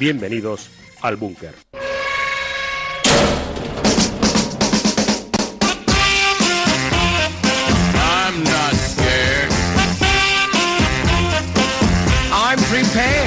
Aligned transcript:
Bienvenidos 0.00 0.70
al 1.02 1.16
búnker. 1.16 1.54
I'm 7.94 8.42
not 8.42 8.74
scared. 8.76 9.52
I'm 12.32 12.58
prepared. 12.70 13.19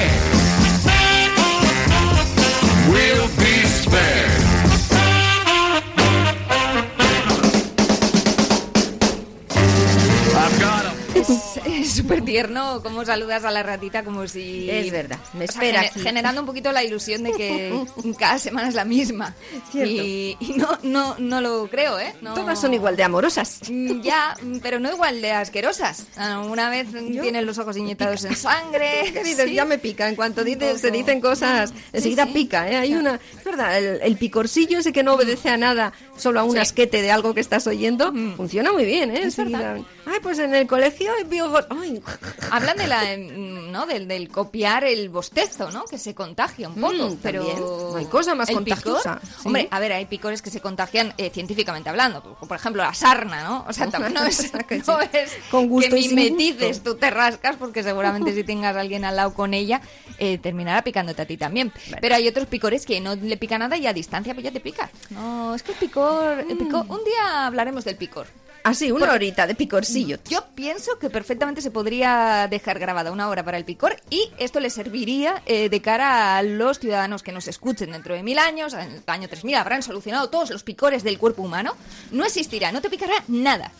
Súper 12.04 12.24
tierno 12.24 12.80
cómo 12.82 13.04
saludas 13.04 13.44
a 13.44 13.50
la 13.50 13.62
ratita 13.62 14.04
como 14.04 14.26
si... 14.28 14.68
Es 14.70 14.90
verdad, 14.92 15.18
me 15.32 15.44
O 15.46 15.48
sea, 15.48 15.62
espera 15.62 15.82
gener- 15.84 16.02
generando 16.02 16.40
un 16.42 16.46
poquito 16.46 16.70
la 16.72 16.84
ilusión 16.84 17.22
de 17.22 17.32
que 17.32 17.84
cada 18.18 18.38
semana 18.38 18.68
es 18.68 18.74
la 18.74 18.84
misma. 18.84 19.34
Cierto. 19.72 19.90
Y, 19.92 20.36
y 20.40 20.52
no, 20.56 20.68
no, 20.82 21.16
no 21.18 21.40
lo 21.40 21.68
creo, 21.70 21.98
¿eh? 21.98 22.14
No- 22.20 22.34
Todas 22.34 22.60
son 22.60 22.74
igual 22.74 22.96
de 22.96 23.04
amorosas. 23.04 23.60
Mm, 23.70 24.02
Ya, 24.02 24.36
mm, 24.42 24.58
pero 24.58 24.78
no 24.80 24.92
igual 24.92 25.20
de 25.22 25.32
asquerosas. 25.32 26.06
Una 26.48 26.68
vez 26.70 26.88
mm, 26.92 27.20
tienen 27.20 27.46
los 27.46 27.58
ojos 27.58 27.76
inyectados 27.76 28.24
en 28.24 28.36
sangre. 28.36 29.04
¿Qué 29.12 29.24
dices? 29.24 29.48
sí. 29.48 29.54
Ya 29.54 29.64
me 29.64 29.78
pica. 29.78 30.08
En 30.08 30.16
cuanto 30.16 30.44
dices- 30.44 30.80
se 30.80 30.90
dicen 30.90 31.20
cosas, 31.20 31.72
enseguida 31.92 32.26
sí. 32.26 32.32
pica. 32.32 32.68
¿eh? 32.70 32.76
Hay 32.76 32.94
una. 32.94 33.14
Es 33.36 33.44
verdad, 33.44 33.78
el, 33.78 34.00
el 34.02 34.16
picorcillo 34.16 34.78
ese 34.78 34.92
que 34.92 35.02
no 35.02 35.14
obedece 35.14 35.48
a 35.48 35.56
nada, 35.56 35.92
solo 36.16 36.40
a 36.40 36.44
un 36.44 36.58
asquete 36.58 37.00
de 37.02 37.10
algo 37.10 37.34
que 37.34 37.40
estás 37.40 37.66
oyendo, 37.66 38.12
funciona 38.36 38.72
muy 38.72 38.84
bien. 38.84 39.10
¿eh? 39.10 39.18
Es 39.20 39.38
Enseguida, 39.38 39.58
verdad. 39.74 39.86
Ay, 40.06 40.18
pues 40.22 40.38
en 40.38 40.54
el 40.54 40.66
colegio 40.66 41.12
biogos. 41.26 41.66
Ay, 41.70 42.02
Hablan 42.50 42.76
de 42.76 42.86
la, 42.86 43.02
mm, 43.02 43.72
¿no? 43.72 43.86
Del, 43.86 44.06
del 44.06 44.28
copiar 44.28 44.84
el 44.84 45.08
bostezo, 45.08 45.70
¿no? 45.70 45.84
Que 45.84 45.98
se 45.98 46.14
contagia 46.14 46.68
un 46.68 46.74
poco, 46.74 46.94
Mm, 46.94 47.18
pero 47.22 47.44
también. 47.44 47.60
No 47.60 47.96
hay 47.96 48.04
cosa 48.06 48.34
más 48.34 48.50
contagiosa, 48.50 49.20
sí. 49.22 49.42
Hombre, 49.44 49.68
a 49.70 49.80
ver, 49.80 49.92
hay 49.92 50.06
picores 50.06 50.42
que 50.42 50.50
se 50.50 50.60
contagian 50.60 51.14
eh, 51.16 51.30
científicamente 51.30 51.88
hablando, 51.88 52.22
por, 52.22 52.56
ejemplo 52.56 52.82
la 52.82 52.94
sarna, 52.94 53.44
¿no? 53.44 53.64
O 53.68 53.72
sea, 53.72 53.88
tampoco 53.88 54.14
no 54.20 54.24
es, 54.24 54.50
Que 54.68 54.78
no 54.78 55.00
es 55.00 55.32
Con 55.50 55.68
gusto 55.68 55.94
que 55.94 56.08
mimetices, 56.08 56.82
tú 56.82 56.94
te 56.96 57.10
rascas 57.10 57.56
porque 57.56 57.82
seguramente 57.82 58.32
si 58.34 58.44
tengas 58.44 58.76
a 58.76 58.80
alguien 58.80 59.04
al 59.04 59.16
lado 59.16 59.34
con 59.34 59.54
ella 59.54 59.80
eh, 60.18 60.38
terminará 60.38 60.82
picándote 60.82 61.22
a 61.22 61.26
ti 61.26 61.36
también. 61.36 61.72
Pero 62.00 62.14
hay 62.14 62.28
otros 62.28 62.46
picores 62.46 62.86
que 62.86 63.00
no 63.00 63.14
le 63.14 63.36
pica 63.36 63.58
nada 63.58 63.76
y 63.76 63.86
a 63.86 63.92
distancia 63.92 64.34
pues 64.34 64.44
ya 64.44 64.52
te 64.52 64.60
pica. 64.60 64.90
No, 65.10 65.54
es 65.54 65.62
que 65.62 65.72
el 65.72 65.78
picor, 65.78 66.40
el 66.48 66.56
picor, 66.56 66.84
un 66.88 67.04
día 67.04 67.46
hablaremos 67.46 67.84
del 67.84 67.96
picor. 67.96 68.26
Así, 68.64 68.90
una 68.90 69.12
horita 69.12 69.46
de 69.46 69.54
picorcillo. 69.54 70.18
Yo 70.28 70.44
pienso 70.54 70.98
que 70.98 71.10
perfectamente 71.10 71.62
se 71.62 71.70
podría 71.70 72.48
dejar 72.50 72.78
grabada 72.80 73.12
una 73.12 73.28
hora 73.28 73.44
para 73.44 73.58
el 73.58 73.64
picor 73.64 73.96
y 74.10 74.30
esto 74.38 74.58
le 74.58 74.70
serviría 74.70 75.42
eh, 75.46 75.68
de 75.68 75.80
cara 75.80 76.36
a 76.36 76.42
los 76.42 76.80
ciudadanos 76.80 77.22
que 77.22 77.30
nos 77.30 77.46
escuchen 77.46 77.92
dentro 77.92 78.14
de 78.14 78.22
mil 78.22 78.38
años, 78.38 78.72
en 78.72 78.90
el 78.90 79.02
año 79.06 79.28
3000 79.28 79.54
habrán 79.54 79.82
solucionado 79.82 80.30
todos 80.30 80.50
los 80.50 80.64
picores 80.64 81.04
del 81.04 81.18
cuerpo 81.18 81.42
humano, 81.42 81.76
no 82.10 82.24
existirá, 82.24 82.72
no 82.72 82.80
te 82.80 82.90
picará 82.90 83.14
nada. 83.28 83.70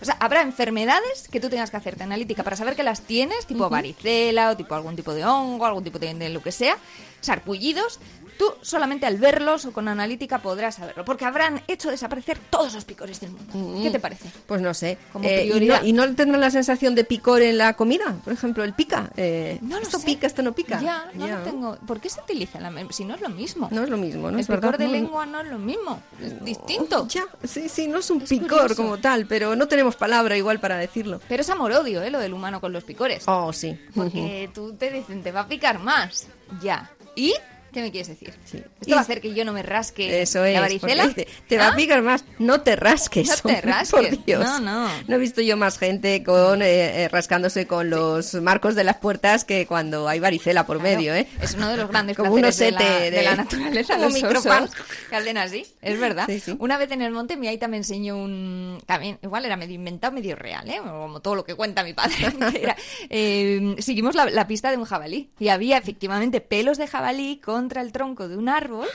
O 0.00 0.04
sea, 0.04 0.16
habrá 0.20 0.42
enfermedades 0.42 1.28
que 1.30 1.40
tú 1.40 1.48
tengas 1.48 1.70
que 1.70 1.78
hacerte 1.78 2.02
analítica 2.02 2.42
para 2.42 2.56
saber 2.56 2.76
que 2.76 2.82
las 2.82 3.00
tienes, 3.00 3.46
tipo 3.46 3.70
varicela 3.70 4.50
o 4.50 4.56
tipo 4.56 4.74
algún 4.74 4.96
tipo 4.96 5.14
de 5.14 5.24
hongo, 5.24 5.64
algún 5.64 5.82
tipo 5.82 5.98
de, 5.98 6.12
de 6.12 6.28
lo 6.28 6.42
que 6.42 6.52
sea, 6.52 6.76
sarpullidos. 7.24 7.98
Tú 8.36 8.46
solamente 8.62 9.06
al 9.06 9.16
verlos 9.18 9.64
o 9.64 9.72
con 9.72 9.86
analítica 9.86 10.38
podrás 10.38 10.74
saberlo, 10.74 11.04
porque 11.04 11.24
habrán 11.24 11.62
hecho 11.68 11.88
desaparecer 11.88 12.36
todos 12.50 12.74
los 12.74 12.84
picores 12.84 13.20
del 13.20 13.30
mundo. 13.30 13.80
¿Qué 13.80 13.90
te 13.92 14.00
parece? 14.00 14.28
Pues 14.48 14.60
no 14.60 14.74
sé. 14.74 14.98
Como 15.12 15.24
Eh, 15.28 15.44
y, 15.44 15.46
no, 15.46 15.54
prioridad. 15.54 15.82
y 15.84 15.92
no 15.92 16.14
tendrán 16.16 16.40
la 16.40 16.50
sensación 16.50 16.96
de 16.96 17.04
picor 17.04 17.42
en 17.42 17.58
la 17.58 17.74
comida? 17.74 18.16
Por 18.24 18.32
ejemplo, 18.32 18.64
el 18.64 18.72
pica. 18.72 19.12
Eh, 19.16 19.58
No 19.62 19.76
lo 19.76 19.82
esto 19.82 20.00
sé. 20.00 20.06
pica, 20.06 20.26
esto 20.26 20.42
no 20.42 20.52
pica. 20.52 20.80
Ya, 20.82 21.08
no 21.14 21.28
Ya. 21.28 21.36
lo 21.38 21.42
tengo. 21.44 21.76
¿Por 21.86 22.00
qué 22.00 22.08
se 22.10 22.20
utiliza 22.22 22.58
la 22.58 22.72
si 22.90 23.04
no 23.04 23.14
es 23.14 23.20
lo 23.20 23.28
mismo? 23.28 23.68
No 23.70 23.84
es 23.84 23.88
lo 23.88 23.96
mismo, 23.98 24.22
¿no? 24.32 24.34
El 24.36 24.40
es 24.40 24.46
picor 24.48 24.60
verdad. 24.62 24.78
de 24.80 24.86
no- 24.86 24.92
lengua 24.94 25.26
no 25.26 25.40
es 25.40 25.46
lo 25.46 25.58
mismo, 25.60 26.02
es 26.20 26.44
distinto. 26.44 27.06
Ya, 27.06 27.22
sí, 27.44 27.68
sí, 27.68 27.86
no 27.86 27.98
es 28.00 28.10
un 28.10 28.20
Es 28.22 28.28
picor 28.30 28.48
curioso. 28.62 28.74
como 28.82 28.98
tal, 28.98 29.26
pero 29.26 29.54
no 29.54 29.68
tenemos 29.68 29.94
palabra 29.94 30.36
igual 30.36 30.58
para 30.58 30.76
decirlo. 30.76 31.20
Pero 31.28 31.42
es 31.42 31.50
amor-odio, 31.50 32.02
¿eh? 32.02 32.10
Lo 32.10 32.18
del 32.18 32.34
humano 32.34 32.60
con 32.60 32.72
los 32.72 32.82
picores. 32.82 33.22
Oh, 33.28 33.52
sí. 33.52 33.78
Porque 33.94 34.50
tú 34.54 34.72
te 34.74 34.90
dicen, 34.90 35.22
te 35.22 35.30
va 35.30 35.42
a 35.42 35.46
picar 35.46 35.78
más. 35.78 36.26
Ya. 36.60 36.90
¿Y? 37.16 37.34
¿Qué 37.74 37.82
me 37.82 37.90
quieres 37.90 38.08
decir? 38.08 38.32
Sí. 38.44 38.58
¿Esto 38.58 38.68
Y- 38.86 38.92
va 38.92 38.98
a 38.98 39.00
hacer 39.00 39.20
que 39.20 39.34
yo 39.34 39.44
no 39.44 39.52
me 39.52 39.62
rasque 39.62 40.22
Eso 40.22 40.44
es. 40.44 40.54
la 40.54 40.60
varicela? 40.60 41.12
te 41.48 41.58
va 41.58 41.66
¿Ah? 41.66 41.72
a 41.72 41.76
picar 41.76 42.00
más. 42.02 42.24
No 42.38 42.60
te 42.62 42.76
rasques. 42.76 43.28
No 43.44 43.50
te 43.50 43.60
rasques. 43.60 43.90
Por 44.16 44.24
Dios. 44.24 44.44
No, 44.44 44.60
no. 44.60 45.14
he 45.14 45.18
visto 45.18 45.40
yo 45.42 45.56
más 45.56 45.78
gente 45.78 46.22
con 46.22 46.62
eh, 46.62 47.02
eh, 47.04 47.08
rascándose 47.08 47.66
con 47.66 47.90
los 47.90 48.34
marcos 48.34 48.74
de 48.76 48.84
las 48.84 48.96
puertas 48.96 49.44
que 49.44 49.66
cuando 49.66 50.08
hay 50.08 50.20
varicela 50.20 50.64
por 50.66 50.78
Claro, 50.80 50.96
medio, 50.96 51.14
¿eh? 51.14 51.26
Es 51.40 51.54
uno 51.54 51.68
de 51.68 51.76
los 51.76 51.88
grandes 51.88 52.16
Como 52.16 52.34
placeres 52.36 52.78
de, 52.78 52.84
la, 52.84 52.98
de 53.00 53.10
de- 53.10 53.22
la 53.22 53.36
naturaleza, 53.36 53.94
como 53.96 54.10
micropan. 54.10 54.68
que 55.10 55.16
así, 55.38 55.66
es 55.82 55.98
verdad. 56.00 56.28
Sí. 56.28 56.54
Una 56.58 56.78
vez 56.78 56.90
en 56.92 57.02
el 57.02 57.10
monte 57.12 57.36
mi 57.36 57.48
aita 57.48 57.66
me 57.68 57.76
enseñó 57.76 58.16
un... 58.16 58.80
También, 58.86 59.18
igual 59.22 59.44
era 59.44 59.56
medio 59.56 59.74
inventado, 59.74 60.12
medio 60.14 60.36
real, 60.36 60.68
¿eh? 60.70 60.78
Como 60.78 61.20
todo 61.20 61.34
lo 61.34 61.44
que 61.44 61.54
cuenta 61.54 61.82
mi 61.82 61.92
padre. 61.92 62.14
era, 62.60 62.76
eh, 63.10 63.74
seguimos 63.78 64.14
la, 64.14 64.26
la 64.26 64.46
pista 64.46 64.70
de 64.70 64.76
un 64.76 64.84
jabalí 64.84 65.30
y 65.38 65.48
había 65.48 65.76
efectivamente 65.78 66.40
pelos 66.40 66.78
de 66.78 66.86
jabalí 66.86 67.40
contra 67.64 67.80
el 67.80 67.92
tronco 67.92 68.28
de 68.28 68.36
un 68.36 68.50
árbol. 68.50 68.86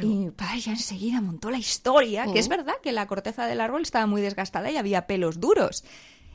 Y 0.00 0.06
mi 0.06 0.30
padre 0.32 0.58
ya 0.58 0.72
enseguida 0.72 1.20
montó 1.20 1.50
la 1.52 1.58
historia, 1.58 2.26
que 2.32 2.40
es 2.40 2.48
verdad 2.48 2.74
que 2.82 2.90
la 2.90 3.06
corteza 3.06 3.46
del 3.46 3.60
árbol 3.60 3.82
estaba 3.82 4.06
muy 4.06 4.20
desgastada 4.20 4.72
y 4.72 4.76
había 4.76 5.06
pelos 5.06 5.38
duros. 5.38 5.84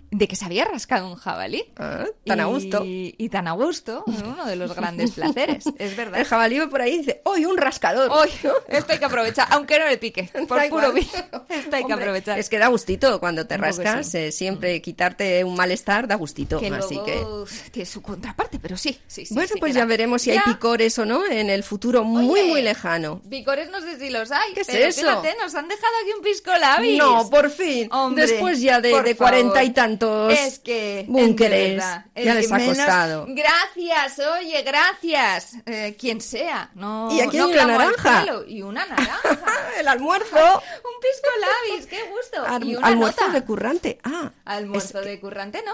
De 0.09 0.27
que 0.27 0.37
se 0.37 0.45
había 0.45 0.63
rascado 0.63 1.07
un 1.09 1.15
jabalí. 1.15 1.65
Ah, 1.75 2.05
tan 2.25 2.39
a 2.39 2.45
gusto. 2.45 2.81
Y, 2.85 3.29
tan 3.29 3.47
a 3.47 3.51
gusto, 3.51 4.05
uno 4.07 4.45
de 4.45 4.55
los 4.55 4.73
grandes 4.73 5.11
placeres, 5.11 5.65
es 5.77 5.97
verdad. 5.97 6.19
El 6.19 6.25
jabalí 6.25 6.59
va 6.59 6.69
por 6.69 6.81
ahí 6.81 6.93
y 6.93 6.97
dice, 6.99 7.21
¡hoy 7.25 7.45
un 7.45 7.57
rascador! 7.57 8.09
Hoy, 8.11 8.29
esto 8.69 8.93
hay 8.93 8.99
que 8.99 9.05
aprovechar, 9.05 9.47
aunque 9.51 9.77
no 9.77 9.85
le 9.85 9.97
pique, 9.97 10.29
por 10.47 10.69
puro 10.69 10.93
bien. 10.93 11.07
Esto 11.49 11.75
hay 11.75 11.85
que 11.85 11.93
aprovechar. 11.93 12.39
Es 12.39 12.49
que 12.49 12.57
da 12.57 12.67
gustito 12.67 13.19
cuando 13.19 13.47
te 13.47 13.57
rascas, 13.57 14.09
sí. 14.09 14.17
eh, 14.17 14.31
siempre 14.31 14.81
quitarte 14.81 15.43
un 15.43 15.55
malestar 15.55 16.07
da 16.07 16.15
gustito. 16.15 16.59
que 16.59 16.67
así 16.67 16.95
luego 16.95 17.45
que. 17.45 17.69
tiene 17.71 17.85
su 17.85 18.01
contraparte, 18.01 18.59
pero 18.59 18.77
sí, 18.77 18.97
sí, 19.07 19.25
sí. 19.25 19.33
bueno, 19.33 19.49
sí 19.53 19.59
pues 19.59 19.73
ya 19.73 19.81
da. 19.81 19.85
veremos 19.87 20.21
si 20.21 20.31
hay 20.31 20.39
picores 20.45 20.97
o 20.99 21.05
no 21.05 21.25
en 21.25 21.49
el 21.49 21.63
futuro 21.63 22.03
muy, 22.03 22.41
Oye, 22.41 22.49
muy 22.49 22.61
lejano. 22.61 23.21
Picores 23.29 23.69
no 23.71 23.81
sé 23.81 23.99
si 23.99 24.09
los 24.09 24.31
hay. 24.31 24.53
¿Qué 24.53 24.61
es 24.61 24.67
pero 24.67 24.85
eso? 24.85 25.01
Fíjate, 25.01 25.35
nos 25.41 25.53
han 25.55 25.67
dejado 25.67 25.93
aquí 26.01 26.11
un 26.15 26.23
pisco 26.23 26.51
labis. 26.57 26.97
No, 26.97 27.29
por 27.29 27.49
fin. 27.49 27.89
Hombre, 27.91 28.27
Después 28.27 28.61
ya 28.61 28.79
de, 28.79 29.01
de 29.01 29.15
cuarenta 29.15 29.63
y 29.63 29.71
tantos 29.71 29.96
Es 30.31 30.59
que. 30.59 31.05
búnkeres. 31.07 31.59
de 31.59 31.69
verdad, 31.75 32.05
es 32.15 32.25
ya 32.25 32.33
que 32.33 32.39
les 32.41 32.51
ha 32.51 32.57
menos- 32.57 32.77
costado. 32.77 33.25
Gracias, 33.29 34.19
oye, 34.39 34.61
gracias. 34.63 35.53
Eh, 35.65 35.95
quien 35.99 36.21
sea. 36.21 36.69
No, 36.75 37.09
Y 37.11 37.21
aquí 37.21 37.37
no 37.37 37.45
hay 37.45 37.53
una 37.53 37.65
naranja. 37.67 38.25
Y 38.47 38.61
una 38.61 38.85
naranja. 38.85 39.19
el 39.79 39.87
almuerzo. 39.87 40.35
un 40.35 40.99
pisco 41.01 41.29
labis, 41.71 41.85
qué 41.87 42.03
gusto. 42.09 42.45
Al- 42.45 42.63
y 42.63 42.75
una 42.75 42.87
almuerzo 42.87 43.21
nota. 43.21 43.33
de 43.33 43.45
currante. 43.45 43.99
Ah. 44.03 44.31
Almuerzo 44.45 44.99
es 44.99 45.03
que- 45.03 45.09
de 45.11 45.19
currante, 45.19 45.63
¿no? 45.65 45.73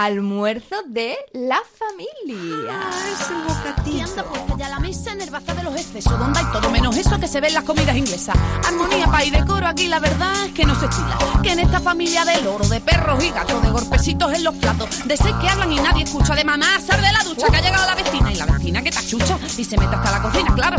Almuerzo 0.00 0.76
de 0.86 1.16
la 1.32 1.58
familia. 1.78 2.70
Ah, 2.70 2.90
es 3.14 3.30
el 3.30 3.36
Y 3.36 3.48
bocatito. 3.48 4.04
anda 4.04 4.24
puesta 4.24 4.54
ya 4.58 4.68
la 4.68 4.78
mesa 4.78 5.12
en 5.12 5.22
el 5.22 5.30
bazar 5.30 5.56
de 5.56 5.62
los 5.62 5.74
excesos, 5.74 6.18
donde 6.18 6.38
hay 6.38 6.44
todo 6.52 6.70
menos 6.70 6.94
eso 6.98 7.18
que 7.18 7.26
se 7.26 7.40
ve 7.40 7.48
en 7.48 7.54
las 7.54 7.64
comidas 7.64 7.96
inglesas. 7.96 8.36
Armonía, 8.68 9.06
pa' 9.06 9.24
y 9.24 9.30
decoro 9.30 9.66
aquí, 9.66 9.88
la 9.88 9.98
verdad 9.98 10.34
es 10.44 10.52
que 10.52 10.66
no 10.66 10.78
se 10.78 10.84
estila. 10.84 11.16
Que 11.42 11.52
en 11.52 11.60
esta 11.60 11.80
familia 11.80 12.26
de 12.26 12.42
loro, 12.42 12.68
de 12.68 12.78
perros 12.82 13.24
y 13.24 13.30
gatos, 13.30 13.62
de 13.62 13.70
golpecitos 13.70 14.34
en 14.34 14.44
los 14.44 14.54
platos, 14.56 15.08
de 15.08 15.16
seis 15.16 15.34
que 15.40 15.48
hablan 15.48 15.72
y 15.72 15.76
nadie 15.76 16.04
escucha, 16.04 16.34
de 16.34 16.44
mamá, 16.44 16.78
sal 16.86 17.00
de 17.00 17.12
la 17.12 17.24
ducha, 17.24 17.46
que 17.50 17.56
ha 17.56 17.62
llegado 17.62 17.86
la 17.86 17.94
vecina, 17.94 18.30
y 18.30 18.36
la 18.36 18.44
vecina 18.44 18.82
que 18.82 18.90
tachucha 18.90 19.38
y 19.56 19.64
se 19.64 19.78
mete 19.78 19.94
hasta 19.96 20.10
la 20.10 20.20
cocina, 20.20 20.54
claro. 20.54 20.76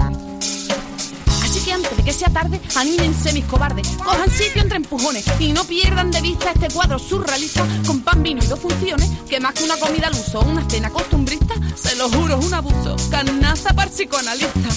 Así 1.57 1.65
que 1.65 1.73
antes 1.73 1.97
de 1.97 2.03
que 2.03 2.13
sea 2.13 2.29
tarde, 2.29 2.61
anímense 2.75 3.33
mis 3.33 3.43
cobardes, 3.45 3.87
cojan 4.05 4.29
sitio 4.29 4.61
entre 4.61 4.77
empujones 4.77 5.25
y 5.39 5.53
no 5.53 5.63
pierdan 5.63 6.11
de 6.11 6.21
vista 6.21 6.51
este 6.51 6.67
cuadro 6.67 6.99
surrealista 6.99 7.65
con 7.87 8.01
pan, 8.01 8.21
vino 8.21 8.43
y 8.43 8.45
dos 8.47 8.59
funciones, 8.59 9.09
que 9.27 9.39
más 9.39 9.55
que 9.55 9.63
una 9.63 9.75
comida 9.77 10.05
al 10.05 10.13
uso, 10.13 10.41
una 10.41 10.69
cena 10.69 10.91
costumbrista, 10.91 11.55
se 11.73 11.95
lo 11.95 12.09
juro, 12.09 12.37
es 12.37 12.45
un 12.45 12.53
abuso, 12.53 12.95
carnaza 13.09 13.73
para 13.73 13.89
psicoanalista. 13.89 14.59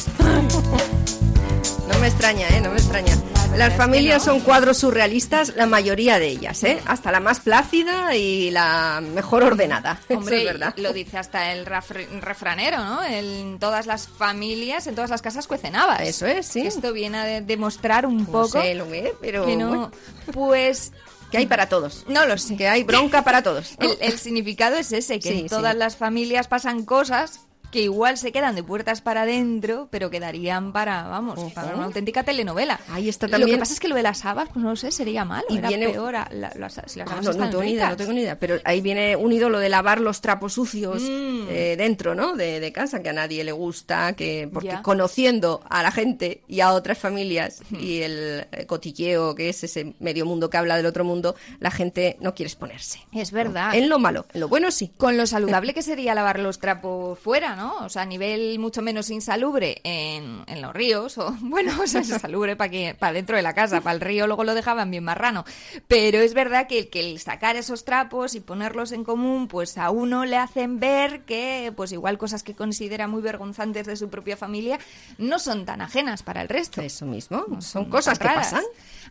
No 1.92 1.98
me 1.98 2.06
extraña, 2.06 2.46
¿eh? 2.48 2.60
No 2.62 2.70
me 2.70 2.76
extraña. 2.76 3.29
La 3.50 3.68
Las 3.68 3.76
familias 3.76 4.26
no. 4.26 4.32
son 4.32 4.40
cuadros 4.40 4.78
surrealistas, 4.78 5.54
la 5.54 5.66
mayoría 5.66 6.18
de 6.18 6.28
ellas, 6.28 6.62
¿eh? 6.64 6.80
Hasta 6.86 7.12
la 7.12 7.20
más 7.20 7.40
plácida 7.40 8.14
y 8.16 8.50
la 8.50 9.02
mejor 9.02 9.42
ordenada. 9.42 10.00
Hombre, 10.08 10.38
es 10.38 10.44
verdad. 10.44 10.72
lo 10.78 10.92
dice 10.94 11.18
hasta 11.18 11.52
el 11.52 11.66
refranero, 11.66 12.78
¿no? 12.82 13.04
En 13.04 13.58
todas 13.58 13.86
las 13.86 14.08
familias, 14.08 14.86
en 14.86 14.94
todas 14.94 15.10
las 15.10 15.20
casas 15.20 15.46
cuecen 15.46 15.76
habas. 15.76 16.00
Eso 16.00 16.26
es, 16.26 16.46
sí. 16.46 16.60
Esto 16.66 16.92
viene 16.94 17.18
a 17.18 17.24
de- 17.24 17.40
demostrar 17.42 18.06
un 18.06 18.18
No 18.18 18.26
poco 18.26 18.62
sé 18.62 18.74
lo 18.74 18.86
es, 18.94 19.10
pero 19.20 19.44
que 19.44 19.56
no... 19.56 19.68
bueno, 19.68 19.90
Pues 20.32 20.92
que 21.30 21.36
hay 21.38 21.46
para 21.46 21.68
todos. 21.68 22.04
no 22.08 22.24
lo 22.26 22.38
sé. 22.38 22.56
Que 22.56 22.66
hay 22.68 22.82
bronca 22.82 23.22
para 23.24 23.42
todos. 23.42 23.76
¿no? 23.78 23.90
El, 23.90 23.98
el 24.00 24.18
significado 24.18 24.76
es 24.76 24.90
ese, 24.92 25.18
que 25.20 25.32
Sí, 25.32 25.40
en 25.40 25.48
todas 25.48 25.72
sí. 25.74 25.78
las 25.78 25.96
familias 25.96 26.48
pasan 26.48 26.84
cosas 26.84 27.40
que 27.70 27.82
igual 27.82 28.16
se 28.18 28.32
quedan 28.32 28.54
de 28.54 28.62
puertas 28.62 29.00
para 29.00 29.22
adentro, 29.22 29.88
pero 29.90 30.10
quedarían 30.10 30.72
para, 30.72 31.04
vamos, 31.04 31.52
para 31.52 31.74
una 31.74 31.84
auténtica 31.86 32.22
telenovela. 32.24 32.80
Ahí 32.90 33.08
está 33.08 33.26
Lo 33.26 33.32
que 33.32 33.38
también- 33.40 33.58
pasa 33.60 33.72
es 33.74 33.80
que 33.80 33.88
lo 33.88 33.94
de 33.96 34.02
las 34.02 34.24
habas, 34.24 34.48
pues 34.48 34.62
no 34.62 34.70
lo 34.70 34.76
sé, 34.76 34.90
sería 34.90 35.24
malo, 35.24 35.46
Y 35.50 35.58
era 35.58 35.68
viene- 35.68 35.88
peor. 35.90 36.16
a- 36.16 36.28
la- 36.32 36.52
las- 36.56 36.80
si 36.86 36.98
las 36.98 37.08
Ah, 37.08 37.12
habas 37.12 37.24
no, 37.36 37.48
tengo 37.48 37.62
ni 37.62 37.70
idea, 37.72 37.84
no 37.84 37.90
ricas. 37.90 37.96
tengo 37.98 38.12
ni 38.12 38.20
idea. 38.22 38.38
Pero 38.38 38.56
ahí 38.64 38.80
viene 38.80 39.16
unido 39.16 39.48
lo 39.50 39.58
de 39.58 39.68
lavar 39.68 40.00
los 40.00 40.20
trapos 40.20 40.54
sucios 40.54 41.02
Mm. 41.02 41.46
eh, 41.48 41.74
dentro, 41.78 42.14
¿no? 42.14 42.34
De, 42.36 42.60
de 42.60 42.72
casa, 42.72 43.02
que 43.02 43.08
a 43.10 43.12
nadie 43.12 43.44
le 43.44 43.52
gusta, 43.52 44.14
que 44.14 44.48
porque 44.52 44.76
conociendo 44.82 45.62
a 45.70 45.82
la 45.82 45.90
gente 45.90 46.42
y 46.48 46.60
a 46.60 46.72
otras 46.72 46.98
familias 46.98 47.62
y 47.70 48.02
el 48.02 48.46
eh, 48.52 48.66
cotilleo, 48.66 49.34
que 49.34 49.48
es 49.48 49.62
ese 49.64 49.94
medio 50.00 50.26
mundo 50.26 50.50
que 50.50 50.56
habla 50.56 50.76
del 50.76 50.86
otro 50.86 51.04
mundo, 51.04 51.34
la 51.60 51.70
gente 51.70 52.16
no 52.20 52.34
quiere 52.34 52.48
exponerse. 52.48 53.00
Es 53.12 53.30
verdad. 53.32 53.74
En 53.74 53.88
lo 53.88 53.98
malo, 53.98 54.26
en 54.32 54.40
lo 54.40 54.48
bueno 54.48 54.70
sí. 54.70 54.90
Con 54.96 55.16
lo 55.16 55.26
saludable 55.26 55.72
que 55.74 55.82
sería 55.82 56.14
lavar 56.14 56.38
los 56.38 56.58
trapos 56.58 57.18
fuera, 57.18 57.56
¿no? 57.56 57.59
O 57.84 57.88
sea, 57.88 58.02
a 58.02 58.06
nivel 58.06 58.58
mucho 58.58 58.82
menos 58.82 59.10
insalubre 59.10 59.80
en, 59.84 60.42
en 60.46 60.62
los 60.62 60.72
ríos, 60.72 61.18
o 61.18 61.32
bueno, 61.40 61.72
o 61.82 61.86
sea, 61.86 62.00
insalubre 62.00 62.56
para 62.56 62.70
que 62.70 62.94
para 62.98 63.12
dentro 63.12 63.36
de 63.36 63.42
la 63.42 63.54
casa, 63.54 63.80
para 63.80 63.94
el 63.94 64.00
río 64.00 64.26
luego 64.26 64.44
lo 64.44 64.54
dejaban 64.54 64.90
bien 64.90 65.04
marrano. 65.04 65.44
Pero 65.88 66.18
es 66.20 66.34
verdad 66.34 66.66
que, 66.66 66.88
que 66.88 67.00
el 67.00 67.18
sacar 67.20 67.56
esos 67.56 67.84
trapos 67.84 68.34
y 68.34 68.40
ponerlos 68.40 68.92
en 68.92 69.04
común, 69.04 69.48
pues 69.48 69.78
a 69.78 69.90
uno 69.90 70.24
le 70.24 70.36
hacen 70.36 70.80
ver 70.80 71.22
que, 71.22 71.72
pues 71.76 71.92
igual 71.92 72.18
cosas 72.18 72.42
que 72.42 72.54
considera 72.54 73.08
muy 73.08 73.22
vergonzantes 73.22 73.86
de 73.86 73.96
su 73.96 74.08
propia 74.08 74.36
familia 74.36 74.78
no 75.18 75.38
son 75.38 75.64
tan 75.64 75.80
ajenas 75.80 76.22
para 76.22 76.42
el 76.42 76.48
resto. 76.48 76.80
Eso 76.82 77.06
mismo, 77.06 77.44
son 77.60 77.62
son 77.62 77.84
cosas 77.86 78.18
que 78.18 78.24
raras. 78.24 78.50
pasan. 78.52 78.64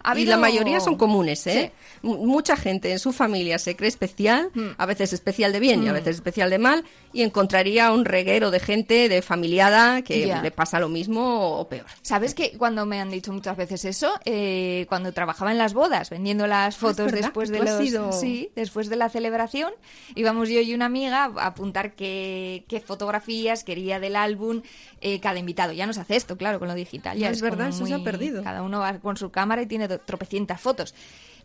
Ha 0.04 0.18
Y 0.18 0.26
la 0.26 0.38
mayoría 0.38 0.80
son 0.80 0.96
comunes, 0.96 1.46
¿eh? 1.48 1.74
Mucha 2.04 2.56
gente 2.56 2.92
en 2.92 3.00
su 3.00 3.12
familia 3.12 3.60
se 3.60 3.76
cree 3.76 3.90
especial, 3.90 4.50
Hmm. 4.54 4.70
a 4.78 4.86
veces 4.86 5.12
especial 5.14 5.52
de 5.52 5.60
bien 5.60 5.84
y 5.84 5.90
a 5.90 5.94
veces 5.94 6.16
especial 6.16 6.50
de 6.50 6.58
mal, 6.58 6.86
y 7.12 7.24
encontraría 7.24 7.92
un 7.92 8.06
de 8.50 8.60
gente 8.62 9.10
de 9.10 9.22
familiada 9.22 10.02
que 10.02 10.26
le 10.42 10.52
pasa 10.52 10.80
lo 10.80 10.88
mismo 10.88 11.58
o 11.60 11.68
peor. 11.68 11.86
¿Sabes 12.02 12.34
que 12.34 12.58
cuando 12.58 12.86
me 12.86 13.00
han 13.02 13.12
dicho 13.12 13.34
muchas 13.34 13.58
veces 13.58 13.84
eso? 13.86 14.14
Eh, 14.26 14.86
cuando 14.88 15.12
trabajaba 15.12 15.52
en 15.52 15.58
las 15.58 15.74
bodas, 15.74 16.10
vendiendo 16.10 16.48
las 16.48 16.78
fotos 16.78 17.06
verdad, 17.12 17.22
después 17.24 17.50
de 17.52 17.60
los, 17.60 17.80
sido- 17.82 18.12
sí, 18.14 18.52
después 18.56 18.90
de 18.90 18.96
la 18.96 19.10
celebración, 19.10 19.74
íbamos 20.16 20.48
yo 20.50 20.62
y 20.62 20.74
una 20.74 20.86
amiga 20.86 21.26
a 21.36 21.46
apuntar 21.48 21.94
qué, 21.96 22.64
qué 22.70 22.80
fotografías 22.80 23.64
quería 23.66 24.00
del 24.00 24.16
álbum 24.16 24.62
eh, 25.02 25.20
cada 25.20 25.38
invitado. 25.40 25.74
Ya 25.74 25.86
no 25.86 25.94
se 25.94 26.00
hace 26.02 26.16
esto, 26.16 26.38
claro, 26.38 26.60
con 26.60 26.68
lo 26.70 26.74
digital. 26.76 27.18
Ya 27.18 27.30
es 27.30 27.42
verdad, 27.42 27.68
eso 27.70 27.86
se 27.86 27.94
ha 27.94 28.04
perdido. 28.04 28.44
Cada 28.44 28.62
uno 28.62 28.80
va 28.80 29.00
con 29.00 29.18
su 29.18 29.30
cámara 29.32 29.62
y 29.62 29.66
tiene 29.66 29.88
tropecientas 29.88 30.62
fotos. 30.62 30.96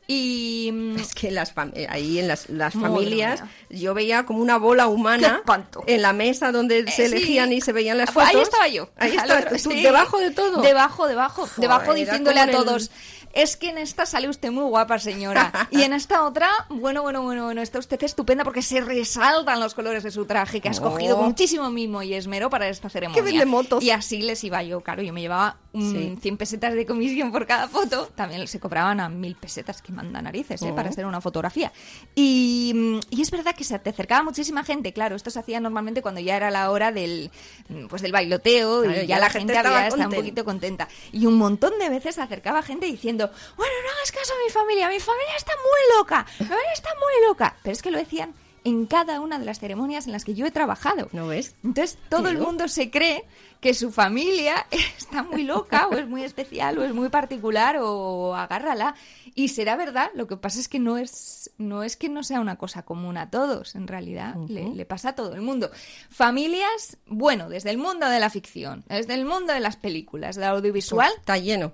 Y 0.07 0.71
mm, 0.73 0.97
Es 0.99 1.15
que 1.15 1.31
las 1.31 1.55
eh, 1.75 1.87
ahí 1.89 2.19
en 2.19 2.29
las, 2.29 2.51
las 2.51 2.75
familias 2.75 3.41
mía. 3.41 3.51
yo 3.71 3.95
veía 3.95 4.27
como 4.27 4.41
una 4.43 4.59
bola 4.59 4.85
¡Qué 4.85 4.89
humana 4.91 5.43
en 5.87 6.03
la 6.03 6.13
mesa 6.13 6.53
donde 6.53 6.81
Eh, 6.81 6.85
se 6.91 7.09
sí. 7.09 7.15
elegían 7.15 7.53
y 7.55 7.61
se 7.63 7.73
veían 7.73 7.97
las 7.97 8.11
fotos. 8.11 8.29
Ahí 8.35 8.41
estaba 8.43 8.69
yo. 8.69 8.91
Ahí 8.97 9.13
Al 9.13 9.17
estabas 9.19 9.45
otro- 9.47 9.57
tú, 9.57 9.71
sí. 9.71 9.83
debajo 9.83 10.19
de 10.19 10.31
todo. 10.31 10.61
Debajo, 10.61 11.07
debajo. 11.09 11.43
Joder, 11.47 11.61
debajo 11.61 11.95
diciéndole 11.95 12.41
a 12.41 12.51
todos. 12.51 12.91
Es 13.35 13.57
que 13.57 13.71
en 13.71 13.79
esta 13.79 14.07
sale 14.07 14.29
usted 14.29 14.51
muy 14.53 14.65
guapa, 14.65 14.99
señora. 14.99 15.69
Y 15.71 15.83
en 15.83 15.93
esta 15.93 16.25
otra, 16.25 16.49
bueno, 16.69 17.03
bueno, 17.03 17.23
bueno, 17.23 17.45
bueno, 17.45 17.61
está 17.63 17.79
usted 17.81 18.01
estupenda 18.03 18.45
porque 18.45 18.63
se 18.63 18.81
resaltan 18.81 19.59
los 19.61 19.75
colores 19.75 20.03
de 20.05 20.11
su 20.13 20.25
traje 20.25 20.61
que 20.61 20.69
ha 20.69 20.73
escogido 20.73 21.17
Oh. 21.17 21.19
con 21.19 21.27
muchísimo 21.29 21.71
mimo 21.71 22.03
y 22.03 22.15
esmero 22.15 22.49
para 22.49 22.69
esta 22.69 22.89
ceremonia. 22.89 23.23
vende 23.23 23.45
motos. 23.47 23.83
Y 23.83 23.91
así 23.91 24.23
les 24.23 24.43
iba 24.45 24.63
yo, 24.63 24.81
claro, 24.83 25.03
yo 25.03 25.13
me 25.13 25.21
llevaba 25.21 25.57
mm, 25.73 25.93
Sí. 25.93 26.19
100 26.23 26.37
pesetas 26.37 26.75
de 26.75 26.87
comisión 26.87 27.33
por 27.33 27.47
cada 27.47 27.67
foto. 27.69 28.07
También 28.15 28.47
se 28.47 28.61
cobraban 28.61 29.01
a 29.01 29.09
mil 29.09 29.35
pesetas, 29.35 29.83
que 29.83 29.91
manda 29.93 30.23
narices, 30.23 30.63
¿eh? 30.63 30.71
Oh. 30.71 30.75
para 30.77 30.91
hacer 30.91 31.05
una 31.05 31.21
fotografía. 31.21 31.73
Y, 32.15 32.73
mm, 32.75 33.01
y 33.11 33.23
es 33.23 33.31
verdad 33.33 33.55
que 33.57 33.65
se 33.65 33.77
te 33.81 33.91
acercaba 33.91 34.23
muchísima 34.23 34.63
gente, 34.63 34.93
claro, 34.93 35.17
esto 35.17 35.31
se 35.31 35.41
hacía 35.41 35.59
normalmente 35.61 36.03
cuando 36.03 36.21
ya 36.21 36.37
era 36.37 36.51
la 36.53 36.71
hora 36.71 36.93
del, 36.93 37.31
mm, 37.69 37.87
pues 37.87 38.03
del 38.03 38.13
bailoteo 38.13 38.83
Claro, 38.83 38.97
y 39.03 39.07
ya 39.09 39.17
ya, 39.17 39.19
la 39.19 39.31
gente 39.31 39.53
estaba 39.55 39.77
había 39.79 39.89
estado 39.89 40.09
un 40.09 40.15
poquito 40.15 40.45
contenta. 40.45 40.89
Y 41.13 41.27
un 41.27 41.35
montón 41.37 41.73
de 41.81 41.89
veces 41.89 42.15
se 42.15 42.23
acercaba 42.23 42.63
gente 42.63 42.87
diciendo, 42.87 43.24
bueno, 43.57 43.73
no 43.85 43.91
hagas 43.91 44.13
caso 44.13 44.33
a 44.33 44.45
mi 44.45 44.51
familia, 44.51 44.89
mi 44.89 45.01
familia 45.01 45.37
está 45.37 45.53
muy 45.57 45.99
loca, 45.99 46.27
mi 46.39 46.47
familia 46.47 46.73
está 46.73 46.91
muy 46.95 47.29
loca. 47.29 47.57
Pero 47.63 47.73
es 47.73 47.83
que 47.83 47.91
lo 47.91 47.99
decían 47.99 48.35
en 48.65 48.87
cada 48.87 49.21
una 49.21 49.39
de 49.39 49.45
las 49.45 49.61
ceremonias 49.61 50.07
en 50.07 50.13
las 50.13 50.25
que 50.25 50.35
yo 50.35 50.47
he 50.47 50.51
trabajado. 50.51 51.09
¿No 51.13 51.29
ves? 51.29 51.55
Entonces 51.63 51.99
todo 52.09 52.29
el 52.29 52.39
mundo 52.39 52.67
se 52.67 52.91
cree 52.91 53.25
que 53.61 53.75
su 53.75 53.93
familia 53.93 54.67
está 54.99 55.23
muy 55.23 55.43
loca 55.43 55.87
o 55.89 55.95
es 55.95 56.09
muy 56.09 56.23
especial 56.23 56.79
o 56.79 56.85
es 56.85 56.95
muy 56.95 57.11
particular 57.11 57.77
o 57.81 58.35
agárrala. 58.35 58.95
Y 59.35 59.49
será 59.49 59.77
verdad, 59.77 60.11
lo 60.15 60.27
que 60.27 60.37
pasa 60.37 60.61
es 60.61 60.69
que 60.69 60.79
no 60.79 60.97
es, 60.97 61.51
no 61.59 61.83
es 61.83 61.97
que 61.97 62.09
no 62.09 62.23
sea 62.23 62.41
una 62.41 62.57
cosa 62.57 62.83
común 62.83 63.17
a 63.17 63.31
todos, 63.31 63.75
en 63.75 63.87
realidad 63.87 64.37
le, 64.49 64.69
le 64.69 64.85
pasa 64.87 65.11
a 65.11 65.15
todo 65.15 65.35
el 65.35 65.43
mundo. 65.43 65.71
Familias, 66.09 66.99
bueno, 67.07 67.49
desde 67.49 67.71
el 67.71 67.79
mundo 67.79 68.09
de 68.09 68.21
la 68.21 68.31
ficción, 68.31 68.85
desde 68.89 69.15
el 69.15 69.25
mundo 69.25 69.53
de 69.53 69.61
las 69.61 69.77
películas, 69.77 70.37
del 70.37 70.45
audiovisual, 70.45 71.13
Está 71.19 71.37
lleno. 71.39 71.73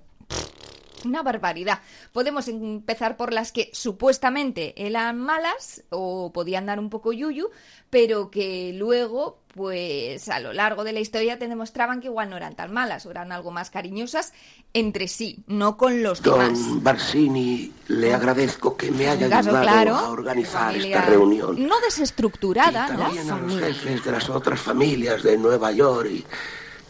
Una 1.05 1.23
barbaridad. 1.23 1.81
Podemos 2.13 2.49
empezar 2.49 3.17
por 3.17 3.33
las 3.33 3.53
que 3.53 3.71
supuestamente 3.73 4.75
eran 4.77 5.19
malas 5.19 5.83
o 5.91 6.33
podían 6.33 6.67
dar 6.67 6.79
un 6.79 6.91
poco 6.91 7.13
yuyu, 7.13 7.51
pero 7.91 8.31
que 8.31 8.73
luego, 8.75 9.41
pues 9.55 10.29
a 10.29 10.41
lo 10.41 10.53
largo 10.53 10.85
de 10.85 10.93
la 10.93 11.01
historia 11.01 11.39
te 11.39 11.49
demostraban 11.49 12.01
que 12.01 12.07
igual 12.07 12.31
no 12.31 12.37
eran 12.37 12.55
tan 12.55 12.73
malas 12.73 13.07
o 13.07 13.11
eran 13.11 13.33
algo 13.33 13.51
más 13.51 13.71
cariñosas 13.71 14.33
entre 14.73 15.09
sí, 15.09 15.43
no 15.47 15.77
con 15.77 16.03
los 16.03 16.23
demás. 16.23 16.67
Don 16.67 16.83
Barsini, 16.83 17.73
le 17.89 18.15
agradezco 18.15 18.77
que 18.77 18.91
me 18.91 19.09
haya 19.09 19.29
caso 19.29 19.51
ayudado 19.51 19.65
claro, 19.65 19.97
a 19.97 20.11
organizar 20.11 20.77
esta 20.77 21.03
reunión. 21.03 21.67
No 21.67 21.81
desestructurada, 21.81 22.89
y 22.89 22.93
¿no? 22.93 22.99
también 22.99 23.31
a 23.31 23.37
los 23.39 23.59
jefes 23.59 24.05
de 24.05 24.13
las 24.13 24.29
otras 24.29 24.61
familias 24.61 25.23
de 25.23 25.37
Nueva 25.37 25.73
York 25.73 26.11
y 26.11 26.25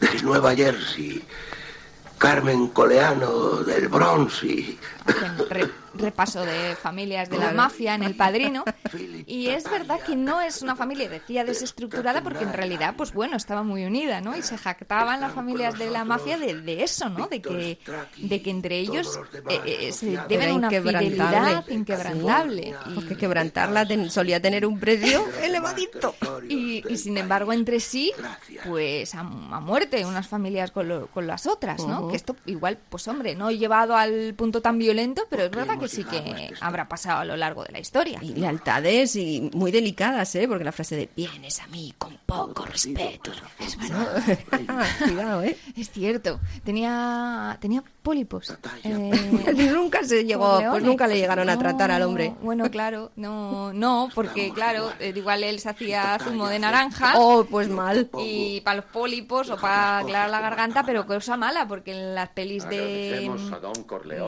de 0.01 0.23
Nueva 0.23 0.55
Jersey. 0.55 1.23
Carmen 2.20 2.69
Coleano 2.69 3.62
del 3.64 3.88
Bronx 3.88 4.44
y... 4.44 4.78
hacen 5.06 5.49
re- 5.49 5.70
repaso 5.94 6.44
de 6.44 6.76
familias 6.76 7.29
de 7.31 7.38
la 7.38 7.52
mafia 7.52 7.95
en 7.95 8.02
El 8.02 8.14
Padrino. 8.16 8.64
Y 9.26 9.49
es 9.49 9.64
verdad 9.71 10.00
que 10.00 10.16
no 10.16 10.40
es 10.40 10.62
una 10.62 10.76
familia, 10.76 11.09
decía, 11.09 11.45
desestructurada, 11.45 12.23
porque 12.23 12.45
en 12.45 12.52
realidad, 12.52 12.95
pues 12.97 13.12
bueno, 13.12 13.37
estaba 13.37 13.62
muy 13.62 13.85
unida, 13.85 14.21
¿no? 14.21 14.37
Y 14.37 14.42
se 14.42 14.57
jactaban 14.59 15.21
las 15.21 15.33
familias 15.33 15.78
de 15.78 15.90
la 15.90 16.04
mafia 16.04 16.38
de, 16.38 16.61
de 16.61 16.83
eso, 16.83 17.09
¿no? 17.09 17.26
De 17.26 17.40
que, 17.42 17.78
de 18.16 18.42
que 18.42 18.50
entre 18.50 18.78
ellos 18.78 19.19
eh, 19.49 19.61
eh, 19.64 19.92
se 19.92 20.19
deben 20.28 20.52
una 20.52 20.66
inquebrantable. 20.69 21.11
fidelidad 21.11 21.69
inquebrantable. 21.69 22.75
Sí, 22.85 22.92
Porque 22.95 23.16
quebrantarla 23.16 23.87
ten- 23.87 24.11
solía 24.11 24.40
tener 24.40 24.66
un 24.66 24.78
precio 24.78 25.25
elevadito. 25.42 26.14
Y, 26.49 26.83
y 26.88 26.97
sin 26.97 27.16
embargo, 27.19 27.52
entre 27.52 27.80
sí, 27.80 28.12
pues 28.66 29.14
a, 29.14 29.21
a 29.21 29.25
muerte, 29.61 30.04
unas 30.07 30.26
familias 30.28 30.71
con, 30.71 30.88
lo- 30.88 31.07
con 31.09 31.26
las 31.26 31.47
otras, 31.47 31.85
¿no? 31.87 32.09
Que 32.09 32.16
esto 32.16 32.37
igual, 32.47 32.78
pues 32.88 33.07
hombre, 33.09 33.35
no 33.35 33.50
llevado 33.50 33.97
al 33.97 34.35
punto 34.35 34.61
tan 34.61 34.78
violento, 34.78 34.89
pero 35.28 35.44
es 35.44 35.50
verdad 35.50 35.78
que 35.78 35.88
sí 35.88 36.04
que 36.04 36.52
habrá 36.61 36.88
pasado 36.88 37.20
a 37.20 37.25
lo 37.25 37.37
largo 37.37 37.64
de 37.64 37.73
la 37.73 37.78
historia. 37.78 38.18
Y 38.23 38.35
lealtades 38.35 39.16
y 39.16 39.50
muy 39.54 39.70
delicadas, 39.70 40.35
¿eh? 40.35 40.47
Porque 40.49 40.64
la 40.64 40.73
frase 40.73 40.97
de 40.97 41.09
vienes 41.16 41.61
a 41.61 41.66
mí 41.68 41.94
con 41.99 42.18
poco 42.26 42.64
respeto. 42.64 43.32
Es 43.59 43.76
verdad. 43.76 44.38
Cuidado, 44.99 45.42
¿eh? 45.42 45.56
Es 45.76 45.90
cierto, 45.90 46.40
tenía, 46.64 47.56
tenía 47.61 47.82
pólipos. 48.00 48.54
Eh, 48.85 48.90
nunca 49.75 50.02
se 50.04 50.25
llegó, 50.25 50.61
pues 50.71 50.83
nunca 50.83 51.07
le 51.07 51.16
llegaron 51.16 51.49
a 51.49 51.59
tratar 51.59 51.90
al 51.90 52.02
hombre. 52.02 52.35
Bueno, 52.42 52.71
claro, 52.71 53.11
no, 53.16 53.73
no, 53.73 54.09
porque 54.14 54.52
claro, 54.52 54.90
eh, 55.00 55.12
igual 55.14 55.45
él 55.45 55.61
se 55.61 55.69
hacía 55.69 56.19
zumo 56.23 56.49
de 56.49 56.59
naranja. 56.59 57.14
Oh, 57.16 57.45
pues 57.45 57.69
mal. 57.69 58.09
Y 58.19 58.61
para 58.62 58.76
los 58.76 58.85
pólipos 58.87 59.50
o 59.50 59.57
para 59.57 59.99
aclarar 59.99 60.30
la 60.30 60.40
garganta, 60.40 60.83
pero 60.85 61.07
cosa 61.07 61.37
mala, 61.37 61.66
porque 61.69 61.92
en 61.92 62.14
las 62.14 62.30
pelis 62.30 62.69
de. 62.69 63.30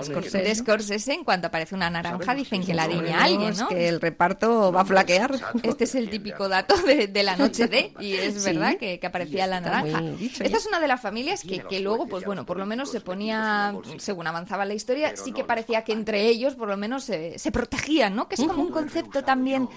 Scorsese. 0.03 0.39
de 0.39 0.55
Scorsese, 0.55 1.13
en 1.13 1.25
cuanto 1.25 1.49
aparece 1.49 1.75
una 1.75 1.91
naranja, 1.91 2.35
dicen 2.35 2.65
que 2.65 2.75
la 2.75 2.89
diña 2.89 3.21
a 3.21 3.25
alguien, 3.25 3.53
Es 3.53 3.59
¿no? 3.61 3.69
que 3.69 3.89
el 3.89 4.01
reparto 4.01 4.73
va 4.73 4.83
a 4.83 4.85
flaquear. 4.85 5.33
Este 5.63 5.85
es 5.85 5.95
el 5.95 6.11
típico 6.11 6.49
dato 6.49 6.77
de, 6.83 7.07
de 7.09 7.23
la 7.23 7.37
noche 7.37 7.67
de, 7.67 7.93
y 8.01 8.15
es 8.15 8.45
verdad 8.45 8.77
que, 8.79 8.99
que 8.99 9.07
aparecía 9.07 9.47
la 9.47 9.61
naranja. 9.61 10.03
Esta 10.21 10.57
es 10.59 10.67
una 10.67 10.81
de 10.81 10.89
las 10.89 11.01
familias 11.01 11.43
que, 11.43 11.61
que 11.61 11.81
luego, 11.81 12.07
pues 12.07 12.25
bueno, 12.25 12.45
por 12.45 12.57
lo 12.57 12.67
menos 12.67 12.91
se 12.91 13.01
ponía, 13.01 13.62
según 13.99 14.27
avanzaba 14.27 14.65
la 14.65 14.75
historia, 14.75 15.15
sí 15.17 15.33
que 15.33 15.45
parecía 15.45 15.83
que 15.85 15.93
entre 15.93 16.27
ellos, 16.29 16.55
por 16.55 16.69
lo 16.69 16.77
menos, 16.77 17.05
se, 17.05 17.39
se 17.39 17.53
protegían, 17.53 18.15
¿no? 18.15 18.29
Que 18.29 18.35
es 18.37 18.41
como 18.45 18.63
un 18.63 18.71
concepto 18.71 19.23
también, 19.25 19.69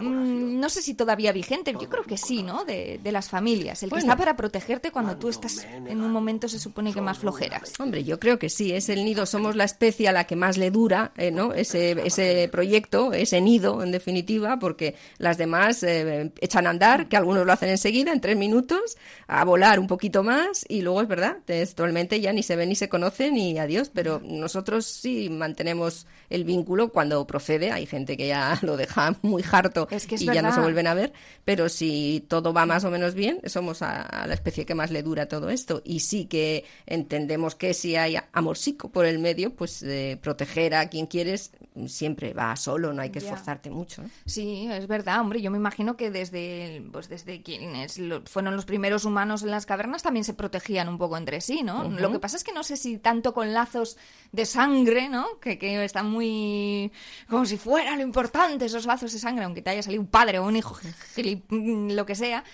mm, 0.00 0.60
no 0.60 0.68
sé 0.68 0.82
si 0.82 0.94
todavía 0.94 1.32
vigente, 1.32 1.72
yo 1.72 1.88
creo 1.88 2.04
que 2.04 2.16
sí, 2.16 2.42
¿no? 2.42 2.64
De, 2.64 3.00
de 3.02 3.12
las 3.12 3.28
familias. 3.28 3.82
El 3.82 3.88
que 3.90 3.94
Bueno. 3.96 4.06
está 4.12 4.16
para 4.16 4.36
protegerte 4.36 4.90
cuando 4.90 5.16
tú 5.16 5.28
estás 5.28 5.64
en 5.64 6.00
un 6.02 6.10
momento, 6.10 6.48
se 6.48 6.58
supone 6.58 6.92
que 6.92 7.00
más 7.00 7.22
ojeras. 7.24 7.72
Hombre, 7.78 8.04
yo 8.04 8.18
creo 8.18 8.38
que 8.38 8.48
sí, 8.48 8.72
es 8.72 8.88
el 8.88 9.04
nido, 9.04 9.26
somos 9.26 9.56
la 9.56 9.64
especie 9.64 10.08
a 10.08 10.12
la 10.12 10.24
que 10.24 10.36
más 10.36 10.56
le 10.56 10.70
dura, 10.70 11.12
eh, 11.16 11.30
¿no? 11.30 11.52
Ese, 11.52 11.92
ese 12.06 12.48
proyecto, 12.50 13.12
ese 13.12 13.40
nido, 13.40 13.82
en 13.82 13.92
definitiva, 13.92 14.58
porque 14.58 14.94
las 15.18 15.36
demás 15.38 15.82
eh, 15.82 16.32
echan 16.40 16.66
a 16.66 16.70
andar, 16.70 17.08
que 17.08 17.16
algunos 17.16 17.44
lo 17.46 17.52
hacen 17.52 17.68
enseguida, 17.68 18.12
en 18.12 18.20
tres 18.20 18.36
minutos, 18.36 18.96
a 19.26 19.44
volar 19.44 19.78
un 19.78 19.86
poquito 19.86 20.22
más, 20.22 20.64
y 20.68 20.82
luego 20.82 21.02
es 21.02 21.08
verdad, 21.08 21.36
textualmente 21.44 22.20
ya 22.20 22.32
ni 22.32 22.42
se 22.42 22.56
ven 22.56 22.68
ni 22.68 22.74
se 22.74 22.88
conocen 22.88 23.27
y 23.36 23.58
adiós, 23.58 23.90
pero 23.92 24.20
nosotros 24.24 24.86
sí 24.86 25.28
mantenemos 25.30 26.06
el 26.30 26.44
vínculo 26.44 26.90
cuando 26.90 27.26
procede, 27.26 27.70
hay 27.72 27.86
gente 27.86 28.16
que 28.16 28.28
ya 28.28 28.58
lo 28.62 28.76
deja 28.76 29.16
muy 29.22 29.44
harto 29.50 29.88
Es 29.90 30.06
que 30.06 30.14
es 30.16 30.22
y 30.22 30.26
ya 30.26 30.42
no 30.42 30.52
se 30.54 30.60
vuelven 30.60 30.86
a 30.86 30.94
ver, 30.94 31.12
pero 31.44 31.68
si 31.68 32.24
todo 32.28 32.52
va 32.52 32.66
más 32.66 32.84
o 32.84 32.90
menos 32.90 33.14
bien, 33.14 33.40
somos 33.46 33.82
a, 33.82 34.02
a 34.02 34.26
la 34.26 34.34
especie 34.34 34.64
que 34.66 34.74
más 34.74 34.90
le 34.90 35.02
dura 35.02 35.26
todo 35.26 35.50
esto. 35.50 35.82
Y 35.84 36.00
sí 36.00 36.26
que 36.26 36.64
entendemos 36.86 37.54
que 37.54 37.74
si 37.74 37.96
hay 37.96 38.16
amorcico 38.32 38.90
por 38.90 39.06
el 39.06 39.18
medio, 39.18 39.54
pues 39.54 39.82
eh, 39.82 40.18
proteger 40.22 40.74
a 40.74 40.88
quien 40.88 41.06
quieres 41.06 41.52
siempre 41.86 42.32
va 42.34 42.56
solo, 42.56 42.92
no 42.92 43.02
hay 43.02 43.10
que 43.10 43.20
esforzarte 43.20 43.70
mucho. 43.70 44.02
Sí, 44.26 44.68
es 44.70 44.86
verdad, 44.88 45.20
hombre. 45.20 45.40
Yo 45.40 45.50
me 45.50 45.58
imagino 45.58 45.96
que 45.96 46.10
desde, 46.10 46.82
pues 46.92 47.08
desde 47.08 47.42
quienes 47.42 47.98
lo- 47.98 48.22
fueron 48.26 48.56
los 48.56 48.64
primeros 48.64 49.04
humanos 49.04 49.42
en 49.42 49.50
las 49.50 49.64
cavernas 49.66 50.02
también 50.02 50.24
se 50.24 50.34
protegían 50.34 50.88
un 50.88 50.98
poco 50.98 51.16
entre 51.16 51.40
sí, 51.40 51.62
¿no? 51.62 51.84
Lo 51.88 52.10
que 52.12 52.18
pasa 52.18 52.36
es 52.36 52.42
que 52.44 52.52
no 52.52 52.64
sé 52.64 52.76
si 52.76 52.98
tanto 53.18 53.34
con 53.34 53.52
lazos 53.52 53.96
de 54.30 54.46
sangre, 54.46 55.08
¿no? 55.08 55.40
Que, 55.40 55.58
que 55.58 55.84
están 55.84 56.08
muy... 56.08 56.92
como 57.28 57.44
si 57.46 57.56
fuera 57.56 57.96
lo 57.96 58.02
importante 58.02 58.64
esos 58.66 58.86
lazos 58.86 59.12
de 59.12 59.18
sangre, 59.18 59.44
aunque 59.44 59.60
te 59.62 59.70
haya 59.70 59.82
salido 59.82 60.02
un 60.02 60.08
padre 60.08 60.38
o 60.38 60.46
un 60.46 60.56
hijo, 60.56 60.78
lo 61.50 62.06
que 62.06 62.14
sea. 62.14 62.44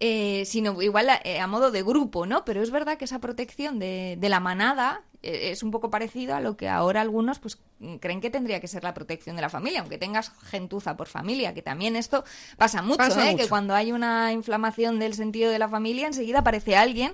eh, 0.00 0.44
sino 0.46 0.80
igual 0.82 1.10
a, 1.10 1.20
eh, 1.24 1.40
a 1.40 1.46
modo 1.46 1.70
de 1.70 1.82
grupo, 1.82 2.26
¿no? 2.26 2.44
Pero 2.44 2.62
es 2.62 2.70
verdad 2.70 2.96
que 2.96 3.04
esa 3.04 3.20
protección 3.20 3.78
de, 3.78 4.16
de 4.18 4.28
la 4.28 4.40
manada 4.40 5.02
es 5.24 5.62
un 5.62 5.70
poco 5.70 5.90
parecido 5.90 6.34
a 6.34 6.40
lo 6.40 6.56
que 6.56 6.68
ahora 6.68 7.00
algunos 7.00 7.38
pues 7.38 7.58
creen 8.00 8.20
que 8.20 8.30
tendría 8.30 8.60
que 8.60 8.68
ser 8.68 8.82
la 8.84 8.94
protección 8.94 9.36
de 9.36 9.42
la 9.42 9.48
familia, 9.50 9.80
aunque 9.80 9.98
tengas 9.98 10.30
gentuza 10.50 10.96
por 10.96 11.08
familia, 11.08 11.52
que 11.54 11.62
también 11.62 11.96
esto 11.96 12.24
pasa 12.56 12.82
mucho, 12.82 12.98
Pasa 12.98 13.26
¿eh? 13.28 13.32
mucho. 13.32 13.44
que 13.44 13.48
cuando 13.48 13.74
hay 13.74 13.92
una 13.92 14.32
inflamación 14.32 14.98
del 14.98 15.14
sentido 15.14 15.50
de 15.50 15.58
la 15.58 15.68
familia 15.68 16.06
enseguida 16.06 16.38
aparece 16.40 16.76
alguien 16.76 17.12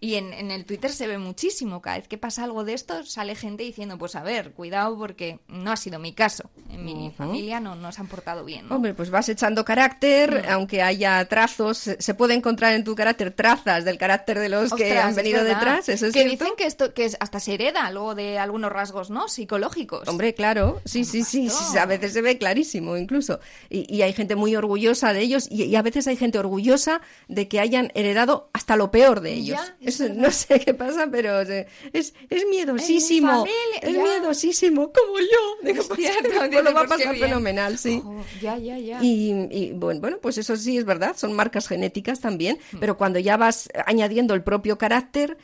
y 0.00 0.14
en, 0.14 0.32
en 0.32 0.50
el 0.50 0.64
Twitter 0.64 0.90
se 0.92 1.06
ve 1.06 1.18
muchísimo, 1.18 1.82
cada 1.82 1.98
vez 1.98 2.08
que 2.08 2.18
pasa 2.18 2.44
algo 2.44 2.64
de 2.64 2.72
esto 2.74 3.04
sale 3.04 3.34
gente 3.34 3.62
diciendo, 3.64 3.98
pues 3.98 4.14
a 4.16 4.22
ver, 4.22 4.52
cuidado 4.52 4.96
porque 4.96 5.40
no 5.48 5.72
ha 5.72 5.76
sido 5.76 5.98
mi 5.98 6.12
caso, 6.12 6.50
en 6.70 6.84
mi 6.84 7.10
familia 7.16 7.58
no, 7.60 7.74
no 7.74 7.90
se 7.92 8.00
han 8.00 8.06
portado 8.06 8.44
bien. 8.44 8.68
¿no? 8.68 8.76
Hombre, 8.76 8.94
pues 8.94 9.10
vas 9.10 9.28
echando 9.28 9.64
carácter, 9.64 10.44
Mm. 10.46 10.50
aunque 10.52 10.82
haya 10.82 11.24
trazos, 11.28 11.78
se 11.98 12.14
puede 12.14 12.34
encontrar 12.34 12.72
en 12.74 12.84
tu 12.84 12.94
carácter 12.94 13.32
trazas 13.32 13.84
del 13.84 13.98
carácter 13.98 14.38
de 14.38 14.48
los 14.48 14.72
que 14.72 14.98
han 14.98 15.14
venido 15.14 15.42
detrás, 15.44 15.88
eso 15.88 16.06
es 16.06 16.12
que 16.12 16.20
cierto. 16.24 16.44
dicen 16.44 16.56
que 16.56 16.66
esto 16.66 16.94
que 16.94 17.04
es, 17.04 17.16
hasta 17.20 17.40
se 17.48 17.54
hereda 17.54 17.90
luego 17.92 18.14
de 18.14 18.38
algunos 18.38 18.70
rasgos, 18.70 19.08
¿no? 19.08 19.26
Psicológicos. 19.26 20.06
Hombre, 20.06 20.34
claro, 20.34 20.82
sí, 20.84 21.06
sí, 21.06 21.24
sí, 21.24 21.48
sí, 21.48 21.78
a 21.78 21.86
veces 21.86 22.12
se 22.12 22.20
ve 22.20 22.36
clarísimo 22.36 22.94
incluso. 22.98 23.40
Y, 23.70 23.86
y 23.94 24.02
hay 24.02 24.12
gente 24.12 24.36
muy 24.36 24.54
orgullosa 24.54 25.14
de 25.14 25.20
ellos 25.22 25.48
y, 25.50 25.64
y 25.64 25.74
a 25.74 25.80
veces 25.80 26.06
hay 26.08 26.16
gente 26.16 26.38
orgullosa 26.38 27.00
de 27.26 27.48
que 27.48 27.58
hayan 27.58 27.90
heredado 27.94 28.50
hasta 28.52 28.76
lo 28.76 28.90
peor 28.90 29.22
de 29.22 29.32
ellos. 29.32 29.58
Ya, 29.58 29.76
es 29.80 29.98
no 30.14 30.30
sé 30.30 30.60
qué 30.60 30.74
pasa, 30.74 31.08
pero 31.10 31.40
es, 31.40 31.66
es 31.92 32.44
miedosísimo. 32.50 33.46
es 33.80 33.94
ya. 33.94 34.02
miedosísimo, 34.02 34.92
como 34.92 35.18
yo. 35.18 35.72
Digo, 35.72 35.80
Es 35.82 35.88
pues, 35.88 36.64
lo 36.64 36.74
va 36.74 36.82
a 36.82 36.86
pues 36.86 36.98
pasar 37.00 37.16
fenomenal, 37.16 37.78
sí. 37.78 38.02
Jo, 38.04 38.24
ya, 38.42 38.58
ya, 38.58 38.76
ya. 38.78 38.98
Y, 39.02 39.30
y, 39.50 39.72
bueno, 39.72 40.02
bueno, 40.02 40.18
pues 40.20 40.36
eso 40.36 40.54
sí 40.54 40.76
es 40.76 40.84
verdad, 40.84 41.16
son 41.16 41.32
marcas 41.32 41.66
genéticas 41.66 42.20
también, 42.20 42.58
Mm. 42.72 42.78
pero 42.80 42.98
cuando 42.98 43.18
ya 43.18 43.38
vas 43.38 43.70
añadiendo 43.86 44.34
el 44.34 44.42
propio 44.42 44.76
carácter, 44.76 45.38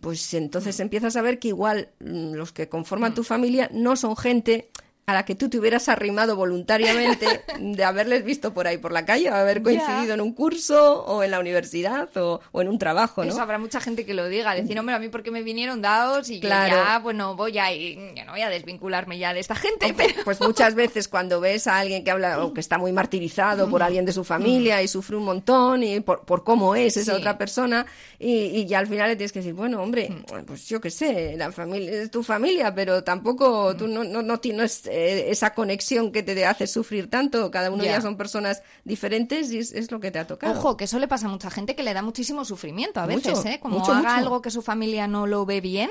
pues 0.00 0.32
Mm. 0.34 0.36
entonces 0.36 0.80
empiezas 0.80 1.16
a 1.16 1.22
ver 1.22 1.38
que 1.38 1.48
igual 1.48 1.90
mm, 2.00 2.34
los 2.34 2.52
que 2.52 2.68
conforman 2.68 3.14
tu 3.14 3.24
familia 3.24 3.70
no 3.72 3.96
son 3.96 4.16
gente 4.16 4.68
a 5.08 5.14
la 5.14 5.24
que 5.24 5.34
tú 5.34 5.48
te 5.48 5.58
hubieras 5.58 5.88
arrimado 5.88 6.36
voluntariamente 6.36 7.26
de 7.60 7.82
haberles 7.84 8.24
visto 8.24 8.52
por 8.52 8.66
ahí 8.66 8.76
por 8.76 8.92
la 8.92 9.06
calle 9.06 9.30
o 9.30 9.34
haber 9.34 9.62
coincidido 9.62 10.12
en 10.12 10.20
un 10.20 10.34
curso 10.34 11.02
o 11.04 11.22
en 11.22 11.30
la 11.30 11.40
universidad 11.40 12.14
o, 12.18 12.40
o 12.52 12.60
en 12.60 12.68
un 12.68 12.78
trabajo, 12.78 13.24
¿no? 13.24 13.30
Eso 13.32 13.40
habrá 13.40 13.58
mucha 13.58 13.80
gente 13.80 14.04
que 14.04 14.12
lo 14.12 14.28
diga, 14.28 14.54
decir, 14.54 14.78
hombre, 14.78 14.94
a 14.94 14.98
mí 14.98 15.08
porque 15.08 15.30
me 15.30 15.42
vinieron 15.42 15.80
dados 15.80 16.28
y 16.28 16.40
yo 16.40 16.48
Claro. 16.48 16.76
ya, 16.76 16.98
bueno, 16.98 17.36
voy 17.36 17.58
a 17.58 17.72
yo 17.72 18.24
no 18.26 18.32
voy 18.32 18.42
a 18.42 18.50
desvincularme 18.50 19.18
ya 19.18 19.32
de 19.32 19.40
esta 19.40 19.54
gente, 19.54 19.94
pero... 19.96 20.14
Pues 20.24 20.40
muchas 20.40 20.74
veces 20.76 21.08
cuando 21.08 21.40
ves 21.40 21.66
a 21.66 21.78
alguien 21.78 22.04
que 22.04 22.10
habla 22.10 22.44
o 22.44 22.52
que 22.52 22.60
está 22.60 22.76
muy 22.76 22.92
martirizado 22.92 23.70
por 23.70 23.82
alguien 23.82 24.04
de 24.04 24.12
su 24.12 24.24
familia 24.24 24.82
y 24.82 24.88
sufre 24.88 25.16
un 25.16 25.24
montón 25.24 25.82
y 25.84 26.00
por, 26.00 26.26
por 26.26 26.44
cómo 26.44 26.74
es 26.74 26.96
esa 26.98 27.12
Sí. 27.12 27.18
otra 27.18 27.38
persona 27.38 27.86
y, 28.18 28.30
y 28.58 28.66
ya 28.66 28.80
al 28.80 28.86
final 28.86 29.08
le 29.08 29.16
tienes 29.16 29.32
que 29.32 29.38
decir, 29.38 29.54
bueno, 29.54 29.82
hombre, 29.82 30.10
pues 30.46 30.68
yo 30.68 30.80
qué 30.82 30.90
sé, 30.90 31.34
la 31.38 31.50
familia 31.50 32.02
es 32.02 32.10
tu 32.10 32.22
familia, 32.22 32.74
pero 32.74 33.02
tampoco 33.02 33.74
tú 33.74 33.86
no, 33.88 34.04
no, 34.04 34.20
no 34.20 34.38
tienes 34.40 34.86
eh, 34.98 35.30
esa 35.30 35.54
conexión 35.54 36.12
que 36.12 36.22
te 36.22 36.44
hace 36.44 36.66
sufrir 36.66 37.08
tanto. 37.08 37.50
Cada 37.50 37.70
uno 37.70 37.84
Ya. 37.84 37.92
ya 37.92 38.00
son 38.00 38.16
personas 38.16 38.62
diferentes 38.84 39.52
y 39.52 39.58
es, 39.58 39.72
es 39.72 39.90
lo 39.92 40.00
que 40.00 40.10
te 40.10 40.18
ha 40.18 40.26
tocado. 40.26 40.58
Ojo, 40.58 40.76
que 40.76 40.84
eso 40.84 40.98
le 40.98 41.08
pasa 41.08 41.26
a 41.26 41.30
mucha 41.30 41.50
gente 41.50 41.74
que 41.76 41.82
le 41.82 41.94
da 41.94 42.02
muchísimo 42.02 42.44
sufrimiento 42.44 43.00
a 43.00 43.06
veces, 43.06 43.44
¿eh? 43.44 43.58
Como 43.60 43.78
mucho, 43.78 43.92
haga 43.92 44.00
mucho. 44.02 44.14
algo 44.14 44.42
que 44.42 44.50
su 44.50 44.62
familia 44.62 45.06
no 45.06 45.26
lo 45.26 45.44
ve 45.46 45.60
bien. 45.60 45.90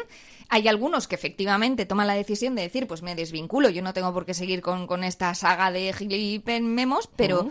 Hay 0.50 0.68
algunos 0.68 1.08
que 1.08 1.16
efectivamente 1.16 1.86
toman 1.86 2.08
la 2.08 2.14
decisión 2.14 2.56
de 2.56 2.62
decir, 2.62 2.88
pues 2.88 3.02
me 3.02 3.16
desvinculo, 3.16 3.70
yo 3.70 3.82
no 3.82 3.94
tengo 3.94 4.14
por 4.14 4.26
qué 4.26 4.34
seguir 4.34 4.62
con, 4.62 4.88
con 4.88 5.04
esta 5.04 5.34
saga 5.36 5.72
de 5.72 5.92
memos, 6.62 7.10
pero, 7.18 7.50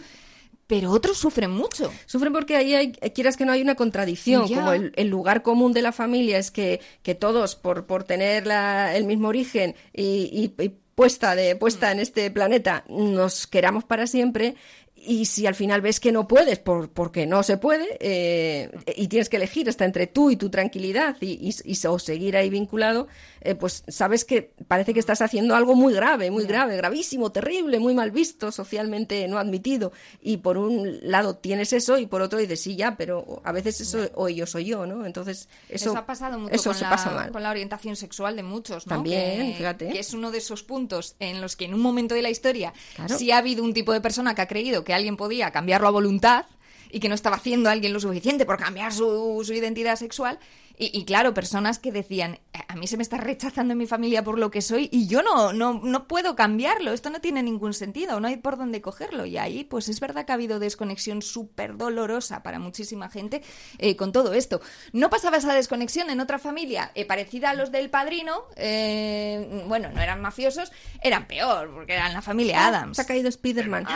pero 0.67 0.91
otros 0.91 1.19
sufren 1.19 1.51
mucho. 1.51 1.93
Sufren 2.07 2.33
porque 2.33 2.57
ahí 2.57 2.75
hay, 2.75 2.93
quieras 2.93 3.37
que 3.37 3.45
no 3.45 3.53
hay 3.53 3.61
una 3.61 3.75
contradicción, 3.75 4.49
como 4.49 4.73
el, 4.73 4.93
el 4.97 5.09
lugar 5.09 5.43
común 5.43 5.73
de 5.75 5.83
la 5.83 5.93
familia 5.93 6.39
es 6.39 6.51
que, 6.51 6.81
que 7.03 7.15
todos, 7.15 7.55
por, 7.55 7.87
por 7.87 8.05
tener 8.05 8.47
la- 8.47 8.97
el 8.97 9.05
mismo 9.05 9.29
origen 9.29 9.75
y, 9.93 10.53
y- 10.59 10.63
y 10.65 10.75
puesta, 10.97 11.37
de, 11.37 11.55
puesta 11.55 11.93
en 11.93 12.01
este 12.01 12.29
planeta, 12.33 12.85
nos 12.89 13.47
queramos 13.47 13.85
para 13.85 14.09
siempre. 14.09 14.57
Y 14.99 15.27
si 15.27 15.47
al 15.47 15.55
final 15.55 15.83
ves 15.83 16.01
que 16.01 16.11
no 16.11 16.27
puedes, 16.27 16.59
por, 16.59 16.89
porque 16.91 17.27
no 17.27 17.43
se 17.43 17.59
puede, 17.59 17.87
eh, 18.01 18.71
y 18.97 19.07
tienes 19.09 19.29
que 19.29 19.37
elegir 19.37 19.69
hasta 19.69 19.85
entre 19.85 20.07
tú 20.09 20.31
y 20.31 20.37
tu 20.37 20.49
tranquilidad 20.51 21.17
y, 21.21 21.33
y- 21.49 21.55
y- 21.73 21.87
o 21.87 21.99
seguir 21.99 22.37
ahí 22.37 22.51
vinculado, 22.51 23.07
eh, 23.43 23.55
pues 23.55 23.85
sabes 23.87 24.25
que 24.25 24.53
parece 24.67 24.95
que 24.95 24.99
estás 25.01 25.21
haciendo 25.23 25.55
algo 25.55 25.75
muy 25.77 25.93
grave, 25.95 26.31
muy 26.33 26.45
grave, 26.45 26.77
gravísimo, 26.77 27.31
terrible, 27.31 27.79
muy 27.79 27.95
mal 27.95 28.11
visto, 28.11 28.51
socialmente 28.51 29.29
no 29.29 29.39
admitido. 29.39 29.93
Y 30.23 30.39
por 30.39 30.59
un 30.59 30.99
lado 31.03 31.37
tienes 31.37 31.73
eso 31.73 31.99
y 31.99 32.07
por 32.07 32.23
otro 32.23 32.39
dices, 32.39 32.61
sí, 32.61 32.75
ya, 32.75 32.97
pero 32.97 33.43
a 33.45 33.53
veces 33.53 33.81
eso 33.81 34.09
o 34.15 34.29
yo 34.29 34.47
soy 34.47 34.65
yo, 34.65 34.87
¿no? 34.87 35.07
Entonces 35.07 35.49
eso, 35.69 35.91
Eso, 35.91 35.99
ha 35.99 36.07
pasado 36.07 36.39
mucho 36.39 36.55
eso 36.55 36.71
con, 36.71 36.75
se 36.79 36.85
la, 36.85 36.91
pasa 36.91 37.11
mal. 37.13 37.31
con 37.31 37.43
la 37.43 37.51
orientación 37.51 37.95
sexual 37.97 38.35
de 38.35 38.43
muchos, 38.43 38.87
¿no? 38.87 38.95
También, 38.97 39.53
que, 39.53 39.59
fíjate. 39.59 39.89
que 39.91 39.99
es 40.01 40.15
uno 40.15 40.31
de 40.33 40.39
esos 40.39 40.63
puntos 40.65 41.15
en 41.21 41.41
los 41.41 41.55
que 41.55 41.67
en 41.67 41.75
un 41.75 41.81
momento 41.81 42.15
de 42.17 42.23
la 42.23 42.31
historia 42.31 42.73
Claro. 42.97 43.17
sí 43.17 43.31
ha 43.31 43.39
habido 43.39 43.63
un 43.63 43.73
tipo 43.75 43.93
de 43.93 44.01
persona 44.01 44.35
que 44.35 44.43
ha 44.43 44.49
creído 44.49 44.83
que 44.87 44.95
alguien 44.95 45.17
podía 45.17 45.51
cambiarlo 45.51 45.89
a 45.89 45.91
voluntad 45.91 46.47
y 46.91 47.01
que 47.01 47.09
no 47.09 47.17
estaba 47.17 47.37
haciendo 47.37 47.69
alguien 47.69 47.93
lo 47.93 47.99
suficiente 47.99 48.47
por 48.47 48.57
cambiar 48.57 48.93
su, 48.93 49.43
su 49.45 49.53
identidad 49.53 49.97
sexual. 49.97 50.39
Y, 50.79 50.99
y 50.99 51.05
claro, 51.05 51.35
personas 51.35 51.79
que 51.79 51.93
decían, 51.93 52.39
a 52.69 52.77
mí 52.77 52.87
se 52.87 52.97
me 52.97 53.03
está 53.03 53.17
rechazando 53.17 53.73
en 53.73 53.79
mi 53.79 53.87
familia 53.87 54.23
por 54.23 54.39
lo 54.39 54.51
que 54.51 54.61
soy 54.61 54.89
y 54.93 55.07
yo 55.07 55.23
no, 55.23 55.53
no, 55.53 55.81
no 55.83 56.07
puedo 56.07 56.37
cambiarlo, 56.37 56.93
esto 56.93 57.11
no 57.11 57.21
tiene 57.21 57.43
ningún 57.43 57.75
sentido, 57.75 58.21
no 58.21 58.29
hay 58.29 58.37
por 58.37 58.57
dónde 58.57 58.81
cogerlo. 58.81 59.27
Y 59.27 59.39
ahí, 59.39 59.65
pues 59.65 59.89
es 59.89 60.01
verdad 60.01 60.27
que 60.27 60.33
ha 60.33 60.35
habido 60.35 60.59
desconexión 60.59 61.23
súper 61.23 61.77
dolorosa 61.77 62.43
para 62.43 62.59
muchísima 62.59 63.09
gente 63.09 63.43
eh, 63.79 63.97
con 63.97 64.13
todo 64.13 64.35
esto. 64.35 64.61
¿No 64.93 65.11
pasaba 65.11 65.39
esa 65.39 65.55
desconexión 65.55 66.11
en 66.11 66.21
otra 66.21 66.39
familia 66.39 66.91
eh, 66.95 67.05
parecida 67.05 67.51
a 67.51 67.55
los 67.55 67.73
del 67.73 67.91
padrino? 67.91 68.45
Eh, 68.57 69.65
bueno, 69.67 69.91
no 69.93 70.01
eran 70.01 70.21
mafiosos, 70.21 70.73
eran 71.03 71.27
peor, 71.27 71.73
porque 71.73 71.95
eran 71.95 72.13
la 72.13 72.23
familia 72.23 72.67
Adams. 72.67 72.97
Se 72.97 73.03
ha 73.03 73.07
caído 73.07 73.31
Spiderman. 73.31 73.87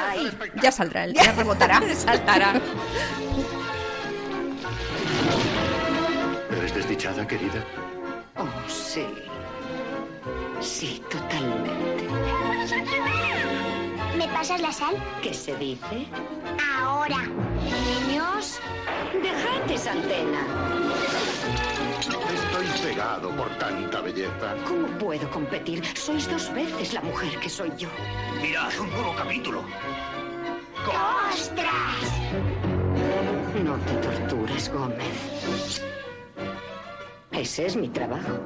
Ya 0.63 0.73
saldrá, 0.73 1.07
ya 1.07 1.33
rebotará. 1.33 1.81
Saltará. 1.95 2.61
¿Eres 6.57 6.75
desdichada, 6.75 7.27
querida? 7.27 7.65
Oh, 8.37 8.69
sí. 8.69 9.07
Sí, 10.61 11.03
totalmente. 11.11 12.09
¿Me 14.17 14.29
pasas 14.29 14.61
la 14.61 14.73
sal? 14.73 14.95
¿Qué 15.23 15.33
se 15.33 15.57
dice? 15.57 16.07
Ahora. 16.77 17.19
Niños. 18.07 18.59
Dejad 19.23 19.71
esa 19.71 19.93
antena. 19.93 20.47
Estoy 22.35 22.67
cegado 22.79 23.31
por 23.31 23.49
tanta 23.59 24.01
belleza. 24.01 24.55
¿Cómo 24.67 24.87
puedo 24.99 25.31
competir? 25.31 25.85
Sois 25.97 26.29
dos 26.29 26.53
veces 26.53 26.93
la 26.93 27.01
mujer 27.01 27.39
que 27.39 27.49
soy 27.49 27.71
yo. 27.77 27.89
Mirad 28.43 28.73
un 28.79 28.91
nuevo 28.91 29.15
capítulo. 29.17 29.63
¡Ostras! 31.31 32.11
No 33.65 33.77
te 33.77 33.95
tortures, 33.95 34.73
Gómez. 34.73 35.83
Ese 37.33 37.67
es 37.67 37.77
mi 37.77 37.89
trabajo. 37.89 38.41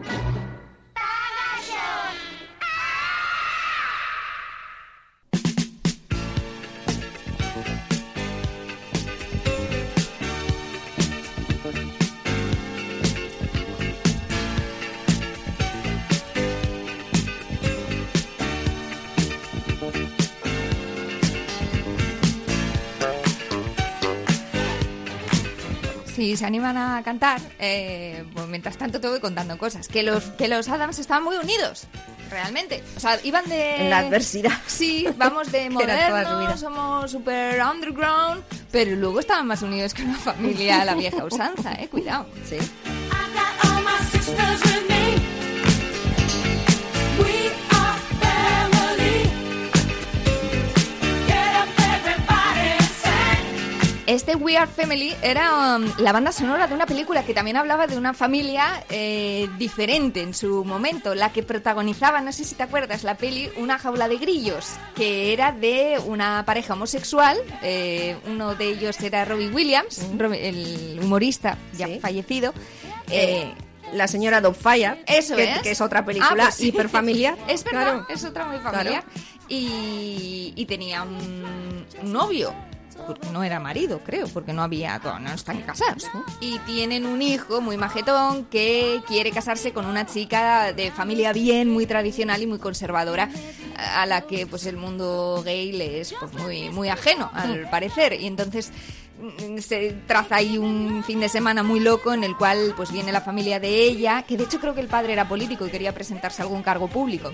Y 26.19 26.37
se 26.37 26.45
animan 26.45 26.77
a 26.77 27.03
cantar, 27.03 27.41
eh, 27.59 28.25
pues 28.35 28.47
mientras 28.47 28.77
tanto 28.77 29.01
te 29.01 29.09
voy 29.09 29.21
contando 29.21 29.59
cosas. 29.59 29.89
Que 29.89 30.03
los, 30.03 30.25
que 30.25 30.49
los 30.49 30.69
Adams 30.69 30.99
estaban 30.99 31.25
muy 31.25 31.37
unidos, 31.37 31.87
realmente. 32.31 32.83
O 32.97 33.01
sea, 33.01 33.19
iban 33.25 33.49
de... 33.49 33.77
En 33.83 33.91
la 33.91 33.99
adversidad. 33.99 34.53
Sí, 34.67 35.07
vamos 35.17 35.51
de 35.51 35.71
modernos, 35.71 36.61
somos 36.61 37.11
super 37.11 37.63
underground, 37.63 38.43
pero 38.71 38.97
luego 38.97 39.21
estaban 39.21 39.47
más 39.47 39.63
unidos 39.63 39.95
que 39.95 40.03
una 40.03 40.19
familia 40.19 40.83
a 40.83 40.85
la 40.85 40.95
vieja 40.95 41.25
usanza, 41.25 41.75
eh, 41.75 41.89
cuidado. 41.89 42.27
Sí. 42.49 42.57
Este 54.15 54.37
We 54.37 54.57
Are 54.57 54.71
Family 54.71 55.13
era 55.23 55.77
um, 55.77 55.91
la 55.99 56.13
banda 56.13 56.31
sonora 56.31 56.69
de 56.69 56.75
una 56.75 56.87
película 56.87 57.25
que 57.25 57.35
también 57.35 57.57
hablaba 57.57 57.89
de 57.89 57.97
una 57.99 58.15
familia 58.15 58.85
eh, 58.89 59.49
diferente 59.59 60.23
en 60.23 60.35
su 60.35 60.65
momento, 60.65 61.17
la 61.17 61.33
que 61.33 61.43
protagonizaba, 61.43 62.21
no 62.21 62.31
sé 62.31 62.45
si 62.45 62.55
te 62.55 62.63
acuerdas, 62.63 63.03
la 63.03 63.17
peli 63.17 63.51
Una 63.57 63.77
jaula 63.77 64.07
de 64.07 64.19
grillos, 64.19 64.67
que 64.95 65.33
era 65.33 65.51
de 65.51 65.99
una 66.07 66.45
pareja 66.47 66.75
homosexual, 66.75 67.37
eh, 67.65 68.17
uno 68.29 68.55
de 68.55 68.69
ellos 68.69 69.01
era 69.01 69.25
Robbie 69.25 69.49
Williams, 69.49 70.01
Robbie- 70.17 70.39
el 70.43 71.01
humorista 71.03 71.59
ya 71.77 71.89
Sí. 71.89 71.99
fallecido. 71.99 72.55
Eh, 73.11 73.53
la 73.95 74.07
señora 74.07 74.41
Doubtfire, 74.41 75.03
Eso 75.09 75.35
que, 75.35 75.51
es. 75.55 75.59
que 75.63 75.71
es 75.73 75.81
otra 75.81 76.01
Ah, 76.01 76.05
película 76.05 76.45
pues 76.45 76.55
sí. 76.55 76.69
hiperfamiliar. 76.69 77.37
Es 77.49 77.65
verdad, 77.65 77.83
Claro. 78.05 78.07
es 78.09 78.25
otra 78.25 78.45
muy 78.47 78.59
Claro. 78.59 78.77
familiar. 78.79 79.05
Y, 79.49 80.53
y 80.55 80.67
tenía 80.67 81.03
un 81.03 81.85
novio. 82.05 82.55
Porque 83.07 83.29
no 83.31 83.45
era 83.45 83.61
marido, 83.61 84.01
creo, 84.05 84.29
porque 84.29 84.53
no 84.53 84.63
había, 84.63 84.99
no 84.99 85.33
están 85.33 85.61
casados. 85.63 86.07
Y 86.41 86.59
tienen 86.61 87.07
un 87.07 87.23
hijo 87.23 87.61
muy 87.61 87.77
majetón 87.77 88.47
que 88.47 89.03
quiere 89.07 89.31
casarse 89.31 89.73
con 89.73 89.87
una 89.87 90.07
chica 90.07 90.73
de 90.73 90.91
familia 90.91 91.33
bien, 91.33 91.71
muy 91.71 91.87
tradicional 91.87 92.43
y 92.43 92.47
muy 92.47 92.59
conservadora, 92.59 93.29
a 93.77 94.07
la 94.07 94.23
que 94.23 94.47
pues 94.47 94.67
el 94.67 94.77
mundo 94.77 95.43
gay 95.45 95.73
le 95.73 96.01
es 96.01 96.15
pues, 96.19 96.33
muy, 96.35 96.71
muy 96.71 96.89
ajeno, 96.89 97.31
al 97.33 97.69
parecer. 97.71 98.21
Y 98.21 98.27
entonces 98.27 98.73
mm, 99.21 99.59
se 99.59 99.93
traza 100.07 100.37
ahí 100.37 100.59
un 100.59 101.03
fin 101.05 101.21
de 101.21 101.29
semana 101.29 101.63
muy 101.63 101.81
loco 101.81 102.13
en 102.13 102.25
el 102.25 102.37
cual 102.37 102.75
pues 102.77 102.93
viene 102.93 103.13
la 103.13 103.21
familia 103.21 103.61
de 103.61 103.85
ella, 103.85 104.23
que 104.23 104.37
de 104.37 104.45
hecho 104.45 104.61
creo 104.61 104.75
que 104.75 104.81
el 104.81 104.89
padre 104.89 105.13
era 105.13 105.29
político 105.29 105.67
y 105.67 105.71
quería 105.71 105.93
presentarse 105.93 106.43
a 106.43 106.45
algún 106.45 106.63
cargo 106.63 106.89
público. 106.89 107.33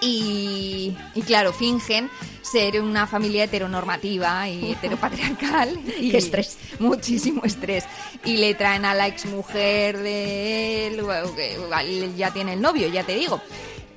Y, 0.00 0.96
y 1.14 1.22
claro, 1.22 1.52
fingen 1.52 2.10
ser 2.42 2.80
una 2.80 3.06
familia 3.06 3.44
heteronormativa 3.44 4.48
y 4.48 4.72
heteropatriarcal. 4.72 5.78
Y 5.98 6.10
Qué 6.10 6.18
estrés. 6.18 6.58
Muchísimo 6.78 7.42
estrés. 7.44 7.84
Y 8.24 8.36
le 8.36 8.54
traen 8.54 8.84
a 8.84 8.94
la 8.94 9.06
exmujer 9.06 9.98
de 9.98 10.86
él, 10.88 11.02
que 11.34 12.12
ya 12.16 12.32
tiene 12.32 12.52
el 12.52 12.60
novio, 12.60 12.88
ya 12.88 13.04
te 13.04 13.14
digo, 13.14 13.40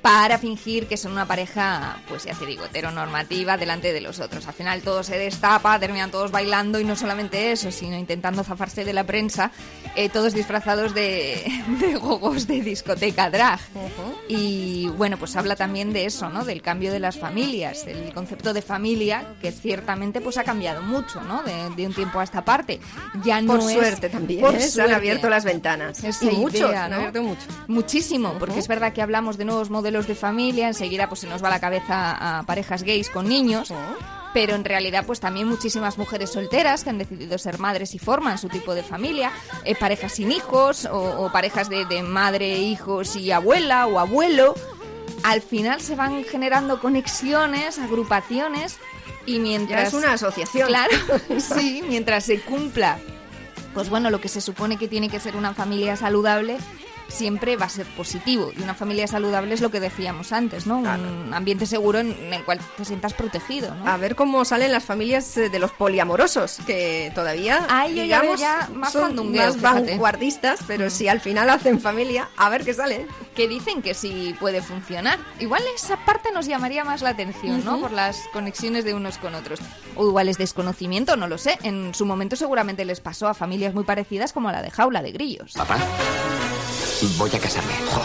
para 0.08 0.38
fingir 0.38 0.86
que 0.86 0.96
son 0.96 1.12
una 1.12 1.26
pareja, 1.26 1.98
pues 2.08 2.24
ya 2.24 2.32
te 2.32 2.46
digo, 2.46 2.64
heteronormativa 2.64 3.58
delante 3.58 3.92
de 3.92 4.00
los 4.00 4.20
otros. 4.20 4.46
Al 4.48 4.54
final 4.54 4.80
todo 4.80 5.02
se 5.02 5.18
destapa, 5.18 5.78
terminan 5.78 6.10
todos 6.10 6.30
bailando 6.30 6.80
y 6.80 6.84
no 6.84 6.96
solamente 6.96 7.52
eso, 7.52 7.70
sino 7.70 7.94
intentando 7.94 8.42
zafarse 8.42 8.86
de 8.86 8.94
la 8.94 9.04
prensa, 9.04 9.50
eh, 9.96 10.08
todos 10.08 10.32
disfrazados 10.32 10.94
de, 10.94 11.44
de 11.80 11.94
gogos 11.96 12.46
de 12.46 12.62
discoteca 12.62 13.28
drag. 13.28 13.60
Y 14.28 14.86
bueno, 14.96 15.18
pues 15.18 15.36
habla 15.36 15.56
también 15.56 15.92
de 15.92 16.06
eso, 16.06 16.30
¿no? 16.30 16.42
Del 16.44 16.62
cambio 16.62 16.90
de 16.90 17.00
las 17.00 17.18
familias, 17.18 17.86
el 17.86 18.10
concepto 18.14 18.54
de 18.54 18.62
familia 18.62 19.34
que 19.42 19.52
ciertamente 19.52 20.22
pues 20.22 20.38
ha 20.38 20.44
cambiado 20.44 20.80
mucho, 20.80 21.20
¿no? 21.20 21.42
De, 21.42 21.52
de 21.76 21.86
un 21.86 21.92
tiempo 21.92 22.18
a 22.20 22.24
esta 22.24 22.44
parte. 22.46 22.80
Ya 23.24 23.42
no 23.42 23.58
Por 23.58 23.70
es- 23.70 23.76
suerte 23.76 24.08
también. 24.08 24.40
Por 24.40 24.54
¿eh? 24.54 24.60
Se 24.60 24.64
han 24.64 24.70
suerte. 24.88 24.94
abierto 24.94 25.28
las 25.28 25.44
ventanas. 25.44 26.02
Esa 26.02 26.24
y 26.24 26.36
muchos, 26.36 26.60
idea, 26.60 26.68
se 26.70 26.76
han 26.78 26.90
¿no? 26.92 26.96
abierto 26.96 27.22
mucho. 27.22 27.42
Muchísimo, 27.66 28.34
porque 28.38 28.58
es 28.58 28.68
verdad 28.68 28.94
que 28.94 29.02
hablamos 29.02 29.36
de 29.36 29.44
nuevos 29.44 29.68
modelos 29.68 29.97
de 30.06 30.14
familia, 30.14 30.68
enseguida 30.68 31.08
pues 31.08 31.20
se 31.20 31.26
nos 31.26 31.42
va 31.42 31.50
la 31.50 31.60
cabeza 31.60 32.38
a 32.38 32.42
parejas 32.44 32.82
gays 32.82 33.08
con 33.10 33.28
niños, 33.28 33.72
pero 34.32 34.54
en 34.54 34.64
realidad 34.64 35.04
pues 35.06 35.20
también 35.20 35.48
muchísimas 35.48 35.98
mujeres 35.98 36.30
solteras 36.30 36.84
que 36.84 36.90
han 36.90 36.98
decidido 36.98 37.38
ser 37.38 37.58
madres 37.58 37.94
y 37.94 37.98
forman 37.98 38.38
su 38.38 38.48
tipo 38.48 38.74
de 38.74 38.82
familia, 38.82 39.32
eh, 39.64 39.74
parejas 39.74 40.12
sin 40.12 40.32
hijos 40.32 40.84
o, 40.86 41.24
o 41.24 41.32
parejas 41.32 41.68
de, 41.68 41.84
de 41.86 42.02
madre, 42.02 42.58
hijos 42.58 43.16
y 43.16 43.32
abuela 43.32 43.86
o 43.86 43.98
abuelo. 43.98 44.54
Al 45.24 45.42
final 45.42 45.80
se 45.80 45.96
van 45.96 46.22
generando 46.24 46.80
conexiones, 46.80 47.78
agrupaciones 47.78 48.78
y 49.26 49.40
mientras... 49.40 49.82
Ya 49.82 49.88
es 49.88 49.94
una 49.94 50.12
asociación. 50.12 50.68
Claro, 50.68 50.94
sí, 51.38 51.82
mientras 51.88 52.24
se 52.24 52.40
cumpla 52.40 52.98
pues 53.74 53.90
bueno, 53.90 54.10
lo 54.10 54.20
que 54.20 54.28
se 54.28 54.40
supone 54.40 54.76
que 54.76 54.88
tiene 54.88 55.08
que 55.08 55.20
ser 55.20 55.36
una 55.36 55.54
familia 55.54 55.94
saludable 55.96 56.56
siempre 57.08 57.56
va 57.56 57.66
a 57.66 57.68
ser 57.68 57.86
positivo. 57.86 58.52
Y 58.56 58.62
una 58.62 58.74
familia 58.74 59.06
saludable 59.06 59.54
es 59.54 59.60
lo 59.60 59.70
que 59.70 59.80
decíamos 59.80 60.32
antes, 60.32 60.66
¿no? 60.66 60.78
Un 60.78 61.34
ambiente 61.34 61.66
seguro 61.66 61.98
en 61.98 62.32
el 62.32 62.44
cual 62.44 62.60
te 62.76 62.84
sientas 62.84 63.14
protegido, 63.14 63.74
¿no? 63.74 63.88
A 63.88 63.96
ver 63.96 64.14
cómo 64.14 64.44
salen 64.44 64.72
las 64.72 64.84
familias 64.84 65.36
eh, 65.36 65.48
de 65.48 65.58
los 65.58 65.70
poliamorosos, 65.72 66.58
que 66.66 67.10
todavía, 67.14 67.66
Ay, 67.68 67.94
yo 67.94 68.04
ya 68.04 68.20
veo 68.20 68.36
digamos, 68.36 68.40
ya 68.40 68.68
más 68.74 68.92
son 68.92 69.32
más 69.32 69.60
vanguardistas, 69.60 70.60
pero 70.66 70.90
si 70.90 71.08
al 71.08 71.20
final 71.20 71.50
hacen 71.50 71.80
familia, 71.80 72.28
a 72.36 72.48
ver 72.48 72.64
qué 72.64 72.74
sale. 72.74 73.06
Que 73.38 73.46
dicen 73.46 73.82
que 73.82 73.94
sí 73.94 74.34
puede 74.40 74.60
funcionar. 74.60 75.16
Igual 75.38 75.62
esa 75.72 76.04
parte 76.04 76.32
nos 76.32 76.46
llamaría 76.46 76.82
más 76.82 77.02
la 77.02 77.10
atención, 77.10 77.64
¿no? 77.64 77.78
Por 77.80 77.92
las 77.92 78.26
conexiones 78.32 78.84
de 78.84 78.94
unos 78.94 79.16
con 79.18 79.36
otros. 79.36 79.60
O 79.94 80.08
igual 80.08 80.28
es 80.28 80.38
desconocimiento, 80.38 81.14
no 81.14 81.28
lo 81.28 81.38
sé. 81.38 81.56
En 81.62 81.94
su 81.94 82.04
momento 82.04 82.34
seguramente 82.34 82.84
les 82.84 82.98
pasó 82.98 83.28
a 83.28 83.34
familias 83.34 83.74
muy 83.74 83.84
parecidas 83.84 84.32
como 84.32 84.50
la 84.50 84.60
de 84.60 84.72
Jaula 84.72 85.02
de 85.02 85.12
Grillos. 85.12 85.52
Papá, 85.52 85.78
voy 87.16 87.30
a 87.32 87.38
casarme. 87.38 87.74
Jo. 87.92 88.02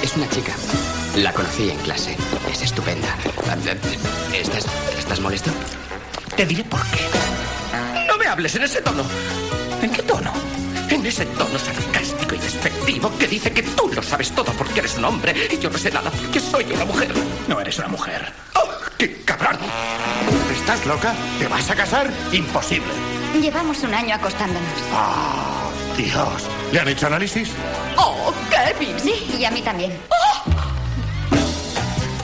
Es 0.00 0.16
una 0.16 0.28
chica. 0.28 0.52
La 1.16 1.32
conocí 1.32 1.68
en 1.68 1.78
clase. 1.78 2.16
Es 2.52 2.62
estupenda. 2.62 3.16
¿Estás, 4.32 4.64
¿Estás 4.96 5.18
molesto? 5.18 5.50
Te 6.36 6.46
diré 6.46 6.62
por 6.62 6.82
qué. 6.92 7.00
No 8.06 8.16
me 8.16 8.26
hables 8.26 8.54
en 8.54 8.62
ese 8.62 8.80
tono. 8.80 9.02
¿En 9.82 9.90
qué 9.90 10.04
tono? 10.04 10.32
En 10.88 11.04
ese 11.04 11.26
tono 11.26 11.58
sarcástico 11.58 12.17
y 12.34 12.38
despectivo 12.38 13.10
que 13.18 13.26
dice 13.26 13.52
que 13.52 13.62
tú 13.62 13.90
lo 13.94 14.02
sabes 14.02 14.30
todo 14.32 14.52
porque 14.52 14.80
eres 14.80 14.96
un 14.96 15.04
hombre 15.04 15.34
y 15.50 15.58
yo 15.58 15.70
no 15.70 15.78
sé 15.78 15.90
nada 15.90 16.10
porque 16.10 16.40
soy 16.40 16.64
una 16.72 16.84
mujer. 16.84 17.12
No 17.46 17.60
eres 17.60 17.78
una 17.78 17.88
mujer. 17.88 18.32
¡Oh, 18.54 18.68
qué 18.96 19.22
cabrón! 19.24 19.58
¿Estás 20.52 20.84
loca? 20.86 21.14
¿Te 21.38 21.46
vas 21.48 21.70
a 21.70 21.74
casar? 21.74 22.10
Imposible. 22.32 22.92
Llevamos 23.40 23.82
un 23.82 23.94
año 23.94 24.14
acostándonos. 24.14 24.68
Ah, 24.92 25.70
Dios. 25.96 26.42
¿Le 26.72 26.80
han 26.80 26.88
hecho 26.88 27.06
análisis? 27.06 27.50
¡Oh, 27.96 28.32
Kevin! 28.50 28.98
Sí, 29.00 29.36
y 29.38 29.44
a 29.44 29.50
mí 29.50 29.62
también. 29.62 29.92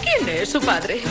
¿Quién 0.03 0.29
es 0.29 0.51
su 0.51 0.61
padre? 0.61 1.03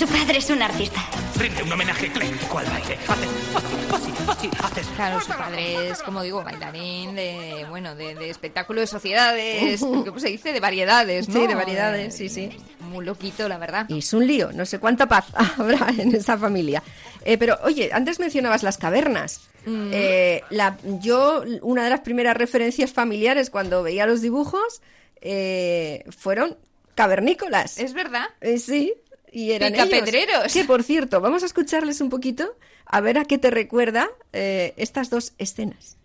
Su 0.00 0.06
padre 0.06 0.38
es 0.38 0.48
un 0.48 0.62
artista. 0.62 0.98
Rinde 1.36 1.62
un 1.62 1.72
homenaje 1.72 2.06
ecléctico 2.06 2.58
al 2.58 2.64
baile. 2.64 2.96
Haces 3.06 3.28
fácil, 3.52 3.78
fácil, 3.90 4.14
fácil. 4.24 4.50
Haces. 4.62 4.86
Claro, 4.96 5.20
su 5.20 5.28
padre 5.28 5.90
es, 5.90 6.02
como 6.02 6.22
digo, 6.22 6.42
bailarín 6.42 7.14
de, 7.14 7.66
bueno, 7.68 7.94
de, 7.94 8.14
de 8.14 8.30
espectáculo 8.30 8.80
de 8.80 8.86
sociedades, 8.86 9.80
¿cómo 9.80 10.18
se 10.18 10.28
dice? 10.28 10.54
De 10.54 10.60
variedades, 10.60 11.28
¿no? 11.28 11.42
Sí, 11.42 11.46
de 11.46 11.54
variedades, 11.54 12.16
sí, 12.16 12.30
sí. 12.30 12.48
Muy 12.78 13.04
loquito, 13.04 13.46
la 13.46 13.58
verdad. 13.58 13.84
Y 13.90 13.98
es 13.98 14.10
un 14.14 14.26
lío, 14.26 14.50
no 14.52 14.64
sé 14.64 14.78
cuánta 14.78 15.06
paz 15.06 15.26
habrá 15.58 15.90
en 15.90 16.14
esa 16.14 16.38
familia. 16.38 16.82
Eh, 17.26 17.36
pero, 17.36 17.58
oye, 17.64 17.90
antes 17.92 18.20
mencionabas 18.20 18.62
las 18.62 18.78
cavernas. 18.78 19.50
Mm. 19.66 19.90
Eh, 19.92 20.42
la, 20.48 20.78
yo, 20.82 21.44
una 21.60 21.84
de 21.84 21.90
las 21.90 22.00
primeras 22.00 22.38
referencias 22.38 22.90
familiares 22.90 23.50
cuando 23.50 23.82
veía 23.82 24.06
los 24.06 24.22
dibujos 24.22 24.80
eh, 25.20 26.04
fueron 26.08 26.56
cavernícolas. 26.94 27.78
¿Es 27.78 27.92
verdad? 27.92 28.26
Eh, 28.40 28.58
sí, 28.58 28.94
y 29.32 29.52
eran 29.52 29.72
Picapedreros. 29.72 30.38
ellos. 30.44 30.52
Que, 30.52 30.64
por 30.64 30.82
cierto, 30.82 31.20
vamos 31.20 31.42
a 31.42 31.46
escucharles 31.46 32.00
un 32.00 32.10
poquito 32.10 32.56
a 32.86 33.00
ver 33.00 33.18
a 33.18 33.24
qué 33.24 33.38
te 33.38 33.50
recuerda 33.50 34.08
eh, 34.32 34.74
estas 34.76 35.10
dos 35.10 35.32
escenas. 35.38 35.96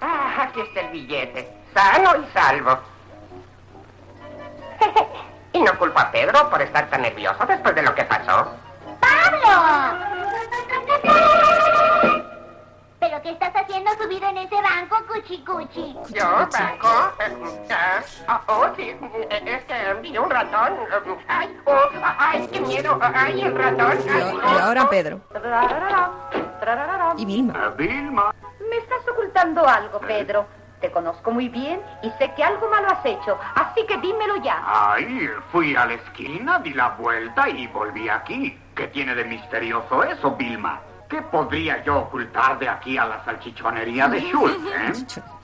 Ah, 0.00 0.44
aquí 0.48 0.60
está 0.60 0.80
el 0.80 0.92
billete. 0.92 1.48
Sano 1.74 2.12
y 2.16 2.32
salvo. 2.32 2.78
y 5.52 5.60
no 5.60 5.78
culpa 5.78 6.02
a 6.02 6.12
Pedro 6.12 6.50
por 6.50 6.62
estar 6.62 6.88
tan 6.90 7.02
nervioso 7.02 7.44
después 7.46 7.74
de 7.74 7.82
lo 7.82 7.94
que 7.94 8.04
pasó. 8.04 8.52
¡Pablo! 9.00 10.10
¿Pero 13.00 13.22
qué 13.22 13.30
estás 13.30 13.52
haciendo 13.56 13.90
subido 13.92 14.28
en 14.28 14.36
ese 14.38 14.54
banco, 14.56 14.96
Cuchi 15.08 15.42
Cuchi? 15.44 15.96
¿Yo, 16.10 16.26
Banco? 16.52 17.12
Eh, 17.18 17.74
ah, 18.28 18.40
oh, 18.46 18.66
sí. 18.76 18.94
eh, 19.30 19.42
Es 19.46 19.64
que 19.64 19.94
vi 20.02 20.18
un 20.18 20.28
ratón. 20.30 20.74
eh, 20.74 21.16
¡Ay! 21.28 21.56
oh, 21.64 21.80
¡Ay, 22.18 22.46
qué 22.52 22.60
miedo! 22.60 22.98
¡Ay, 23.00 23.40
el 23.42 23.56
ratón! 23.56 23.98
Y, 24.04 24.08
Ay, 24.10 24.38
y 24.54 24.58
ahora 24.58 24.88
Pedro. 24.90 25.20
Y 27.16 27.24
Vilma. 27.24 27.54
Ah, 27.56 27.68
Vilma. 27.76 28.34
Me 28.68 28.76
estás 28.76 29.08
ocultando 29.10 29.66
algo, 29.66 29.98
Pedro. 30.00 30.46
Te 30.80 30.90
conozco 30.90 31.30
muy 31.30 31.48
bien 31.48 31.82
y 32.02 32.10
sé 32.12 32.32
que 32.34 32.42
algo 32.42 32.68
malo 32.70 32.88
has 32.88 33.04
hecho, 33.04 33.38
así 33.54 33.84
que 33.86 33.98
dímelo 33.98 34.36
ya. 34.36 34.62
Ay, 34.64 35.28
fui 35.52 35.76
a 35.76 35.84
la 35.84 35.92
esquina, 35.94 36.58
di 36.60 36.72
la 36.72 36.88
vuelta 36.90 37.48
y 37.50 37.66
volví 37.66 38.08
aquí. 38.08 38.58
¿Qué 38.74 38.86
tiene 38.88 39.14
de 39.14 39.24
misterioso 39.24 40.02
eso, 40.04 40.30
Vilma? 40.36 40.80
¿Qué 41.10 41.20
podría 41.22 41.82
yo 41.82 41.98
ocultar 41.98 42.56
de 42.60 42.68
aquí 42.68 42.96
a 42.96 43.04
la 43.04 43.24
salchichonería 43.24 44.06
de 44.08 44.20
Schultz, 44.20 44.64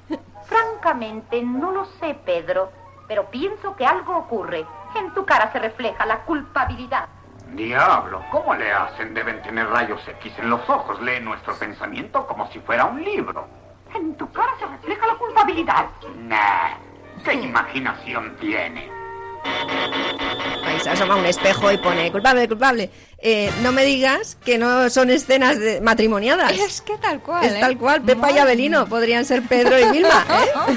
eh? 0.09 0.19
Francamente, 0.47 1.43
no 1.43 1.73
lo 1.73 1.87
sé, 1.99 2.17
Pedro, 2.25 2.71
pero 3.09 3.29
pienso 3.29 3.75
que 3.75 3.85
algo 3.85 4.17
ocurre. 4.17 4.65
En 4.95 5.13
tu 5.13 5.27
cara 5.27 5.51
se 5.51 5.59
refleja 5.59 6.07
la 6.07 6.21
culpabilidad. 6.21 7.09
Diablo, 7.49 8.23
¿cómo 8.31 8.55
le 8.55 8.73
hacen? 8.73 9.13
Deben 9.13 9.43
tener 9.43 9.69
rayos 9.69 10.01
X 10.07 10.35
en 10.39 10.51
los 10.51 10.69
ojos. 10.71 11.03
Lee 11.03 11.19
nuestro 11.21 11.59
pensamiento 11.59 12.25
como 12.29 12.49
si 12.53 12.61
fuera 12.61 12.85
un 12.85 13.03
libro. 13.03 13.49
En 13.93 14.15
tu 14.15 14.31
cara 14.31 14.53
se 14.61 14.67
refleja 14.67 15.05
la 15.05 15.15
culpabilidad. 15.15 15.87
Nah, 16.17 16.77
¿qué 17.25 17.35
imaginación 17.35 18.37
tiene? 18.39 18.89
Ahí 20.65 20.81
se 20.81 20.91
asoma 20.91 21.17
un 21.17 21.27
espejo 21.27 21.73
y 21.73 21.79
pone 21.79 22.13
culpable, 22.13 22.47
culpable. 22.47 22.91
Eh, 23.29 23.51
no 23.61 23.73
me 23.73 23.85
digas 23.85 24.37
que 24.45 24.57
no 24.57 24.89
son 24.89 25.11
escenas 25.11 25.59
de 25.59 25.81
matrimoniadas. 25.81 26.53
Es 26.53 26.81
que 26.81 26.97
tal 26.97 27.21
cual. 27.21 27.45
Es 27.45 27.55
¿eh? 27.55 27.57
tal 27.59 27.77
cual. 27.77 28.01
Pepa 28.03 28.31
y 28.31 28.39
Abelino 28.39 28.87
podrían 28.87 29.25
ser 29.25 29.43
Pedro 29.43 29.77
y 29.81 29.91
Vilma. 29.91 30.25
¿eh? 30.31 30.77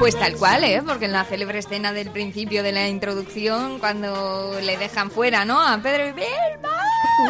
Pues 0.00 0.18
tal 0.18 0.34
cual, 0.34 0.64
¿eh? 0.64 0.82
Porque 0.84 1.04
en 1.04 1.12
la 1.12 1.24
célebre 1.24 1.60
escena 1.60 1.92
del 1.92 2.10
principio 2.10 2.64
de 2.64 2.72
la 2.72 2.88
introducción, 2.88 3.78
cuando 3.78 4.58
le 4.60 4.76
dejan 4.78 5.12
fuera, 5.12 5.44
¿no? 5.44 5.60
A 5.60 5.78
Pedro 5.78 6.08
y 6.08 6.12
Vilma. 6.12 6.80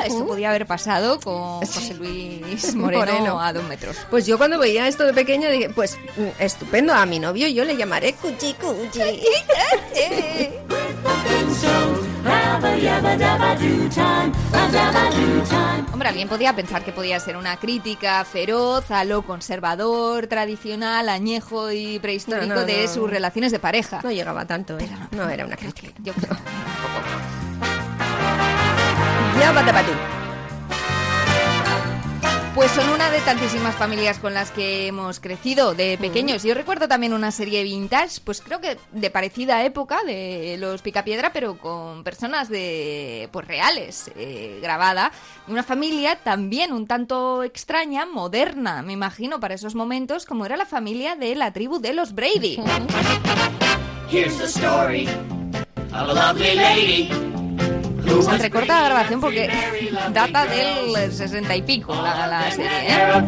Esto 0.07 0.27
podía 0.27 0.49
haber 0.49 0.66
pasado 0.66 1.20
con 1.20 1.59
José 1.59 1.94
Luis 1.94 2.75
Moreno, 2.75 3.05
Moreno. 3.05 3.40
a 3.40 3.53
dos 3.53 3.64
metros. 3.64 3.99
Pues 4.09 4.25
yo 4.25 4.38
cuando 4.38 4.59
veía 4.59 4.88
esto 4.88 5.05
de 5.05 5.12
pequeña 5.12 5.51
dije, 5.51 5.68
pues 5.68 5.99
mm, 6.16 6.42
estupendo, 6.42 6.94
a 6.94 7.05
mi 7.05 7.18
novio 7.18 7.47
yo 7.49 7.64
le 7.64 7.77
llamaré 7.77 8.14
Cuchi 8.14 8.55
Cuchi. 8.55 9.01
Hombre, 15.93 16.09
alguien 16.09 16.29
podía 16.29 16.55
pensar 16.55 16.85
que 16.85 16.93
podía 16.93 17.21
ser 17.21 17.37
una 17.37 17.57
crítica 17.57 18.25
feroz 18.25 18.90
a 18.90 19.05
lo 19.05 19.23
conservador, 19.23 20.27
tradicional, 20.27 21.09
añejo 21.09 21.71
y 21.71 21.99
prehistórico 21.99 22.47
No, 22.47 22.55
no, 22.61 22.64
de 22.67 22.83
no. 22.87 22.88
sus 22.93 23.11
relaciones 23.11 23.53
de 23.53 23.59
pareja. 23.59 24.01
No 24.03 24.11
llegaba 24.11 24.45
tanto, 24.47 24.79
¿eh? 24.79 24.88
No 25.12 25.29
era 25.29 25.47
una 25.47 25.57
crítica. 25.57 25.93
Yo 26.03 26.12
creo 26.14 26.37
Pues 32.55 32.71
son 32.71 32.88
una 32.90 33.11
de 33.11 33.21
tantísimas 33.23 33.75
familias 33.75 34.21
con 34.21 34.33
las 34.33 34.53
que 34.53 34.87
hemos 34.87 35.19
crecido 35.19 35.75
de 35.75 35.99
pequeños. 35.99 36.45
Yo 36.45 36.55
recuerdo 36.55 36.87
también 36.87 37.12
una 37.12 37.33
serie 37.33 37.64
vintage, 37.64 38.21
pues 38.23 38.40
creo 38.40 38.61
que 38.61 38.79
de 38.93 39.11
parecida 39.11 39.64
época 39.64 40.05
de 40.05 40.57
los 40.61 40.81
Picapiedra, 40.81 41.33
pero 41.33 41.59
con 41.59 42.05
personas 42.05 42.49
de 42.49 43.29
pues 43.33 43.49
reales, 43.49 44.09
eh, 44.14 44.61
grabada. 44.62 45.11
Una 45.49 45.64
familia 45.64 46.14
también 46.14 46.73
un 46.73 46.87
tanto 46.87 47.43
extraña, 47.43 48.07
moderna, 48.07 48.83
me 48.83 48.93
imagino, 48.93 49.40
para 49.40 49.55
esos 49.55 49.75
momentos, 49.75 50.25
como 50.25 50.47
era 50.47 50.57
la 50.57 50.67
familia 50.67 51.17
de 51.17 51.35
la 51.35 51.53
tribu 51.53 51.81
de 51.81 51.93
los 51.93 52.14
Brady. 52.14 52.61
Here's 54.09 54.38
the 54.38 54.47
story 54.47 55.09
of 55.93 56.09
a 56.09 56.14
lovely 56.14 56.55
lady 56.55 57.34
Se 58.05 58.38
recorta 58.38 58.81
la 58.81 58.88
grabación 58.88 59.21
porque 59.21 59.51
data 60.12 60.47
del 60.47 61.12
60 61.12 61.57
y 61.57 61.62
pico 61.62 61.95
la, 61.95 62.27
la 62.27 62.51
serie. 62.51 62.71
¿eh? 62.88 63.23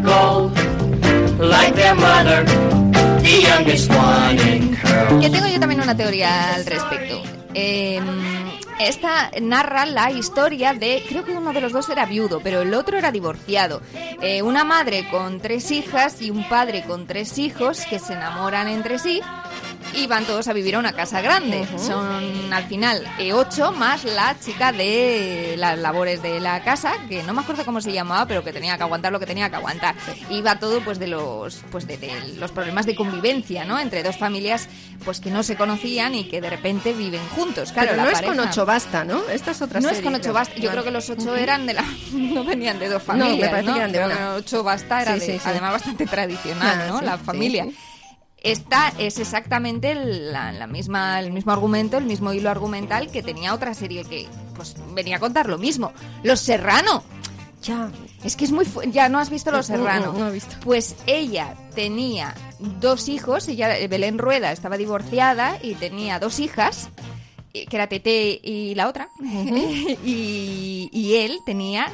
Que 5.20 5.30
tengo 5.30 5.46
yo 5.46 5.58
también 5.60 5.80
una 5.80 5.96
teoría 5.96 6.54
al 6.54 6.64
respecto. 6.66 7.22
Eh, 7.54 8.00
esta 8.80 9.30
narra 9.40 9.86
la 9.86 10.10
historia 10.10 10.74
de, 10.74 11.02
creo 11.08 11.24
que 11.24 11.32
uno 11.32 11.52
de 11.52 11.60
los 11.60 11.72
dos 11.72 11.88
era 11.88 12.04
viudo, 12.04 12.40
pero 12.42 12.60
el 12.60 12.74
otro 12.74 12.98
era 12.98 13.10
divorciado. 13.10 13.80
Eh, 14.20 14.42
una 14.42 14.64
madre 14.64 15.08
con 15.10 15.40
tres 15.40 15.70
hijas 15.70 16.20
y 16.20 16.30
un 16.30 16.46
padre 16.48 16.84
con 16.84 17.06
tres 17.06 17.38
hijos 17.38 17.84
que 17.88 17.98
se 17.98 18.12
enamoran 18.12 18.68
entre 18.68 18.98
sí 18.98 19.22
y 19.96 20.06
van 20.06 20.24
todos 20.24 20.46
a 20.48 20.52
vivir 20.52 20.76
a 20.76 20.78
una 20.78 20.92
casa 20.92 21.20
grande. 21.20 21.66
Son 21.78 22.52
al 22.52 22.64
final 22.64 23.02
eh, 23.18 23.32
ocho 23.32 23.72
más 23.72 24.04
la 24.04 24.36
chica 24.38 24.70
de 24.72 25.54
las 25.58 25.78
labores 25.78 26.22
de 26.22 26.38
la 26.40 26.62
casa, 26.62 26.92
que 27.08 27.22
no 27.22 27.32
me 27.32 27.40
acuerdo 27.40 27.64
cómo 27.64 27.80
se 27.80 27.92
llamaba, 27.92 28.26
pero 28.26 28.44
que 28.44 28.52
tenía 28.52 28.76
que 28.76 28.82
aguantar 28.82 29.10
lo 29.12 29.18
que 29.20 29.26
tenía 29.26 29.48
que 29.50 29.56
aguantar. 29.56 29.94
Iba 30.30 30.58
todo 30.58 30.80
pues 30.82 30.98
de 30.98 31.06
los 31.08 31.62
pues 31.70 31.86
de, 31.86 31.96
de 31.96 32.34
los 32.38 32.52
problemas 32.52 32.86
de 32.86 32.94
convivencia, 32.94 33.64
¿no? 33.64 33.78
Entre 33.78 34.02
dos 34.02 34.16
familias 34.18 34.68
pues 35.04 35.20
que 35.20 35.30
no 35.30 35.42
se 35.42 35.56
conocían 35.56 36.14
y 36.14 36.24
que 36.28 36.40
de 36.40 36.50
repente 36.50 36.92
viven 36.92 37.26
juntos. 37.34 37.72
Claro, 37.72 37.90
Pero 37.90 37.96
la 37.96 38.02
no 38.04 38.10
es 38.10 38.22
con 38.22 38.38
ocho 38.40 38.66
basta, 38.66 39.04
¿no? 39.04 39.22
Esta 39.30 39.52
es 39.52 39.62
otra 39.62 39.80
no 39.80 39.88
serie. 39.88 39.98
es 40.00 40.04
con 40.04 40.14
ocho 40.14 40.32
basta. 40.32 40.54
Yo 40.56 40.70
creo 40.70 40.84
que 40.84 40.90
los 40.90 41.08
ocho 41.10 41.34
eran 41.36 41.66
de 41.66 41.74
la. 41.74 41.84
No 42.12 42.44
venían 42.44 42.78
de 42.78 42.88
dos 42.88 43.02
No, 43.08 43.14
me 43.14 43.20
familias. 43.24 43.50
parece 43.50 43.70
que 43.72 43.78
eran 43.78 43.92
de 43.92 44.04
una. 44.04 44.34
ocho 44.34 44.62
basta 44.62 45.02
era 45.02 45.14
Sí, 45.14 45.20
de, 45.20 45.26
sí, 45.26 45.32
sí. 45.34 45.40
además 45.44 45.72
bastante 45.72 46.06
tradicional, 46.06 46.80
Ah, 46.82 46.86
¿no? 46.88 47.00
la 47.00 47.16
sí, 47.16 47.24
familia. 47.24 47.66
Esta 48.46 48.92
es 48.98 49.18
exactamente 49.18 49.94
la, 49.94 50.52
la 50.52 50.66
misma, 50.66 51.18
el 51.20 51.32
mismo 51.32 51.52
argumento, 51.52 51.98
el 51.98 52.04
mismo 52.04 52.32
hilo 52.32 52.48
argumental 52.50 53.10
que 53.10 53.22
tenía 53.22 53.52
otra 53.54 53.74
serie 53.74 54.04
que 54.04 54.26
pues 54.54 54.74
venía 54.94 55.16
a 55.16 55.20
contar 55.20 55.48
lo 55.48 55.58
mismo. 55.58 55.92
Los 56.22 56.40
Serrano. 56.40 57.02
Ya. 57.62 57.90
Es 58.22 58.36
que 58.36 58.44
es 58.44 58.52
muy... 58.52 58.64
fu- 58.64 58.82
Ya 58.82 59.08
no 59.08 59.18
has 59.18 59.30
visto 59.30 59.50
Los 59.50 59.66
Serrano. 59.66 60.12
no 60.12 60.28
he 60.28 60.32
visto. 60.32 60.54
Pues 60.64 60.94
ella 61.06 61.56
tenía 61.74 62.34
dos 62.80 63.08
hijos, 63.08 63.48
ella, 63.48 63.68
Belén 63.88 64.18
Rueda, 64.18 64.52
estaba 64.52 64.76
divorciada 64.76 65.58
y 65.62 65.74
tenía 65.74 66.18
dos 66.20 66.38
hijas, 66.38 66.88
eh, 67.52 67.66
que 67.66 67.76
era 67.76 67.88
Tete 67.88 68.40
y 68.42 68.74
la 68.76 68.88
otra, 68.88 69.08
y, 70.04 70.88
y 70.92 71.14
él 71.16 71.40
tenía 71.44 71.90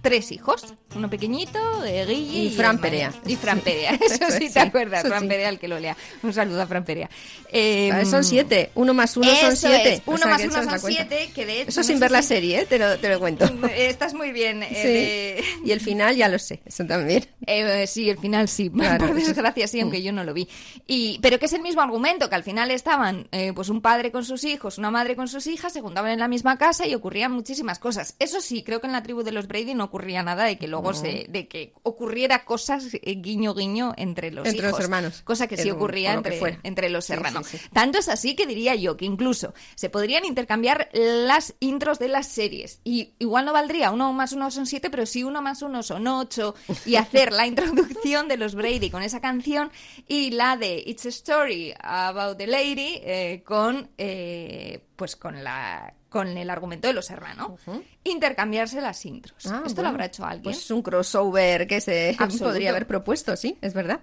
tres 0.00 0.32
hijos, 0.32 0.74
uno 0.94 1.08
pequeñito, 1.10 1.58
Guille 1.82 2.44
Y 2.44 2.50
Fran. 2.50 2.78
Perea. 2.78 3.12
Y 3.26 3.36
Fran 3.36 3.60
Perea, 3.60 3.92
eso 4.00 4.30
sí, 4.30 4.48
Sí, 4.48 4.52
te 4.52 4.60
acuerdas, 4.60 5.02
Fran 5.02 5.22
sí. 5.22 5.28
Perea, 5.28 5.48
el 5.48 5.58
que 5.58 5.68
lo 5.68 5.78
lea. 5.78 5.96
Un 6.22 6.32
saludo 6.32 6.62
a 6.62 6.66
Fran 6.66 6.84
Perea. 6.84 7.08
Eh, 7.50 7.90
Ah, 7.92 8.04
Son 8.04 8.24
siete. 8.24 8.70
Uno 8.74 8.94
más 8.94 9.16
uno 9.16 9.28
son 9.34 9.56
siete. 9.56 9.94
es, 9.94 10.02
O 10.06 10.10
uno 10.12 10.18
sea, 10.18 10.26
más 10.28 10.42
uno 10.44 10.52
son 10.64 10.80
siete, 10.80 11.30
que 11.34 11.46
de 11.46 11.60
hecho, 11.62 11.68
Eso 11.70 11.80
no 11.80 11.84
sin 11.84 12.00
ver 12.00 12.10
la 12.10 12.22
serie, 12.22 12.60
¿eh? 12.60 12.66
Te 12.66 12.78
lo, 12.78 12.98
te 12.98 13.08
lo 13.08 13.18
cuento. 13.20 13.44
Estás 13.74 14.14
muy 14.14 14.32
bien. 14.32 14.62
eh, 14.62 14.68
Sí. 14.72 14.88
de- 14.88 15.44
Y 15.64 15.70
el 15.72 15.80
final 15.80 16.16
ya 16.16 16.28
lo 16.28 16.38
sé, 16.38 16.60
eso 16.64 16.84
también. 16.86 17.26
Eh, 17.46 17.86
sí, 17.86 18.08
el 18.10 18.18
final 18.18 18.48
sí, 18.48 18.70
Claro. 18.74 19.06
por 19.06 19.14
desgracia 19.14 19.66
sí, 19.68 19.80
aunque 19.80 20.02
yo 20.02 20.12
no 20.12 20.24
lo 20.24 20.32
vi. 20.34 20.48
Y, 20.86 21.18
pero 21.22 21.38
que 21.38 21.46
es 21.46 21.52
el 21.52 21.62
mismo 21.62 21.82
argumento, 21.82 22.28
que 22.28 22.34
al 22.34 22.44
final 22.44 22.70
estaban 22.70 23.28
eh, 23.32 23.52
pues 23.54 23.68
un 23.68 23.80
padre 23.82 24.10
con 24.12 24.24
sus 24.24 24.44
hijos, 24.44 24.78
una 24.78 24.90
madre 24.90 25.14
con 25.16 25.28
sus 25.28 25.46
hijas, 25.46 25.72
se 25.72 25.80
juntaban 25.80 26.10
en 26.12 26.18
la 26.18 26.28
misma 26.28 26.56
casa 26.58 26.86
y 26.86 26.94
ocurrían 26.94 27.32
muchísimas 27.32 27.78
cosas. 27.78 28.16
Eso 28.18 28.40
sí, 28.40 28.62
creo 28.62 28.80
que 28.80 28.86
en 28.86 28.92
la 28.92 29.02
tribu 29.02 29.22
de 29.22 29.32
los 29.32 29.46
Brady 29.46 29.74
no 29.74 29.84
ocurría 29.84 30.22
nada 30.22 30.44
de 30.44 30.56
que 30.58 30.66
luego 30.68 30.81
No. 30.82 31.32
de 31.32 31.48
que 31.48 31.72
ocurriera 31.82 32.44
cosas 32.44 32.88
eh, 32.94 33.00
guiño 33.16 33.54
guiño 33.54 33.94
entre 33.96 34.30
los 34.30 34.46
Entre 34.46 34.66
hijos. 34.66 34.72
los 34.78 34.80
hermanos. 34.80 35.22
Cosa 35.22 35.46
que 35.46 35.56
sí 35.56 35.70
ocurría 35.70 36.20
que 36.22 36.34
entre, 36.34 36.58
entre 36.62 36.90
los 36.90 37.04
Sí, 37.06 37.12
hermanos. 37.12 37.46
sí, 37.46 37.58
sí. 37.58 37.68
Tanto 37.72 37.98
es 37.98 38.08
así 38.08 38.34
que 38.34 38.46
diría 38.46 38.74
yo 38.74 38.96
que 38.96 39.04
incluso 39.04 39.54
se 39.74 39.88
podrían 39.90 40.24
intercambiar 40.24 40.88
las 40.92 41.54
intros 41.60 41.98
de 41.98 42.08
las 42.08 42.26
series. 42.28 42.80
Y 42.84 43.10
igual 43.18 43.44
no 43.44 43.52
valdría 43.52 43.90
uno 43.90 44.12
más 44.12 44.32
uno 44.32 44.50
son 44.50 44.66
siete, 44.66 44.90
pero 44.90 45.06
sí 45.06 45.22
uno 45.24 45.40
más 45.42 45.62
uno 45.62 45.82
son 45.82 46.06
ocho. 46.06 46.54
Y 46.86 46.96
hacer 46.96 47.32
la 47.32 47.46
introducción 47.52 48.28
de 48.28 48.36
los 48.36 48.54
Brady 48.54 48.90
con 48.90 49.02
esa 49.02 49.20
canción 49.20 49.70
y 50.08 50.30
la 50.30 50.56
de 50.56 50.82
It's 50.86 51.06
a 51.06 51.10
Story 51.10 51.74
About 51.80 52.38
the 52.38 52.46
Lady 52.46 53.00
eh, 53.04 53.42
con, 53.44 53.90
eh, 53.98 54.80
pues 55.02 55.16
con 55.16 55.42
la 55.42 55.92
con 56.08 56.28
el 56.28 56.48
argumento 56.48 56.86
de 56.86 56.94
los 56.94 57.06
Serrano. 57.06 57.56
Intercambiarse 58.04 58.80
las 58.80 59.04
intros. 59.04 59.46
Ah, 59.46 59.64
¿Esto 59.66 59.74
bueno. 59.74 59.82
lo 59.82 59.88
habrá 59.88 60.04
hecho 60.04 60.24
alguien? 60.24 60.44
Pues 60.44 60.58
es 60.58 60.70
un 60.70 60.80
crossover 60.80 61.66
que 61.66 61.80
se 61.80 62.10
Absoluto. 62.20 62.44
podría 62.50 62.70
haber 62.70 62.86
propuesto, 62.86 63.36
sí, 63.36 63.58
es 63.60 63.74
verdad. 63.74 63.98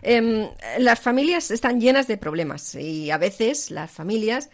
Em, 0.00 0.48
las 0.78 1.00
familias 1.00 1.50
están 1.50 1.82
llenas 1.82 2.06
de 2.06 2.16
problemas 2.16 2.74
y 2.76 3.10
a 3.10 3.18
veces 3.18 3.70
las 3.70 3.90
familias 3.90 4.48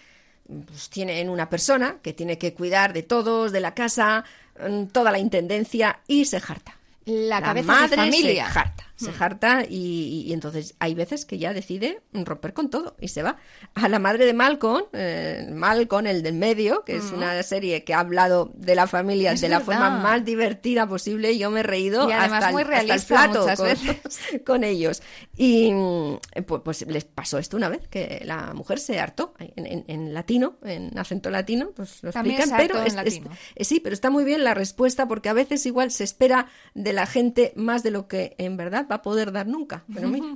pues, 0.67 0.91
tienen 0.91 1.29
una 1.29 1.49
persona 1.49 1.99
que 2.03 2.13
tiene 2.13 2.39
que 2.39 2.55
cuidar 2.55 2.93
de 2.93 3.05
todos, 3.05 3.53
de 3.53 3.61
la 3.61 3.73
casa, 3.73 4.25
mm, 4.59 4.87
toda 4.87 5.13
la 5.13 5.21
intendencia 5.21 6.01
y 6.09 6.25
se 6.25 6.41
jarta. 6.41 6.77
La, 7.07 7.41
La 7.41 7.43
cabeza 7.43 7.67
madre 7.73 7.89
de 7.91 7.97
familia. 7.97 8.47
se 8.47 8.53
jarta, 8.53 8.85
se 8.97 9.11
Hmm. 9.11 9.15
jarta 9.15 9.65
y, 9.69 10.25
y 10.27 10.33
entonces 10.33 10.75
hay 10.79 10.95
veces 10.95 11.27
que 11.27 11.37
ya 11.39 11.53
decide 11.53 12.01
romper 12.15 12.55
con 12.55 12.71
todo 12.71 12.97
y 13.01 13.09
se 13.09 13.23
va. 13.23 13.37
A 13.75 13.89
la 13.89 13.99
madre 13.99 14.25
de 14.25 14.33
Malcolm, 14.33 14.85
eh, 14.95 15.47
Malcolm, 15.53 16.07
el 16.07 16.23
del 16.23 16.35
medio, 16.35 16.83
que 16.85 16.97
es 16.97 17.11
Mm. 17.13 17.17
una 17.17 17.43
serie 17.43 17.85
que 17.85 17.93
ha 17.93 17.99
hablado 18.01 18.53
de 18.55 18.75
la 18.75 18.87
familia 18.87 19.33
Es 19.33 19.41
de 19.43 19.49
la 19.51 19.61
forma 19.61 19.91
más 19.91 20.25
divertida 20.25 20.87
posible. 20.87 21.37
Yo 21.37 21.51
me 21.51 21.61
he 21.61 21.63
reído 21.63 22.03
hasta, 22.09 22.51
muy 22.53 22.63
hasta 22.63 22.63
el 22.63 22.67
realista 22.87 23.15
plato 23.31 23.47
con, 23.57 23.67
veces. 23.67 24.21
con 24.47 24.65
ellos. 24.65 25.03
Y 25.37 25.73
mm, 25.73 26.19
pues, 26.47 26.63
pues 26.65 26.87
les 26.87 27.05
pasó 27.05 27.39
esto 27.39 27.57
una 27.59 27.69
vez, 27.69 27.87
que 27.89 28.23
la 28.25 28.55
mujer 28.55 28.79
se 28.79 28.99
hartó 28.99 29.35
en, 29.39 29.67
en- 29.67 29.85
en 29.89 30.15
latino, 30.15 30.57
en 30.65 30.97
acento 30.99 31.29
latino, 31.31 31.73
pues 31.77 32.03
lo 32.03 32.13
También 32.13 32.37
explican, 32.41 32.67
pero 32.67 32.83
es- 32.83 32.95
es- 33.05 33.21
eh, 33.57 33.65
sí, 33.65 33.81
pero 33.81 33.93
está 33.93 34.09
muy 34.09 34.25
bien 34.25 34.43
la 34.45 34.55
respuesta 34.55 35.07
porque 35.07 35.29
a 35.29 35.33
veces 35.35 35.67
igual 35.67 35.91
se 35.91 36.05
espera 36.05 36.47
de 36.75 36.94
la 36.95 37.07
gente 37.07 37.53
más 37.57 37.83
de 37.83 37.91
lo 37.91 38.09
que 38.09 38.35
en 38.39 38.57
verdad 38.57 38.87
va 38.91 38.97
a 38.97 39.03
poder 39.03 39.33
dar 39.33 39.47
nunca. 39.47 39.85
Pero 39.93 40.09
mira. 40.09 40.27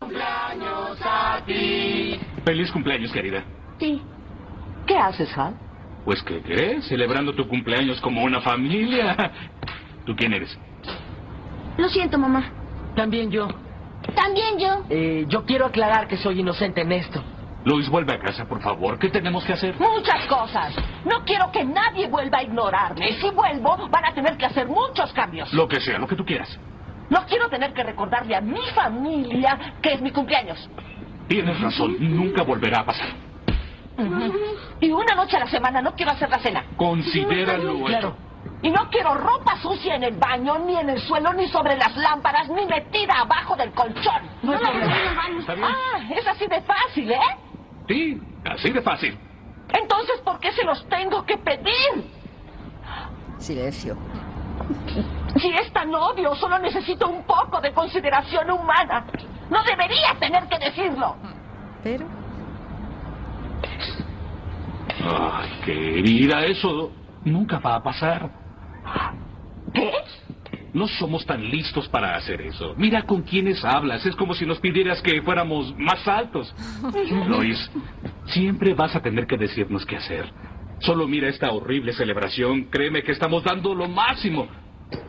Feliz 2.44 2.70
cumpleaños, 2.70 3.12
querida. 3.12 3.44
Sí. 3.78 4.00
¿Qué 4.86 4.96
haces, 4.96 5.28
Hal? 5.36 5.54
Pues 6.04 6.22
¿qué 6.22 6.40
crees? 6.42 6.86
Celebrando 6.86 7.34
tu 7.34 7.48
cumpleaños 7.48 8.00
como 8.00 8.22
una 8.22 8.40
familia. 8.40 9.32
¿Tú 10.04 10.14
quién 10.14 10.32
eres? 10.32 10.56
Lo 11.76 11.88
siento, 11.88 12.18
mamá. 12.18 12.52
También 12.94 13.30
yo. 13.30 13.48
También 14.14 14.58
yo. 14.58 14.84
Eh, 14.88 15.26
yo 15.28 15.44
quiero 15.44 15.66
aclarar 15.66 16.06
que 16.06 16.16
soy 16.16 16.40
inocente 16.40 16.82
en 16.82 16.92
esto. 16.92 17.22
Luis, 17.66 17.88
vuelve 17.88 18.14
a 18.14 18.20
casa, 18.20 18.44
por 18.44 18.62
favor. 18.62 18.96
¿Qué 18.96 19.08
tenemos 19.08 19.44
que 19.44 19.52
hacer? 19.52 19.74
Muchas 19.80 20.24
cosas. 20.26 20.72
No 21.04 21.24
quiero 21.24 21.50
que 21.50 21.64
nadie 21.64 22.06
vuelva 22.06 22.38
a 22.38 22.44
ignorarme. 22.44 23.14
Si 23.14 23.28
vuelvo, 23.30 23.88
van 23.88 24.04
a 24.04 24.14
tener 24.14 24.36
que 24.36 24.46
hacer 24.46 24.68
muchos 24.68 25.12
cambios. 25.12 25.52
Lo 25.52 25.66
que 25.66 25.80
sea, 25.80 25.98
lo 25.98 26.06
que 26.06 26.14
tú 26.14 26.24
quieras. 26.24 26.56
No 27.10 27.26
quiero 27.26 27.48
tener 27.48 27.74
que 27.74 27.82
recordarle 27.82 28.36
a 28.36 28.40
mi 28.40 28.64
familia 28.72 29.74
que 29.82 29.94
es 29.94 30.00
mi 30.00 30.12
cumpleaños. 30.12 30.70
Tienes 31.26 31.60
razón, 31.60 31.96
nunca 31.98 32.44
volverá 32.44 32.82
a 32.82 32.86
pasar. 32.86 33.08
Y 34.80 34.90
una 34.92 35.16
noche 35.16 35.36
a 35.36 35.40
la 35.40 35.50
semana 35.50 35.82
no 35.82 35.92
quiero 35.96 36.12
hacer 36.12 36.30
la 36.30 36.38
cena. 36.38 36.64
Considéralo 36.76 37.84
Claro. 37.84 38.16
Y 38.62 38.70
no 38.70 38.88
quiero 38.90 39.12
ropa 39.14 39.56
sucia 39.60 39.96
en 39.96 40.04
el 40.04 40.16
baño, 40.16 40.56
ni 40.60 40.76
en 40.76 40.90
el 40.90 41.00
suelo, 41.00 41.32
ni 41.32 41.48
sobre 41.48 41.76
las 41.76 41.96
lámparas, 41.96 42.48
ni 42.48 42.64
metida 42.66 43.14
abajo 43.22 43.56
del 43.56 43.72
colchón. 43.72 44.22
No 44.44 44.52
bien. 44.52 45.64
Ah, 45.64 45.98
es 46.14 46.26
así 46.28 46.46
de 46.46 46.60
fácil, 46.62 47.10
¿eh? 47.10 47.18
Sí, 47.88 48.20
así 48.44 48.70
de 48.70 48.82
fácil. 48.82 49.18
Entonces, 49.68 50.20
¿por 50.24 50.38
qué 50.40 50.52
se 50.52 50.64
los 50.64 50.88
tengo 50.88 51.24
que 51.24 51.36
pedir? 51.38 52.04
Silencio. 53.38 53.96
Si 55.36 55.48
es 55.48 55.72
tan 55.72 55.94
obvio, 55.94 56.34
solo 56.36 56.58
necesito 56.58 57.08
un 57.08 57.22
poco 57.24 57.60
de 57.60 57.72
consideración 57.72 58.50
humana. 58.50 59.06
No 59.50 59.62
debería 59.62 60.14
tener 60.18 60.48
que 60.48 60.58
decirlo. 60.58 61.16
Pero. 61.82 62.06
Ay, 65.04 65.50
querida, 65.64 66.44
eso 66.44 66.90
nunca 67.24 67.58
va 67.58 67.76
a 67.76 67.82
pasar. 67.82 68.30
¿Qué? 69.72 69.92
No 70.76 70.86
somos 70.88 71.24
tan 71.24 71.42
listos 71.42 71.88
para 71.88 72.16
hacer 72.16 72.42
eso. 72.42 72.74
Mira 72.76 73.00
con 73.06 73.22
quiénes 73.22 73.64
hablas. 73.64 74.04
Es 74.04 74.14
como 74.14 74.34
si 74.34 74.44
nos 74.44 74.60
pidieras 74.60 75.00
que 75.00 75.22
fuéramos 75.22 75.74
más 75.78 76.06
altos. 76.06 76.54
Luis, 77.28 77.70
siempre 78.26 78.74
vas 78.74 78.94
a 78.94 79.00
tener 79.00 79.26
que 79.26 79.38
decirnos 79.38 79.86
qué 79.86 79.96
hacer. 79.96 80.30
Solo 80.80 81.08
mira 81.08 81.30
esta 81.30 81.50
horrible 81.50 81.94
celebración. 81.94 82.64
Créeme 82.64 83.02
que 83.02 83.12
estamos 83.12 83.42
dando 83.42 83.74
lo 83.74 83.88
máximo. 83.88 84.48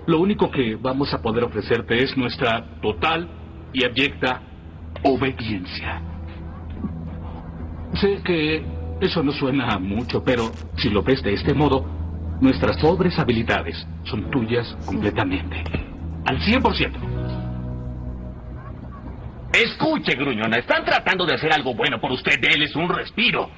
Lo 0.06 0.22
único 0.22 0.50
que 0.50 0.78
vamos 0.78 1.14
a 1.14 1.22
poder 1.22 1.44
ofrecerte 1.44 2.02
es 2.02 2.16
nuestra 2.16 2.80
total 2.82 3.30
y 3.74 3.84
abyecta 3.84 4.42
obediencia. 5.04 6.02
Sé 7.96 8.22
que 8.24 8.64
eso 9.02 9.22
no 9.22 9.34
suena 9.34 9.74
a 9.74 9.80
mucho, 9.80 10.24
pero 10.24 10.50
si 10.78 10.90
lo 10.90 11.04
ves 11.04 11.22
de 11.22 11.34
este 11.34 11.54
modo, 11.54 11.97
nuestras 12.42 12.78
pobres 12.78 13.18
habilidades 13.18 13.86
son 14.04 14.30
tuyas 14.30 14.76
completamente. 14.86 15.64
Al 16.26 16.40
100%. 16.40 17.18
Escuche, 19.54 20.14
gruñona, 20.16 20.58
están 20.58 20.86
tratando 20.86 21.26
de 21.26 21.34
hacer 21.36 21.52
algo 21.52 21.74
bueno 21.74 22.00
por 22.00 22.12
usted. 22.12 22.40
Déles 22.40 22.76
un 22.76 22.90
respiro. 22.90 23.50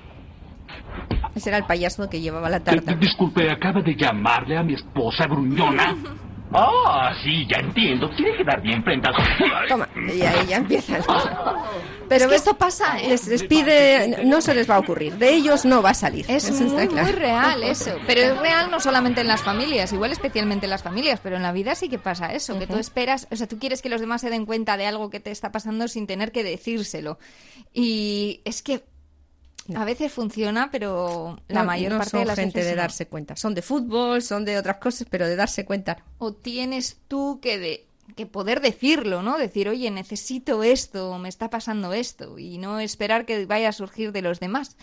Ese 1.36 1.50
era 1.50 1.58
el 1.58 1.66
payaso 1.66 2.10
que 2.10 2.22
llevaba 2.22 2.50
la 2.50 2.60
tarta. 2.60 2.92
Eh, 2.92 2.98
Disculpe, 3.00 3.50
acaba 3.52 3.82
de 3.82 3.96
llamarle 3.96 4.58
a 4.58 4.64
mi 4.64 4.74
esposa 4.74 5.26
gruñona. 5.26 5.96
Ah, 6.52 7.14
sí, 7.24 7.46
ya 7.48 7.60
entiendo. 7.60 8.10
Quiere 8.16 8.38
quedar 8.38 8.62
bien 8.62 8.84
frente 8.84 9.08
a 9.10 9.14
su... 9.14 9.68
Toma, 9.68 9.88
y 9.96 10.22
ahí 10.22 10.48
ya 10.48 10.58
empieza. 10.58 10.98
Pero 12.10 12.28
ves, 12.28 12.38
esto 12.38 12.58
pasa, 12.58 13.00
¿eh? 13.00 13.10
Les, 13.10 13.28
les 13.28 13.44
pide, 13.44 14.24
no 14.26 14.42
se 14.42 14.56
les 14.56 14.68
va 14.68 14.76
a 14.76 14.80
ocurrir. 14.80 15.16
De 15.18 15.30
ellos 15.30 15.64
no 15.64 15.84
va 15.84 15.92
a 15.92 15.94
salir. 15.94 16.26
Es 16.28 16.50
Eso 16.50 16.64
está 16.64 16.80
muy, 16.80 16.88
claro. 16.88 17.08
muy 17.08 17.16
real 17.16 17.64
eso. 17.64 17.92
Pero 18.08 18.22
es 18.22 18.38
real 18.40 18.72
no 18.72 18.80
solamente 18.80 19.22
en 19.22 19.28
las 19.28 19.44
familias, 19.44 19.94
igual 19.94 20.12
especialmente 20.12 20.66
en 20.66 20.72
las 20.72 20.82
familias, 20.82 21.20
pero 21.22 21.36
en 21.36 21.44
la 21.44 21.52
vida 21.52 21.76
sí 21.76 21.88
que 21.88 22.00
pasa 22.00 22.34
eso, 22.34 22.58
que 22.58 22.66
tú 22.66 22.78
esperas, 22.78 23.28
o 23.30 23.36
sea, 23.36 23.48
tú 23.48 23.60
quieres 23.60 23.84
que 23.84 23.90
los 23.90 24.02
demás 24.02 24.22
se 24.22 24.32
den 24.32 24.48
cuenta 24.48 24.76
de 24.76 24.88
algo 24.88 25.12
que 25.12 25.20
te 25.20 25.30
está 25.30 25.52
pasando 25.52 25.88
sin 25.88 26.08
tener 26.08 26.32
que 26.32 26.44
decírselo. 26.44 27.20
Y 27.74 28.42
es 28.44 28.64
que 28.64 28.84
a 29.76 29.86
veces 29.86 30.12
funciona, 30.12 30.70
pero 30.72 31.38
la 31.48 31.62
No- 31.62 31.66
mayor 31.68 31.92
no 31.94 31.98
parte 32.00 32.12
son 32.12 32.20
de 32.22 32.26
las 32.26 32.40
gente 32.40 32.64
de 32.64 32.72
no. 32.72 32.78
darse 32.82 33.08
cuenta. 33.08 33.36
Son 33.36 33.54
de 33.56 33.62
fútbol, 33.62 34.22
son 34.22 34.46
de 34.46 34.58
otras 34.58 34.78
cosas, 34.78 35.08
pero 35.10 35.28
de 35.28 35.36
darse 35.36 35.66
cuenta. 35.66 35.98
no. 36.20 36.26
O 36.28 36.34
tienes 36.34 36.98
tú 37.08 37.40
que 37.42 37.58
de 37.60 37.86
que 38.16 38.26
poder 38.26 38.60
decirlo, 38.60 39.22
¿no? 39.22 39.38
Decir, 39.38 39.70
oye, 39.70 39.92
necesito 39.92 40.64
esto, 40.64 41.18
me 41.20 41.30
está 41.30 41.50
pasando 41.52 41.94
esto, 41.94 42.40
y 42.40 42.58
no 42.58 42.80
esperar 42.80 43.26
que 43.26 43.46
vaya 43.46 43.70
a 43.70 43.72
surgir 43.72 44.12
de 44.12 44.24
los 44.24 44.40
demás. 44.40 44.76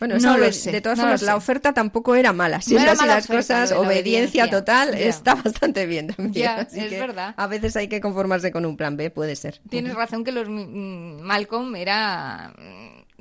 Bueno, 0.00 0.14
no 0.14 0.18
esa 0.18 0.36
lo 0.36 0.52
sé, 0.52 0.72
de 0.72 0.80
todas 0.80 0.98
no 0.98 1.04
formas, 1.04 1.22
la 1.22 1.30
sé. 1.32 1.38
oferta 1.38 1.72
tampoco 1.72 2.16
era 2.16 2.32
mala. 2.32 2.60
Siendo 2.60 2.82
era 2.82 2.92
así 2.92 3.00
mala 3.02 3.14
las 3.14 3.24
oferta, 3.26 3.38
cosas, 3.60 3.70
la 3.70 3.78
obediencia, 3.78 4.46
obediencia, 4.46 4.50
total, 4.50 4.90
ya. 4.90 4.98
está 4.98 5.34
bastante 5.36 5.86
bien 5.86 6.08
también. 6.08 6.32
Ya, 6.32 6.56
así 6.56 6.80
es 6.80 6.88
que 6.88 6.98
verdad. 6.98 7.34
A 7.36 7.46
veces 7.46 7.76
hay 7.76 7.86
que 7.86 8.00
conformarse 8.00 8.50
con 8.50 8.66
un 8.66 8.76
plan 8.76 8.96
B, 8.96 9.10
puede 9.10 9.36
ser. 9.36 9.60
Tienes 9.70 9.94
razón 9.94 10.24
que 10.24 10.32
los 10.32 10.48
mm, 10.48 11.20
Malcolm 11.20 11.76
era 11.76 12.52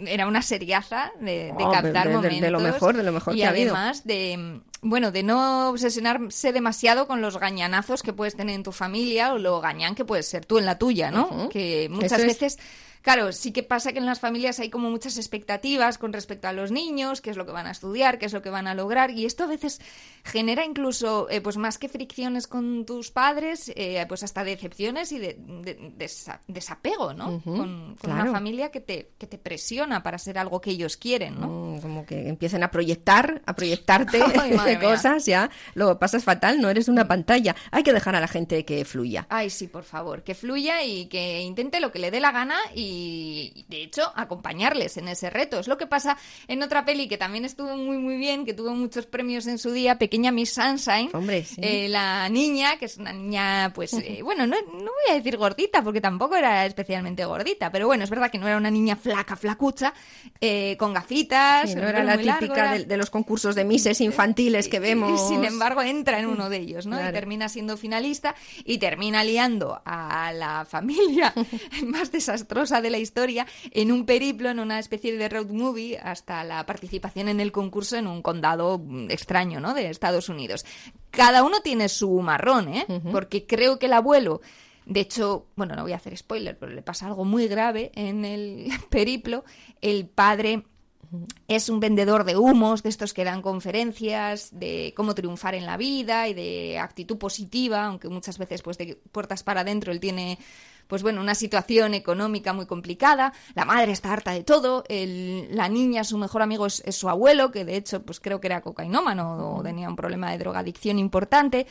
era 0.08 0.28
una 0.28 0.42
seriaza 0.42 1.12
de, 1.20 1.26
de 1.26 1.54
Oh, 1.60 1.70
de- 1.70 1.76
captar 1.82 2.08
de- 2.08 2.14
momentos 2.16 2.42
de 2.42 2.52
lo 2.52 2.60
mejor, 2.60 2.96
de 2.98 3.04
lo 3.04 3.12
mejor 3.12 3.34
y 3.36 3.40
que 3.40 3.46
ha 3.46 3.50
habido. 3.50 3.76
además 3.76 4.04
de 4.06 4.62
bueno 4.82 5.12
de 5.12 5.24
no 5.24 5.70
obsesionarse 5.70 6.52
demasiado 6.54 7.08
con 7.08 7.22
los 7.22 7.38
gañanazos 7.38 8.02
que 8.04 8.14
puedes 8.14 8.36
tener 8.36 8.56
en 8.56 8.64
tu 8.64 8.72
familia 8.72 9.34
o 9.34 9.38
lo 9.38 9.62
gañán 9.62 9.94
que 9.96 10.06
puedes 10.06 10.28
ser 10.28 10.46
tú 10.46 10.58
en 10.58 10.66
la 10.66 10.78
tuya 10.80 11.12
no 11.12 11.50
que 11.50 11.88
muchas 11.92 12.20
es. 12.20 12.26
veces 12.26 12.60
Claro, 13.02 13.32
sí 13.32 13.52
que 13.52 13.64
pasa 13.64 13.92
que 13.94 14.00
en 14.00 14.06
las 14.06 14.20
familias 14.20 14.60
hay 14.60 14.70
como 14.70 14.90
muchas 14.90 15.18
expectativas 15.18 15.98
con 15.98 16.14
respecto 16.14 16.48
a 16.48 16.54
los 16.54 16.72
niños, 16.72 17.22
qué 17.22 17.30
es 17.32 17.38
lo 17.38 17.46
que 17.46 17.52
van 17.52 17.68
a 17.68 17.72
estudiar, 17.72 18.20
qué 18.20 18.26
es 18.28 18.34
lo 18.34 18.42
que 18.42 18.50
van 18.50 18.68
a 18.68 18.76
lograr, 18.76 19.12
y 19.12 19.26
esto 19.26 19.44
a 19.44 19.48
veces 19.48 19.80
genera 20.24 20.66
incluso, 20.66 21.28
eh, 21.30 21.42
pues 21.42 21.58
más 21.58 21.78
que 21.78 21.90
fricciones 21.90 22.46
con 22.48 22.86
tus 22.86 23.12
padres, 23.12 23.72
eh, 23.76 24.06
pues 24.08 24.24
hasta 24.24 24.44
decepciones 24.44 25.12
y 25.12 25.20
de, 25.20 25.36
de- 25.40 25.80
desa- 25.98 26.40
desapego, 26.48 27.14
¿no? 27.14 27.42
Con 27.42 27.52
con 27.62 27.96
claro. 27.96 28.24
una 28.24 28.32
familia 28.32 28.70
que 28.72 28.82
te, 28.82 29.12
que 29.18 29.26
te 29.28 29.38
presiona 29.38 30.04
para 30.04 30.18
ser 30.18 30.38
algo 30.38 30.62
que 30.62 30.72
ellos 30.72 30.98
quieren, 30.98 31.40
¿no? 31.40 31.48
Mm, 31.48 31.82
Como 31.82 32.06
que 32.06 32.28
empiecen 32.30 32.64
a 32.64 32.70
proyectar, 32.72 33.42
a 33.46 33.56
proyectarte 33.56 34.22
Ay, 34.40 34.78
cosas, 34.82 35.26
ya 35.26 35.50
lo 35.74 35.98
pasas 36.00 36.24
fatal, 36.24 36.62
no 36.62 36.70
eres 36.70 36.88
una 36.88 37.08
pantalla. 37.08 37.56
Hay 37.72 37.84
que 37.84 37.94
dejar 37.94 38.16
a 38.16 38.20
la 38.20 38.28
gente 38.28 38.64
que 38.66 38.86
fluya. 38.86 39.26
Ay, 39.30 39.50
sí, 39.50 39.68
por 39.68 39.84
favor, 39.84 40.24
que 40.24 40.36
fluya 40.36 40.84
y 40.84 41.08
que 41.08 41.42
intente 41.42 41.80
lo 41.80 41.92
que 41.92 42.00
le 42.00 42.12
dé 42.12 42.20
la 42.20 42.32
gana 42.32 42.58
y, 42.92 43.66
de 43.70 43.84
hecho, 43.84 44.12
acompañarles 44.16 44.98
en 44.98 45.08
ese 45.08 45.30
reto. 45.30 45.60
Es 45.60 45.68
lo 45.68 45.78
que 45.78 45.88
pasa 45.88 46.18
en 46.48 46.62
otra 46.64 46.86
peli 46.86 47.08
que 47.08 47.18
también 47.18 47.46
estuvo 47.46 47.76
muy, 47.78 47.98
muy 47.98 48.18
bien, 48.18 48.46
que 48.46 48.54
tuvo 48.54 48.72
muchos 48.72 49.06
premios 49.06 49.48
en 49.48 49.58
su 49.58 49.72
día, 49.72 49.98
Pequeña 49.98 50.32
Miss 50.32 50.54
Sunshine. 50.54 51.10
Hombre, 51.14 51.44
sí. 51.44 51.62
Eh, 51.64 51.88
la 51.90 52.28
niña, 52.30 52.78
que 52.78 52.86
es 52.86 52.98
una 52.98 53.14
niña, 53.14 53.72
pues, 53.74 53.94
eh, 53.94 54.22
bueno, 54.24 54.46
no, 54.48 54.56
no 54.62 54.78
voy 54.80 55.12
a 55.12 55.14
decir 55.16 55.38
gordita, 55.38 55.82
porque 55.84 56.02
tampoco 56.02 56.36
era 56.36 56.66
especialmente 56.66 57.24
gordita, 57.26 57.72
pero 57.72 57.88
bueno, 57.88 58.04
es 58.04 58.10
verdad 58.10 58.30
que 58.32 58.38
no 58.38 58.48
era 58.48 58.58
una 58.58 58.72
niña 58.72 58.96
flaca, 58.96 59.36
flacucha, 59.36 59.94
eh, 60.40 60.76
con 60.78 60.94
gafitas. 60.94 61.70
Sí, 61.70 61.76
no 61.76 61.88
era 61.88 62.04
la 62.04 62.16
largo, 62.16 62.40
típica 62.40 62.62
era- 62.62 62.74
de, 62.74 62.86
de 62.86 62.98
los 62.98 63.10
concursos 63.10 63.56
de 63.56 63.64
mises 63.64 64.02
infantiles 64.02 64.68
que 64.68 64.80
vemos. 64.80 65.22
y 65.22 65.28
sin 65.34 65.44
embargo 65.46 65.82
entra 65.82 66.20
en 66.20 66.26
uno 66.28 66.50
de 66.50 66.58
ellos, 66.58 66.86
¿no? 66.86 66.98
Claro. 66.98 67.10
Y 67.10 67.14
termina 67.14 67.50
siendo 67.50 67.78
finalista 67.78 68.36
y 68.66 68.78
termina 68.78 69.24
liando 69.24 69.82
a 69.86 70.32
la 70.34 70.66
familia 70.66 71.34
más 71.86 72.12
desastrosa 72.12 72.81
de 72.82 72.90
la 72.90 72.98
historia 72.98 73.48
en 73.72 73.92
un 73.92 74.06
periplo, 74.06 74.50
en 74.50 74.60
una 74.60 74.80
especie 74.80 75.16
de 75.16 75.30
road 75.30 75.50
movie, 75.50 75.98
hasta 75.98 76.44
la 76.44 76.66
participación 76.66 77.30
en 77.30 77.40
el 77.40 77.52
concurso 77.52 77.98
en 77.98 78.08
un 78.08 78.22
condado 78.22 78.80
mm, 78.80 79.12
extraño, 79.12 79.60
¿no? 79.60 79.74
De 79.74 79.90
Estados 79.90 80.30
Unidos. 80.30 80.66
Cada 81.10 81.44
uno 81.44 81.62
tiene 81.62 81.90
su 81.90 82.10
marrón, 82.22 82.74
¿eh? 82.74 82.86
Porque 83.12 83.46
creo 83.46 83.80
que 83.80 83.88
el 83.88 83.94
abuelo... 83.94 84.42
De 84.84 85.00
hecho, 85.00 85.46
bueno, 85.56 85.76
no 85.76 85.84
voy 85.84 85.94
a 85.94 85.98
hacer 85.98 86.18
spoiler, 86.18 86.58
pero 86.58 86.72
le 86.72 86.82
pasa 86.82 87.06
algo 87.06 87.24
muy 87.24 87.48
grave 87.48 87.92
en 87.94 88.26
el 88.26 88.68
periplo. 88.90 89.46
El 89.80 90.08
padre 90.08 90.64
es 91.48 91.70
un 91.70 91.80
vendedor 91.80 92.24
de 92.24 92.38
humos, 92.38 92.84
de 92.84 92.90
estos 92.90 93.14
que 93.14 93.24
dan 93.24 93.42
conferencias 93.42 94.50
de 94.58 94.94
cómo 94.96 95.14
triunfar 95.14 95.56
en 95.56 95.66
la 95.66 95.78
vida 95.78 96.28
y 96.28 96.34
de 96.34 96.80
actitud 96.80 97.18
positiva, 97.18 97.86
aunque 97.86 98.08
muchas 98.08 98.38
veces 98.38 98.62
pues 98.62 98.78
de 98.78 98.98
puertas 99.12 99.44
para 99.44 99.62
adentro 99.62 99.92
él 99.92 100.00
tiene 100.00 100.40
pues 100.92 101.04
bueno, 101.04 101.22
una 101.22 101.36
situación 101.36 101.94
económica 101.94 102.52
muy 102.52 102.66
complicada, 102.66 103.32
la 103.56 103.64
madre 103.64 103.94
está 103.94 104.12
harta 104.12 104.34
de 104.34 104.44
todo, 104.44 104.84
el- 104.90 105.48
la 105.56 105.70
niña, 105.70 106.04
su 106.04 106.18
mejor 106.18 106.42
amigo 106.42 106.66
es, 106.66 106.84
es 106.86 106.98
su 106.98 107.08
abuelo, 107.08 107.50
que 107.50 107.64
de 107.64 107.78
hecho 107.78 108.02
pues 108.04 108.20
creo 108.20 108.42
que 108.42 108.48
era 108.48 108.60
cocainómano 108.60 109.56
o 109.56 109.64
tenía 109.64 109.88
un 109.88 109.96
problema 109.96 110.30
de 110.32 110.38
drogadicción 110.40 111.00
importante, 111.00 111.66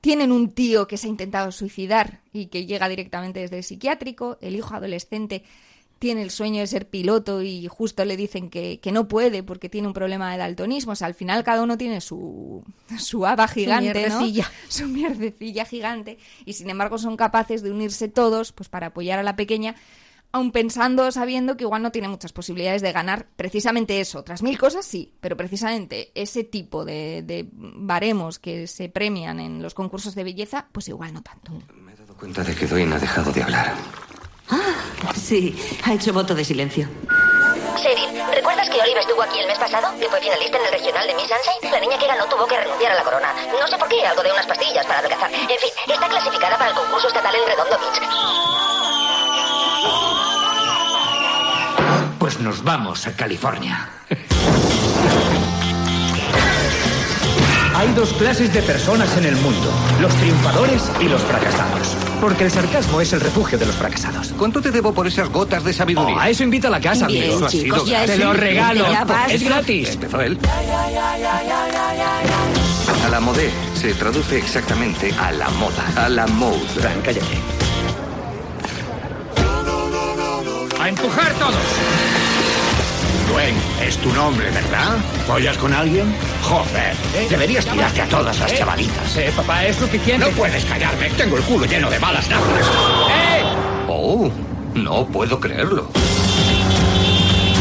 tienen 0.00 0.30
un 0.30 0.52
tío 0.52 0.86
que 0.86 0.96
se 0.98 1.08
ha 1.08 1.10
intentado 1.10 1.50
suicidar 1.50 2.20
y 2.32 2.46
que 2.46 2.64
llega 2.64 2.88
directamente 2.88 3.40
desde 3.40 3.56
el 3.58 3.64
psiquiátrico, 3.64 4.38
el 4.40 4.54
hijo 4.54 4.72
adolescente 4.76 5.42
tiene 5.98 6.22
el 6.22 6.30
sueño 6.30 6.60
de 6.60 6.66
ser 6.66 6.88
piloto 6.88 7.42
y 7.42 7.66
justo 7.66 8.04
le 8.04 8.16
dicen 8.16 8.50
que, 8.50 8.80
que 8.80 8.92
no 8.92 9.08
puede 9.08 9.42
porque 9.42 9.68
tiene 9.68 9.88
un 9.88 9.94
problema 9.94 10.32
de 10.32 10.38
daltonismo. 10.38 10.92
O 10.92 10.96
sea, 10.96 11.06
al 11.06 11.14
final 11.14 11.44
cada 11.44 11.62
uno 11.62 11.78
tiene 11.78 12.00
su, 12.00 12.62
su 12.98 13.26
haba 13.26 13.48
gigante, 13.48 14.08
¿no? 14.08 14.20
mierdecilla. 14.20 14.50
Su 14.68 14.88
mierdecilla 14.88 15.64
gigante. 15.64 16.18
Y 16.44 16.54
sin 16.54 16.70
embargo 16.70 16.98
son 16.98 17.16
capaces 17.16 17.62
de 17.62 17.70
unirse 17.70 18.08
todos 18.08 18.52
pues 18.52 18.68
para 18.68 18.88
apoyar 18.88 19.18
a 19.18 19.22
la 19.22 19.36
pequeña 19.36 19.76
aun 20.34 20.50
pensando, 20.50 21.12
sabiendo 21.12 21.56
que 21.56 21.62
igual 21.62 21.80
no 21.80 21.92
tiene 21.92 22.08
muchas 22.08 22.32
posibilidades 22.32 22.82
de 22.82 22.90
ganar 22.90 23.28
precisamente 23.36 24.00
eso. 24.00 24.18
Otras 24.18 24.42
mil 24.42 24.58
cosas 24.58 24.84
sí, 24.84 25.14
pero 25.20 25.36
precisamente 25.36 26.10
ese 26.16 26.42
tipo 26.42 26.84
de, 26.84 27.22
de 27.22 27.48
baremos 27.52 28.40
que 28.40 28.66
se 28.66 28.88
premian 28.88 29.38
en 29.38 29.62
los 29.62 29.74
concursos 29.74 30.16
de 30.16 30.24
belleza, 30.24 30.66
pues 30.72 30.88
igual 30.88 31.14
no 31.14 31.22
tanto. 31.22 31.52
Cuenta 32.18 32.42
de 32.42 32.54
que 32.54 32.66
Dwayne 32.66 32.94
ha 32.94 32.98
dejado 32.98 33.32
de 33.32 33.42
hablar. 33.44 33.74
Sí, 35.14 35.56
ha 35.84 35.94
hecho 35.94 36.12
voto 36.12 36.34
de 36.34 36.44
silencio. 36.44 36.88
Sheryl, 37.76 38.22
¿recuerdas 38.34 38.68
que 38.68 38.80
Olive 38.80 39.00
estuvo 39.00 39.22
aquí 39.22 39.38
el 39.38 39.46
mes 39.46 39.58
pasado? 39.58 39.88
Que 39.98 40.06
fue 40.08 40.20
finalista 40.20 40.58
en 40.58 40.64
el 40.66 40.72
regional 40.72 41.06
de 41.06 41.14
Miss 41.14 41.28
Sunshine. 41.28 41.72
La 41.72 41.80
niña 41.80 41.98
que 41.98 42.06
ganó 42.06 42.24
tuvo 42.26 42.46
que 42.46 42.56
renunciar 42.58 42.92
a 42.92 42.94
la 42.96 43.02
corona. 43.02 43.34
No 43.58 43.66
sé 43.66 43.76
por 43.78 43.88
qué, 43.88 44.06
algo 44.06 44.22
de 44.22 44.32
unas 44.32 44.46
pastillas 44.46 44.86
para 44.86 45.00
adelgazar. 45.00 45.32
En 45.32 45.48
fin, 45.48 45.70
está 45.88 46.08
clasificada 46.08 46.58
para 46.58 46.70
el 46.70 46.76
concurso 46.76 47.08
estatal 47.08 47.34
en 47.34 47.46
Redondo 47.46 47.78
Beach. 47.78 48.00
Pues 52.18 52.40
nos 52.40 52.62
vamos 52.64 53.06
a 53.06 53.16
California. 53.16 53.88
Hay 57.74 57.92
dos 57.92 58.12
clases 58.14 58.52
de 58.54 58.62
personas 58.62 59.14
en 59.18 59.24
el 59.24 59.36
mundo, 59.36 59.70
los 60.00 60.14
triunfadores 60.14 60.90
y 61.00 61.04
los 61.04 61.20
fracasados. 61.22 61.96
Porque 62.24 62.44
el 62.44 62.50
sarcasmo 62.50 63.02
es 63.02 63.12
el 63.12 63.20
refugio 63.20 63.58
de 63.58 63.66
los 63.66 63.74
fracasados. 63.74 64.32
¿Cuánto 64.38 64.62
te 64.62 64.70
debo 64.70 64.94
por 64.94 65.06
esas 65.06 65.28
gotas 65.28 65.62
de 65.62 65.74
sabiduría? 65.74 66.14
Oh, 66.16 66.20
a 66.20 66.30
eso 66.30 66.42
invita 66.42 66.68
a 66.68 66.70
la 66.70 66.80
casa, 66.80 67.06
Bien, 67.06 67.24
amigo. 67.24 67.36
Eso 67.36 67.44
ha 67.44 67.48
chicos, 67.50 67.82
sido- 67.82 67.92
ya 67.92 68.06
Te 68.06 68.16
lo 68.16 68.32
regalo. 68.32 68.86
Es 69.28 69.42
gratis. 69.42 69.90
Empezó 69.90 70.22
él. 70.22 70.38
A 73.04 73.08
la 73.10 73.20
modé 73.20 73.50
se 73.74 73.92
traduce 73.92 74.38
exactamente 74.38 75.12
a 75.20 75.32
la 75.32 75.50
moda. 75.50 75.84
A 75.96 76.08
la 76.08 76.26
mode. 76.26 76.56
Cállate. 77.04 77.20
A 80.80 80.88
empujar 80.88 81.30
todos. 81.34 81.54
Dwayne, 83.34 83.58
es 83.82 83.96
tu 83.98 84.12
nombre, 84.12 84.48
¿verdad? 84.52 84.96
¿Follas 85.26 85.58
con 85.58 85.72
alguien? 85.72 86.14
Joder, 86.42 86.94
deberías 87.28 87.66
tirarte 87.66 88.02
a 88.02 88.06
todas 88.08 88.38
las 88.38 88.52
Eh, 88.52 88.56
chavalitas. 88.58 89.16
Eh, 89.16 89.32
papá, 89.34 89.64
es 89.64 89.74
suficiente. 89.74 90.24
No 90.24 90.30
puedes 90.36 90.64
callarme, 90.64 91.10
tengo 91.10 91.36
el 91.36 91.42
culo 91.42 91.66
lleno 91.66 91.90
de 91.90 91.98
balas 91.98 92.28
nazis. 92.30 92.66
Oh, 93.88 94.30
no 94.74 95.04
puedo 95.06 95.40
creerlo. 95.40 95.88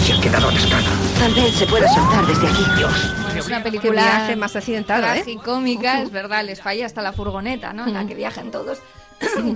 Se 0.05 0.13
ha 0.13 0.21
quedado 0.21 0.49
atascada. 0.49 0.83
Tal 1.17 1.33
vez 1.33 1.55
se 1.55 1.65
pueda 1.65 1.87
soltar 1.91 2.27
desde 2.27 2.47
aquí. 2.47 2.63
Dios. 2.77 3.13
Es 3.35 3.47
una 3.47 3.63
película 3.63 3.93
viaje 4.03 4.35
más 4.35 4.55
accidentado, 4.55 5.07
¿eh? 5.07 5.23
tragicómica, 5.23 6.03
es 6.03 6.11
verdad, 6.11 6.43
les 6.45 6.61
falla 6.61 6.85
hasta 6.85 7.01
la 7.01 7.13
furgoneta, 7.13 7.73
¿no? 7.73 7.87
En 7.87 7.95
la 7.95 8.05
que 8.05 8.13
viajan 8.13 8.51
todos. 8.51 8.77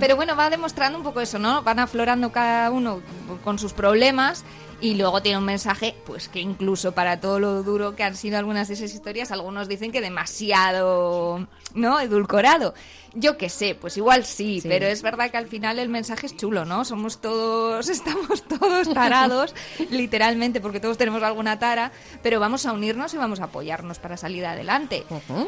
Pero 0.00 0.16
bueno, 0.16 0.34
va 0.34 0.50
demostrando 0.50 0.98
un 0.98 1.04
poco 1.04 1.20
eso, 1.20 1.38
¿no? 1.38 1.62
Van 1.62 1.78
aflorando 1.78 2.32
cada 2.32 2.70
uno 2.72 3.02
con 3.44 3.60
sus 3.60 3.72
problemas 3.72 4.42
y 4.80 4.94
luego 4.94 5.22
tiene 5.22 5.38
un 5.38 5.44
mensaje, 5.44 5.94
pues 6.06 6.28
que 6.28 6.40
incluso 6.40 6.92
para 6.92 7.20
todo 7.20 7.40
lo 7.40 7.62
duro 7.62 7.96
que 7.96 8.04
han 8.04 8.14
sido 8.16 8.38
algunas 8.38 8.68
de 8.68 8.74
esas 8.74 8.92
historias, 8.94 9.32
algunos 9.32 9.68
dicen 9.68 9.90
que 9.90 10.00
demasiado, 10.00 11.46
¿no? 11.74 12.00
Edulcorado. 12.00 12.74
Yo 13.14 13.36
qué 13.36 13.48
sé, 13.48 13.74
pues 13.74 13.96
igual 13.96 14.24
sí, 14.24 14.60
Sí. 14.60 14.68
pero 14.68 14.86
es 14.86 15.02
verdad 15.02 15.30
que 15.30 15.36
al 15.36 15.46
final 15.46 15.78
el 15.78 15.88
mensaje 15.88 16.26
es 16.26 16.36
chulo, 16.36 16.64
¿no? 16.64 16.84
Somos 16.84 17.20
todos, 17.20 17.88
estamos 17.88 18.42
todos 18.44 18.92
tarados, 18.92 19.54
literalmente, 19.90 20.60
porque 20.60 20.80
todos 20.80 20.98
tenemos 20.98 21.22
alguna 21.22 21.58
tara, 21.58 21.92
pero 22.22 22.40
vamos 22.40 22.66
a 22.66 22.72
unirnos 22.72 23.14
y 23.14 23.16
vamos 23.16 23.40
a 23.40 23.44
apoyarnos 23.44 23.98
para 23.98 24.16
salir 24.16 24.44
adelante. 24.46 25.04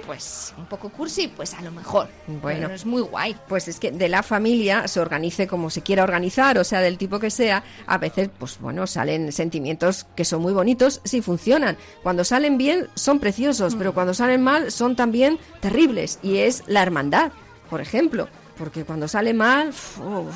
Pues 0.07 0.55
un 0.59 0.67
poco 0.67 0.89
cursi, 0.91 1.29
pues 1.29 1.55
a 1.55 1.63
lo 1.63 1.71
mejor. 1.71 2.09
Bueno. 2.27 2.61
Pero 2.63 2.75
es 2.75 2.85
muy 2.87 3.03
guay. 3.03 3.37
Pues 3.49 3.69
es 3.69 3.79
que 3.79 3.91
de 3.91 4.09
la 4.09 4.23
familia 4.23 4.89
se 4.89 5.01
organice 5.01 5.47
como 5.47 5.71
se 5.71 5.83
quiera 5.83 6.03
organizar, 6.03 6.59
o 6.59 6.65
sea, 6.65 6.81
del 6.81 6.99
tipo 6.99 7.19
que 7.19 7.31
sea, 7.31 7.63
a 7.87 7.99
veces, 7.99 8.31
pues 8.39 8.59
bueno, 8.59 8.87
salen 8.87 9.33
sentimientos 9.33 10.07
que 10.17 10.25
son 10.25 10.43
muy 10.43 10.53
bonitos 10.53 11.01
si 11.05 11.21
funcionan. 11.23 11.77
Cuando 12.03 12.25
salen 12.25 12.59
bien 12.59 12.89
son 12.95 13.21
preciosos, 13.21 13.75
pero 13.77 13.95
cuando 13.95 14.15
salen 14.15 14.43
mal 14.43 14.71
son 14.73 14.97
también 14.97 15.39
terribles. 15.61 16.19
Y 16.23 16.39
es 16.39 16.63
la 16.67 16.83
hermandad, 16.83 17.33
por 17.71 17.81
ejemplo. 17.81 18.29
Porque 18.59 18.85
cuando 18.85 19.09
sale 19.09 19.33
mal, 19.33 19.71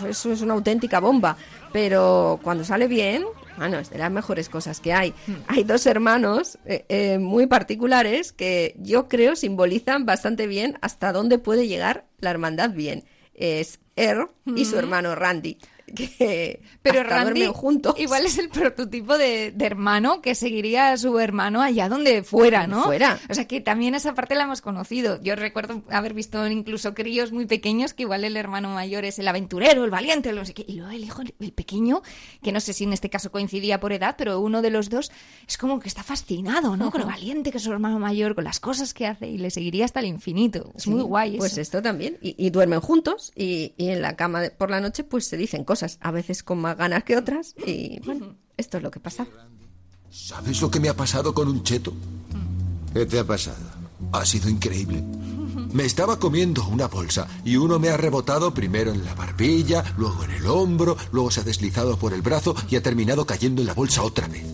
eso 0.08 0.32
es 0.32 0.40
una 0.40 0.54
auténtica 0.54 0.98
bomba. 0.98 1.36
Pero 1.72 2.40
cuando 2.42 2.64
sale 2.64 2.88
bien, 2.88 3.22
bueno, 3.58 3.78
es 3.78 3.90
de 3.90 3.98
las 3.98 4.10
mejores 4.10 4.48
cosas 4.48 4.80
que 4.80 4.94
hay. 4.94 5.12
Hay 5.46 5.64
dos 5.64 5.84
hermanos 5.84 6.56
eh, 6.64 6.86
eh, 6.88 7.18
muy 7.18 7.46
particulares 7.46 8.32
que 8.32 8.76
yo 8.78 9.08
creo 9.08 9.36
simbolizan 9.36 10.06
bastante 10.06 10.46
bien 10.46 10.78
hasta 10.80 11.12
dónde 11.12 11.38
puede 11.38 11.68
llegar 11.68 12.06
la 12.18 12.30
hermandad 12.30 12.70
bien. 12.70 13.04
Es 13.34 13.80
Er 13.96 14.28
y 14.46 14.64
su 14.64 14.70
Ujú. 14.72 14.78
hermano 14.78 15.14
Randy. 15.14 15.58
Que 15.94 16.60
Pero 16.82 17.00
hasta 17.02 17.24
Randy 17.24 17.46
juntos. 17.46 17.94
igual 17.98 18.24
es 18.26 18.38
el 18.38 18.48
prototipo 18.48 19.18
de, 19.18 19.52
de 19.52 19.66
hermano 19.66 20.20
que 20.22 20.34
seguiría 20.34 20.92
a 20.92 20.96
su 20.96 21.18
hermano 21.18 21.60
allá 21.62 21.88
donde 21.88 22.22
fuera, 22.22 22.66
¿no? 22.66 22.84
Fuera. 22.84 23.18
O 23.28 23.34
sea 23.34 23.46
que 23.46 23.60
también 23.60 23.94
esa 23.94 24.14
parte 24.14 24.34
la 24.34 24.44
hemos 24.44 24.60
conocido. 24.60 25.20
Yo 25.22 25.36
recuerdo 25.36 25.82
haber 25.90 26.14
visto 26.14 26.46
incluso 26.46 26.94
críos 26.94 27.32
muy 27.32 27.46
pequeños 27.46 27.92
que 27.94 28.04
igual 28.04 28.24
el 28.24 28.36
hermano 28.36 28.70
mayor 28.70 29.04
es 29.04 29.18
el 29.18 29.28
aventurero, 29.28 29.84
el 29.84 29.90
valiente, 29.90 30.30
el 30.30 30.36
no 30.36 30.44
sé 30.44 30.54
qué. 30.54 30.64
Y 30.66 30.74
luego 30.76 30.90
el 30.92 31.04
hijo, 31.04 31.22
el 31.22 31.52
pequeño, 31.52 32.02
que 32.42 32.52
no 32.52 32.60
sé 32.60 32.72
si 32.72 32.84
en 32.84 32.92
este 32.92 33.10
caso 33.10 33.30
coincidía 33.30 33.78
por 33.78 33.92
edad, 33.92 34.14
pero 34.16 34.40
uno 34.40 34.62
de 34.62 34.70
los 34.70 34.88
dos 34.90 35.12
es 35.46 35.58
como 35.58 35.80
que 35.80 35.88
está 35.88 36.02
fascinado, 36.02 36.76
¿no? 36.76 36.90
Con 36.90 37.02
lo 37.02 37.06
valiente 37.06 37.50
que 37.50 37.58
es 37.58 37.64
su 37.64 37.72
hermano 37.72 37.98
mayor, 37.98 38.34
con 38.34 38.44
las 38.44 38.58
cosas 38.60 38.94
que 38.94 39.06
hace 39.06 39.28
y 39.28 39.38
le 39.38 39.50
seguiría 39.50 39.84
hasta 39.84 40.00
el 40.00 40.06
infinito. 40.06 40.72
Es 40.76 40.86
muy 40.86 41.02
guay 41.02 41.36
Pues 41.36 41.52
eso. 41.52 41.60
esto 41.60 41.82
también. 41.82 42.16
Y, 42.22 42.34
y 42.38 42.50
duermen 42.50 42.80
juntos 42.80 43.32
y, 43.36 43.74
y 43.76 43.88
en 43.90 44.00
la 44.02 44.16
cama 44.16 44.40
de- 44.40 44.50
por 44.50 44.70
la 44.70 44.80
noche 44.80 45.04
pues 45.04 45.26
se 45.26 45.36
dicen 45.36 45.64
cosas, 45.64 45.73
a 45.82 46.10
veces 46.10 46.42
con 46.42 46.60
más 46.60 46.76
ganas 46.76 47.04
que 47.04 47.16
otras. 47.16 47.54
Y 47.66 48.00
bueno, 48.04 48.36
esto 48.56 48.76
es 48.76 48.82
lo 48.82 48.90
que 48.90 49.00
pasa. 49.00 49.26
¿Sabes 50.10 50.60
lo 50.60 50.70
que 50.70 50.80
me 50.80 50.88
ha 50.88 50.96
pasado 50.96 51.34
con 51.34 51.48
un 51.48 51.62
cheto? 51.64 51.92
¿Qué 52.92 53.06
te 53.06 53.18
ha 53.18 53.24
pasado? 53.24 53.56
Ha 54.12 54.24
sido 54.24 54.48
increíble. 54.48 55.02
Me 55.72 55.84
estaba 55.84 56.20
comiendo 56.20 56.64
una 56.68 56.86
bolsa 56.86 57.26
y 57.44 57.56
uno 57.56 57.80
me 57.80 57.88
ha 57.88 57.96
rebotado 57.96 58.54
primero 58.54 58.92
en 58.92 59.04
la 59.04 59.14
barbilla, 59.14 59.84
luego 59.98 60.22
en 60.22 60.30
el 60.30 60.46
hombro, 60.46 60.96
luego 61.10 61.32
se 61.32 61.40
ha 61.40 61.42
deslizado 61.44 61.98
por 61.98 62.12
el 62.12 62.22
brazo 62.22 62.54
y 62.70 62.76
ha 62.76 62.82
terminado 62.82 63.26
cayendo 63.26 63.60
en 63.60 63.66
la 63.66 63.74
bolsa 63.74 64.04
otra 64.04 64.28
vez. 64.28 64.44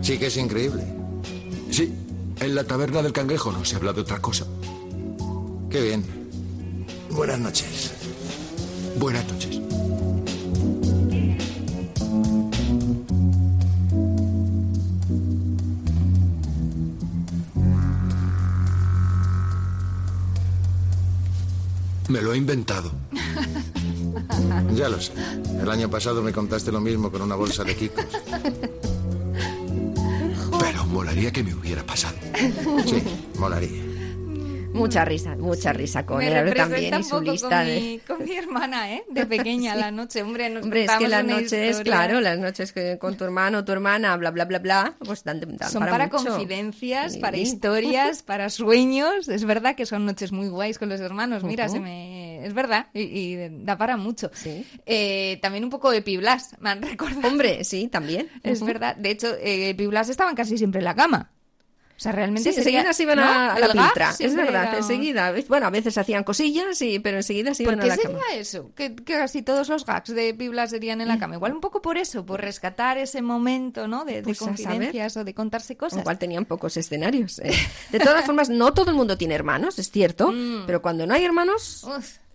Sí 0.00 0.18
que 0.18 0.28
es 0.28 0.36
increíble. 0.38 0.86
Sí, 1.70 1.92
en 2.40 2.54
la 2.54 2.64
taberna 2.64 3.02
del 3.02 3.12
cangrejo 3.12 3.52
no 3.52 3.64
se 3.66 3.76
habla 3.76 3.92
de 3.92 4.00
otra 4.00 4.22
cosa. 4.22 4.46
Qué 5.68 5.82
bien. 5.82 6.04
Buenas 7.10 7.38
noches. 7.38 7.92
Buenas 8.98 9.30
noches. 9.30 9.60
Me 22.08 22.20
lo 22.20 22.32
he 22.32 22.36
inventado. 22.36 22.90
Ya 24.74 24.88
lo 24.88 25.00
sé. 25.00 25.12
El 25.60 25.70
año 25.70 25.90
pasado 25.90 26.22
me 26.22 26.32
contaste 26.32 26.72
lo 26.72 26.80
mismo 26.80 27.10
con 27.10 27.22
una 27.22 27.34
bolsa 27.34 27.64
de 27.64 27.76
kikos. 27.76 28.04
Pero 30.60 30.86
molaría 30.86 31.30
que 31.32 31.42
me 31.42 31.54
hubiera 31.54 31.84
pasado. 31.84 32.16
Sí, 32.86 33.02
molaría. 33.38 33.89
Mucha 34.72 35.04
risa, 35.04 35.34
mucha 35.36 35.72
risa 35.72 36.06
con 36.06 36.18
Me 36.18 36.28
él 36.28 36.54
también 36.54 37.00
y 37.00 37.02
su 37.02 37.20
lista 37.20 37.48
con, 37.58 37.66
de... 37.66 37.80
mi, 37.80 37.98
con 37.98 38.24
mi 38.24 38.36
hermana, 38.36 38.94
¿eh? 38.94 39.04
De 39.10 39.26
pequeña, 39.26 39.74
Sí. 39.74 39.80
la 39.80 39.90
noche. 39.90 40.22
Hombre, 40.22 40.48
nos 40.48 40.62
Hombre, 40.62 40.84
es 40.84 40.90
que 40.92 41.08
las 41.08 41.24
noches, 41.24 41.52
historia. 41.52 41.82
claro, 41.82 42.20
las 42.20 42.38
noches 42.38 42.72
que 42.72 42.96
con 42.98 43.16
tu 43.16 43.24
hermano, 43.24 43.64
tu 43.64 43.72
hermana, 43.72 44.16
bla, 44.16 44.30
bla, 44.30 44.44
bla, 44.44 44.58
bla, 44.60 44.94
pues 45.04 45.24
dan, 45.24 45.40
dan 45.40 45.70
Son 45.70 45.80
para, 45.84 46.06
mucho. 46.06 46.24
confidencias, 46.24 47.14
Sí. 47.14 47.18
para 47.20 47.36
historias, 47.36 48.22
para 48.26 48.48
sueños. 48.48 49.28
Es 49.28 49.44
verdad 49.44 49.74
que 49.74 49.86
son 49.86 50.06
noches 50.06 50.30
muy 50.32 50.48
guays 50.48 50.78
con 50.78 50.88
los 50.88 51.00
hermanos. 51.00 51.42
Mira, 51.42 51.68
se 51.68 51.80
me... 51.80 52.44
es 52.46 52.54
verdad. 52.54 52.86
Y, 52.94 53.00
y 53.00 53.36
da 53.64 53.76
para 53.76 53.96
mucho. 53.96 54.30
Eh, 54.86 55.38
también 55.42 55.64
un 55.64 55.70
poco 55.70 55.90
de 55.90 56.00
Piblas, 56.02 56.54
me 56.60 56.70
han 56.70 56.80
recordado. 56.82 57.26
Hombre, 57.26 57.64
sí, 57.64 57.88
también. 57.88 58.28
Es 58.44 58.62
verdad. 58.64 58.94
De 58.96 59.10
hecho, 59.10 59.28
eh, 59.40 59.74
Piblas 59.74 60.08
estaban 60.08 60.34
casi 60.36 60.56
siempre 60.56 60.78
en 60.78 60.84
la 60.84 60.94
cama. 60.94 61.30
O 62.00 62.02
sea, 62.02 62.12
realmente 62.12 62.50
Sí, 62.50 62.58
enseguida 62.58 62.94
se 62.94 63.02
iban 63.02 63.18
¿no? 63.18 63.24
a, 63.24 63.52
a 63.52 63.58
la 63.58 63.72
pintra, 63.72 64.14
es 64.18 64.34
verdad, 64.34 64.68
era- 64.68 64.78
enseguida. 64.78 65.34
Bueno, 65.48 65.66
a 65.66 65.70
veces 65.70 65.98
hacían 65.98 66.24
cosillas, 66.24 66.80
y, 66.80 66.98
pero 66.98 67.18
enseguida 67.18 67.52
se 67.52 67.62
¿Por 67.62 67.74
iban 67.74 67.80
a 67.80 67.82
qué 67.82 67.88
la 67.90 67.96
sería 67.96 68.10
cama. 68.12 68.24
eso? 68.36 68.70
Que, 68.74 68.94
que 68.94 69.04
casi 69.12 69.42
todos 69.42 69.68
los 69.68 69.84
gags 69.84 70.14
de 70.14 70.32
Piblas 70.32 70.70
serían 70.70 71.02
en 71.02 71.08
la 71.08 71.18
cama. 71.18 71.34
Igual 71.34 71.52
un 71.52 71.60
poco 71.60 71.82
por 71.82 71.98
eso, 71.98 72.24
por 72.24 72.40
rescatar 72.40 72.96
ese 72.96 73.20
momento, 73.20 73.86
¿no? 73.86 74.06
De, 74.06 74.14
de 74.14 74.22
Pues 74.22 74.40
a 74.40 74.46
confidencias 74.46 75.14
o 75.18 75.24
de 75.24 75.34
contarse 75.34 75.76
cosas. 75.76 75.98
Igual 76.00 76.18
tenían 76.18 76.46
pocos 76.46 76.78
escenarios. 76.78 77.38
eh. 77.40 77.52
De 77.90 77.98
todas 78.00 78.24
formas, 78.24 78.48
no 78.48 78.72
todo 78.72 78.90
el 78.90 78.96
mundo 78.96 79.18
tiene 79.18 79.34
hermanos, 79.34 79.78
es 79.78 79.90
cierto, 79.90 80.32
pero 80.66 80.80
cuando 80.80 81.06
no 81.06 81.12
hay 81.12 81.24
hermanos, 81.26 81.86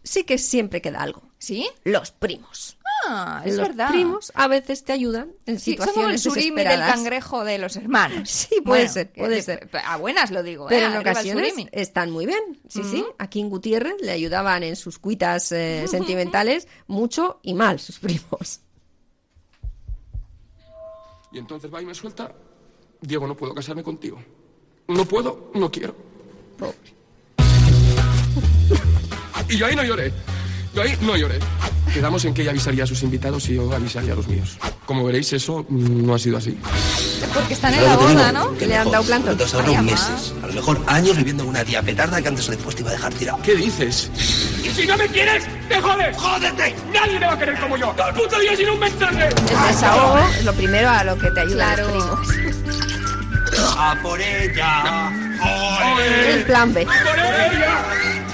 sí 0.03 0.26
que 0.26 0.38
siempre 0.38 0.80
queda 0.80 1.01
algo. 1.01 1.24
¿Sí? 1.39 1.68
Los 1.84 2.11
primos. 2.11 2.78
Ah, 3.08 3.41
es 3.45 3.56
Los 3.56 3.68
verdad. 3.68 3.89
primos 3.89 4.32
a 4.36 4.47
veces 4.47 4.84
te 4.84 4.91
ayudan 4.93 5.32
en 5.45 5.60
Sí, 5.60 5.76
somos 5.78 5.88
el 5.88 5.93
situaciones 6.18 6.22
surimi 6.24 6.64
del 6.64 6.80
cangrejo 6.80 7.43
de 7.43 7.58
los 7.58 7.76
hermanos. 7.76 8.30
Sí, 8.45 8.62
puede 8.64 8.82
Bueno, 8.84 8.93
ser, 8.93 9.12
puede 9.14 9.36
de- 9.36 9.41
ser. 9.41 9.70
A 9.86 9.97
buenas 9.97 10.32
lo 10.32 10.41
digo, 10.43 10.68
Pero 10.68 10.86
¿eh? 10.86 10.89
en 10.89 10.93
el 10.93 10.99
ocasiones 10.99 11.53
están 11.72 12.12
muy 12.12 12.26
bien. 12.26 12.39
Sí, 12.68 12.82
sí. 12.84 13.01
Ujú. 13.01 13.14
Aquí 13.20 13.39
en 13.39 13.49
Gutiérrez 13.49 13.95
le 14.01 14.12
ayudaban 14.12 14.64
en 14.64 14.76
sus 14.76 14.97
cuitas 14.99 15.51
eh, 15.51 15.86
sentimentales 15.89 16.68
mucho 16.88 17.39
y 17.43 17.53
mal 17.53 17.80
sus 17.80 17.99
primos. 17.99 18.62
Y 21.32 21.38
entonces 21.38 21.74
va 21.74 21.82
y 21.82 21.86
me 21.86 21.93
suelta. 21.93 22.32
Diego, 23.01 23.28
no 23.28 23.36
puedo 23.36 23.53
casarme 23.53 23.84
contigo. 23.84 24.18
No 24.88 25.06
puedo, 25.06 25.51
no 25.53 25.70
quiero. 25.72 25.95
Y 29.49 29.58
yo 29.58 29.66
ahí 29.68 29.76
no 29.76 29.84
lloré. 29.84 30.12
Yo 30.76 30.82
ahí 30.82 30.97
no 31.01 31.15
lloré. 31.15 31.39
Quedamos 31.93 32.26
en 32.26 32.34
que 32.34 32.41
ella 32.41 32.51
avisaría 32.51 32.84
a 32.84 32.88
sus 32.88 33.01
invitados 33.03 33.47
y 33.47 33.55
yo 33.55 33.71
avisaría 33.73 34.11
a 34.11 34.15
los 34.17 34.28
míos. 34.28 34.57
Como 34.86 35.05
veréis, 35.05 35.32
eso 35.32 35.65
no 35.69 36.13
ha 36.13 36.19
sido 36.19 36.38
así. 36.38 36.57
Porque 37.34 37.53
están 37.53 37.73
en 37.73 37.84
la 37.86 37.95
boda, 37.95 38.32
¿no? 38.34 38.53
Que 38.57 38.67
le 38.67 38.76
han 38.76 38.91
dado 38.91 39.03
planto. 39.05 39.36
Te 39.36 39.82
meses, 39.82 40.34
a 40.43 40.47
lo 40.47 40.53
mejor 40.53 40.82
años 40.88 41.15
viviendo 41.15 41.45
una 41.45 41.63
tía 41.63 41.82
petarda 41.82 42.21
que 42.21 42.28
antes 42.28 42.47
o 42.49 42.51
después 42.51 42.76
te 42.76 42.82
iba 42.82 42.91
a 42.91 42.93
dejar 42.93 43.13
tirado. 43.13 43.39
¿Qué 43.43 43.55
dices? 43.55 44.11
Y 44.63 44.69
si 44.69 44.86
no 44.86 44.97
me 44.97 45.07
quieres, 45.07 45.45
te 45.69 45.80
jodes. 45.80 46.17
¡Jódete! 46.17 46.76
Nadie 46.93 47.19
me 47.19 47.26
va 47.26 47.34
a 47.34 47.39
querer 47.39 47.59
como 47.59 47.78
yo. 47.78 47.93
Todo 47.95 48.09
el 48.09 48.15
puto 48.15 48.39
día 48.39 48.55
sin 48.57 48.69
un 48.69 48.80
mensaje. 48.80 49.28
El 49.30 49.67
desahogo 49.73 50.19
es 50.38 50.43
lo 50.43 50.53
primero 50.53 50.89
a 50.89 51.03
lo 51.05 51.17
que 51.17 51.32
te 51.32 51.39
ayudan 51.39 51.76
Claro. 51.76 51.95
los 51.95 52.28
primos. 52.28 52.67
¡A 53.78 53.95
por 54.01 54.19
ella! 54.19 55.11
El 56.28 56.43
plan 56.43 56.73
B. 56.73 56.86
¡Por 56.86 56.95
ella! 57.19 57.86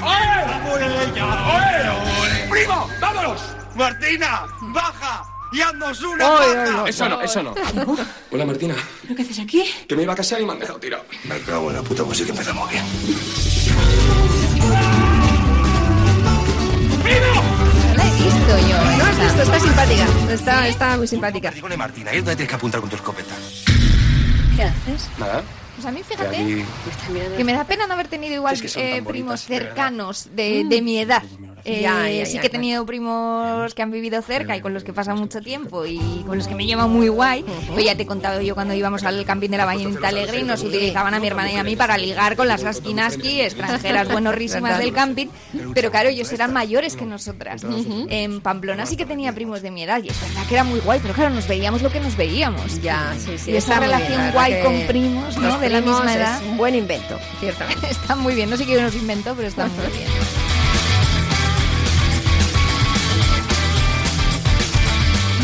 ¡Oye! 0.01 0.69
¡Por 0.69 0.81
ella! 0.81 1.25
¡Oye! 1.25 2.10
¡Primo, 2.51 2.89
vámonos! 2.99 3.41
¡Martina, 3.75 4.45
baja! 4.73 5.23
¡Y 5.53 5.61
haznos 5.61 6.03
una 6.03 6.27
paja! 6.27 6.83
Eso 6.87 7.07
no, 7.09 7.21
eso 7.21 7.43
no. 7.43 7.53
Hola, 8.29 8.45
Martina. 8.45 8.75
¿Pero 9.03 9.15
qué 9.15 9.21
haces 9.21 9.39
aquí? 9.39 9.63
Que 9.87 9.95
me 9.95 10.03
iba 10.03 10.11
a 10.11 10.15
casar 10.17 10.41
y 10.41 10.45
me 10.45 10.51
han 10.51 10.59
dejado 10.59 10.77
tirado. 10.79 11.05
Me 11.23 11.39
cago 11.39 11.69
en 11.69 11.77
la 11.77 11.81
puta, 11.81 12.03
pues 12.03 12.17
sí 12.17 12.25
que 12.25 12.31
empezamos 12.31 12.69
bien. 12.69 12.83
No 17.01 17.95
la 17.95 18.05
he 18.05 18.11
visto 18.23 18.69
yo. 18.69 18.97
No 18.97 19.03
has 19.05 19.19
visto, 19.19 19.41
está 19.43 19.59
simpática. 19.59 20.07
Está, 20.29 20.67
está 20.67 20.97
muy 20.97 21.07
simpática. 21.07 21.51
Dígole, 21.51 21.77
Martina, 21.77 22.11
ahí 22.11 22.17
es 22.17 22.25
donde 22.25 22.35
tienes 22.35 22.49
que 22.49 22.55
apuntar 22.55 22.81
con 22.81 22.89
tu 22.89 22.95
escopeta. 22.97 23.35
¿Qué 24.55 24.63
haces? 24.63 25.09
Nada. 25.17 25.43
Pues 25.75 25.85
a 25.87 25.91
mí, 25.91 26.01
Que 26.01 26.15
fíjate, 26.15 26.65
que 27.37 27.43
me 27.43 27.53
da 27.53 27.63
pena 27.63 27.87
no 27.87 27.93
haber 27.93 28.07
tenido 28.07 28.35
igual 28.35 28.53
Es 28.53 28.73
que 28.73 28.97
eh, 28.97 29.01
primos 29.01 29.47
bonitas, 29.47 29.65
cercanos 29.65 30.29
de, 30.35 30.65
de 30.65 30.81
mi 30.81 30.99
edad. 30.99 31.23
Eh, 31.65 31.81
Ya, 31.81 32.09
ya, 32.09 32.25
sí 32.25 32.33
ya, 32.35 32.41
que 32.41 32.47
he 32.47 32.49
tenido 32.49 32.85
primos 32.85 33.73
que 33.73 33.81
han 33.81 33.91
vivido 33.91 34.21
cerca 34.21 34.55
y 34.55 34.61
con 34.61 34.73
los 34.73 34.83
que 34.83 34.91
he 34.91 34.93
pasado 34.93 35.17
mucho 35.17 35.41
tiempo 35.41 35.85
y 35.85 35.99
con 36.25 36.37
los 36.37 36.47
que 36.47 36.55
me 36.55 36.65
llevo 36.65 36.87
muy 36.87 37.07
guay. 37.07 37.43
Pues 37.73 37.85
ya 37.85 37.95
te 37.95 38.03
he 38.03 38.05
contado 38.05 38.41
yo 38.41 38.53
cuando 38.55 38.73
íbamos 38.73 39.03
al 39.03 39.23
camping 39.25 39.49
de 39.49 39.57
la 39.57 39.65
Bañita 39.65 40.07
Alegre 40.07 40.39
y 40.39 40.43
nos 40.43 40.63
utilizaban 40.63 41.13
a 41.13 41.19
mi 41.19 41.27
hermana 41.27 41.51
y 41.51 41.55
a 41.57 41.63
mí 41.63 41.75
para 41.75 41.97
ligar 41.97 42.35
con 42.35 42.47
las 42.47 42.63
askinaski 42.63 43.41
extranjeras 43.41 44.09
buenorrísimas 44.11 44.77
del 44.79 44.93
camping. 44.93 45.27
Pero 45.73 45.91
claro, 45.91 46.09
ellos 46.09 46.31
eran 46.33 46.53
mayores 46.53 46.95
que 46.95 47.05
nosotras. 47.05 47.63
En 48.09 48.41
Pamplona 48.41 48.85
sí 48.85 48.97
que 48.97 49.05
tenía 49.05 49.33
primos 49.33 49.61
de 49.61 49.71
mi 49.71 49.83
edad 49.83 50.01
y 50.03 50.09
es 50.09 50.21
verdad 50.21 50.47
que 50.47 50.53
era 50.55 50.63
muy 50.63 50.79
guay, 50.79 50.99
pero 51.01 51.13
claro, 51.13 51.29
nos 51.31 51.47
veíamos 51.47 51.81
lo 51.81 51.91
que 51.91 51.99
nos 51.99 52.15
veíamos. 52.17 52.81
Ya, 52.81 53.13
sí, 53.17 53.37
sí. 53.37 53.51
Y 53.51 53.55
esa 53.55 53.79
bien, 53.79 53.91
relación 53.91 54.17
la 54.17 54.23
verdad 54.25 54.33
guay 54.33 54.61
con 54.63 54.87
primos, 54.87 55.37
¿no? 55.37 55.59
De 55.59 55.69
la 55.69 55.81
misma 55.81 56.13
edad. 56.13 56.41
Es 56.41 56.47
un 56.47 56.57
buen 56.57 56.75
invento, 56.75 57.17
ciertamente. 57.39 57.87
Está 57.91 58.15
muy 58.15 58.35
bien, 58.35 58.49
no 58.49 58.57
sé 58.57 58.65
quién 58.65 58.81
nos 58.81 58.95
inventó, 58.95 59.33
pero 59.35 59.47
está 59.47 59.65
muy 59.67 59.87
bien. 59.97 60.07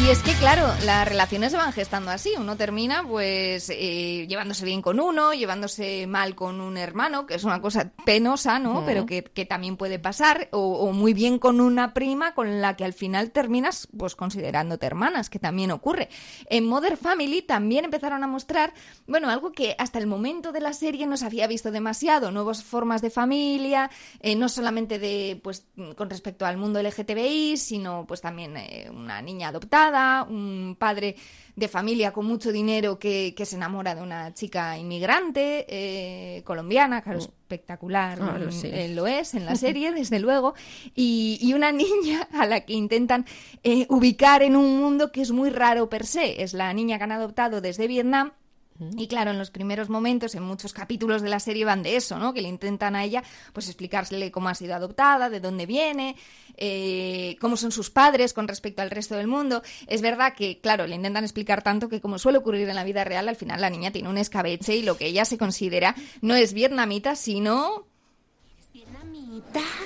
Y 0.07 0.09
es 0.09 0.23
que, 0.23 0.31
claro, 0.35 0.65
las 0.85 1.05
relaciones 1.05 1.51
se 1.51 1.57
van 1.57 1.73
gestando 1.73 2.11
así. 2.11 2.31
Uno 2.39 2.55
termina, 2.55 3.03
pues, 3.05 3.69
eh, 3.69 4.25
llevándose 4.25 4.63
bien 4.63 4.81
con 4.81 5.01
uno, 5.01 5.33
llevándose 5.33 6.07
mal 6.07 6.33
con 6.33 6.61
un 6.61 6.77
hermano, 6.77 7.25
que 7.25 7.35
es 7.35 7.43
una 7.43 7.59
cosa 7.59 7.91
penosa, 8.05 8.57
¿no? 8.57 8.85
Pero 8.85 9.05
que, 9.05 9.25
que 9.25 9.45
también 9.45 9.75
puede 9.75 9.99
pasar. 9.99 10.47
O, 10.53 10.59
o 10.77 10.93
muy 10.93 11.13
bien 11.13 11.39
con 11.39 11.59
una 11.59 11.93
prima 11.93 12.33
con 12.35 12.61
la 12.61 12.77
que 12.77 12.85
al 12.85 12.93
final 12.93 13.31
terminas, 13.31 13.89
pues, 13.97 14.15
considerándote 14.15 14.85
hermanas, 14.85 15.29
que 15.29 15.39
también 15.39 15.71
ocurre. 15.71 16.07
En 16.49 16.65
Mother 16.65 16.95
Family 16.95 17.41
también 17.41 17.83
empezaron 17.83 18.23
a 18.23 18.27
mostrar, 18.27 18.73
bueno, 19.07 19.29
algo 19.29 19.51
que 19.51 19.75
hasta 19.77 19.99
el 19.99 20.07
momento 20.07 20.53
de 20.53 20.61
la 20.61 20.71
serie 20.71 21.05
no 21.05 21.17
se 21.17 21.25
había 21.25 21.47
visto 21.47 21.69
demasiado. 21.69 22.31
Nuevas 22.31 22.63
formas 22.63 23.01
de 23.01 23.09
familia, 23.09 23.91
eh, 24.21 24.37
no 24.37 24.47
solamente 24.47 24.99
de, 24.99 25.37
pues, 25.43 25.67
con 25.97 26.09
respecto 26.09 26.45
al 26.45 26.55
mundo 26.55 26.81
LGTBI, 26.81 27.57
sino, 27.57 28.05
pues, 28.07 28.21
también 28.21 28.55
eh, 28.55 28.89
una 28.89 29.21
niña 29.21 29.49
adoptada, 29.49 29.96
un 30.29 30.75
padre 30.77 31.15
de 31.57 31.67
familia 31.67 32.13
con 32.13 32.25
mucho 32.27 32.51
dinero 32.51 32.99
que, 32.99 33.33
que 33.35 33.45
se 33.45 33.55
enamora 33.55 33.95
de 33.95 34.03
una 34.03 34.31
chica 34.33 34.77
inmigrante 34.77 35.65
eh, 35.67 36.43
colombiana, 36.43 37.01
claro, 37.01 37.17
espectacular, 37.17 38.19
Ah, 38.21 38.37
lo 38.37 38.45
mm, 38.45 38.65
eh, 38.65 38.89
lo 38.89 39.07
es 39.07 39.33
en 39.33 39.45
la 39.45 39.55
serie, 39.65 39.91
desde 39.91 40.19
luego, 40.19 40.53
y, 40.93 41.39
y 41.41 41.53
una 41.53 41.71
niña 41.71 42.27
a 42.31 42.45
la 42.45 42.61
que 42.61 42.73
intentan 42.73 43.25
eh, 43.63 43.87
ubicar 43.89 44.43
en 44.43 44.55
un 44.55 44.79
mundo 44.79 45.11
que 45.11 45.21
es 45.21 45.31
muy 45.31 45.49
raro 45.49 45.89
per 45.89 46.05
se. 46.05 46.43
Es 46.43 46.53
la 46.53 46.71
niña 46.73 46.99
que 46.99 47.05
han 47.05 47.11
adoptado 47.11 47.59
desde 47.59 47.87
Vietnam. 47.87 48.33
Y 48.79 49.07
claro, 49.07 49.31
en 49.31 49.39
los 49.39 49.49
primeros 49.49 49.89
momentos, 49.89 50.35
en 50.35 50.43
muchos 50.43 50.73
capítulos 50.73 51.21
de 51.21 51.29
la 51.29 51.39
serie 51.39 51.65
van 51.65 51.83
de 51.83 51.95
eso, 51.95 52.19
¿no? 52.19 52.33
Que 52.33 52.41
le 52.41 52.49
intentan 52.49 52.95
a 52.95 53.03
ella, 53.03 53.23
pues 53.53 53.67
explicarle 53.67 54.31
cómo 54.31 54.49
ha 54.49 54.55
sido 54.55 54.75
adoptada, 54.75 55.29
de 55.29 55.39
dónde 55.39 55.65
viene, 55.65 56.15
eh, 56.57 57.37
cómo 57.41 57.57
son 57.57 57.71
sus 57.71 57.89
padres 57.89 58.33
con 58.33 58.47
respecto 58.47 58.81
al 58.81 58.91
resto 58.91 59.15
del 59.15 59.27
mundo. 59.27 59.63
Es 59.87 60.01
verdad 60.01 60.33
que, 60.35 60.59
claro, 60.59 60.85
le 60.85 60.95
intentan 60.95 61.23
explicar 61.23 61.63
tanto 61.63 61.89
que, 61.89 62.01
como 62.01 62.19
suele 62.19 62.37
ocurrir 62.37 62.69
en 62.69 62.75
la 62.75 62.83
vida 62.83 63.03
real, 63.03 63.27
al 63.27 63.35
final 63.35 63.61
la 63.61 63.69
niña 63.69 63.91
tiene 63.91 64.09
un 64.09 64.17
escabeche 64.17 64.75
y 64.75 64.83
lo 64.83 64.97
que 64.97 65.07
ella 65.07 65.25
se 65.25 65.37
considera 65.37 65.95
no 66.21 66.35
es 66.35 66.53
vietnamita, 66.53 67.15
sino 67.15 67.87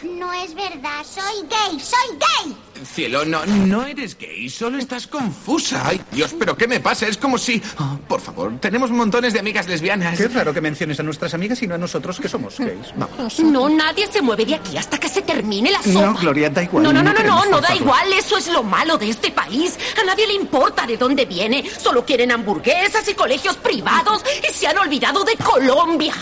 No 0.03 0.33
es 0.33 0.53
verdad, 0.53 1.03
soy 1.03 1.47
gay, 1.47 1.79
soy 1.79 2.17
gay. 2.17 2.55
Cielo, 2.83 3.25
no, 3.25 3.45
no 3.45 3.85
eres 3.85 4.17
gay, 4.17 4.49
solo 4.49 4.77
estás 4.77 5.07
confusa. 5.07 5.83
Ay, 5.85 6.01
Dios, 6.11 6.33
pero 6.37 6.55
¿qué 6.55 6.67
me 6.67 6.79
pasa? 6.79 7.07
Es 7.07 7.17
como 7.17 7.37
si... 7.37 7.61
Oh, 7.79 7.99
por 8.07 8.21
favor, 8.21 8.59
tenemos 8.59 8.89
montones 8.91 9.33
de 9.33 9.39
amigas 9.39 9.67
lesbianas. 9.67 10.17
Qué 10.17 10.27
raro 10.27 10.53
que 10.53 10.61
menciones 10.61 10.99
a 10.99 11.03
nuestras 11.03 11.33
amigas 11.33 11.61
y 11.61 11.67
no 11.67 11.75
a 11.75 11.77
nosotros 11.77 12.19
que 12.19 12.27
somos 12.27 12.57
gays. 12.57 12.93
Vamos. 12.95 13.39
No, 13.39 13.69
nadie 13.69 14.07
se 14.11 14.21
mueve 14.21 14.45
de 14.45 14.55
aquí 14.55 14.77
hasta 14.77 14.99
que 14.99 15.09
se 15.09 15.21
termine 15.21 15.71
la 15.71 15.81
sopa. 15.83 16.05
No, 16.05 16.13
Gloria, 16.15 16.49
da 16.49 16.63
igual. 16.63 16.83
No, 16.83 16.93
no, 16.93 17.03
no, 17.03 17.11
no, 17.11 17.15
queremos, 17.15 17.45
no, 17.45 17.51
no 17.51 17.61
da 17.61 17.75
igual, 17.75 18.13
eso 18.13 18.37
es 18.37 18.47
lo 18.47 18.63
malo 18.63 18.97
de 18.97 19.09
este 19.09 19.31
país. 19.31 19.77
A 20.01 20.05
nadie 20.05 20.27
le 20.27 20.33
importa 20.33 20.87
de 20.87 20.97
dónde 20.97 21.25
viene, 21.25 21.63
solo 21.77 22.05
quieren 22.05 22.31
hamburguesas 22.31 23.07
y 23.07 23.13
colegios 23.13 23.57
privados 23.57 24.23
y 24.47 24.51
se 24.53 24.67
han 24.67 24.77
olvidado 24.77 25.23
de 25.23 25.35
Colombia. 25.35 26.13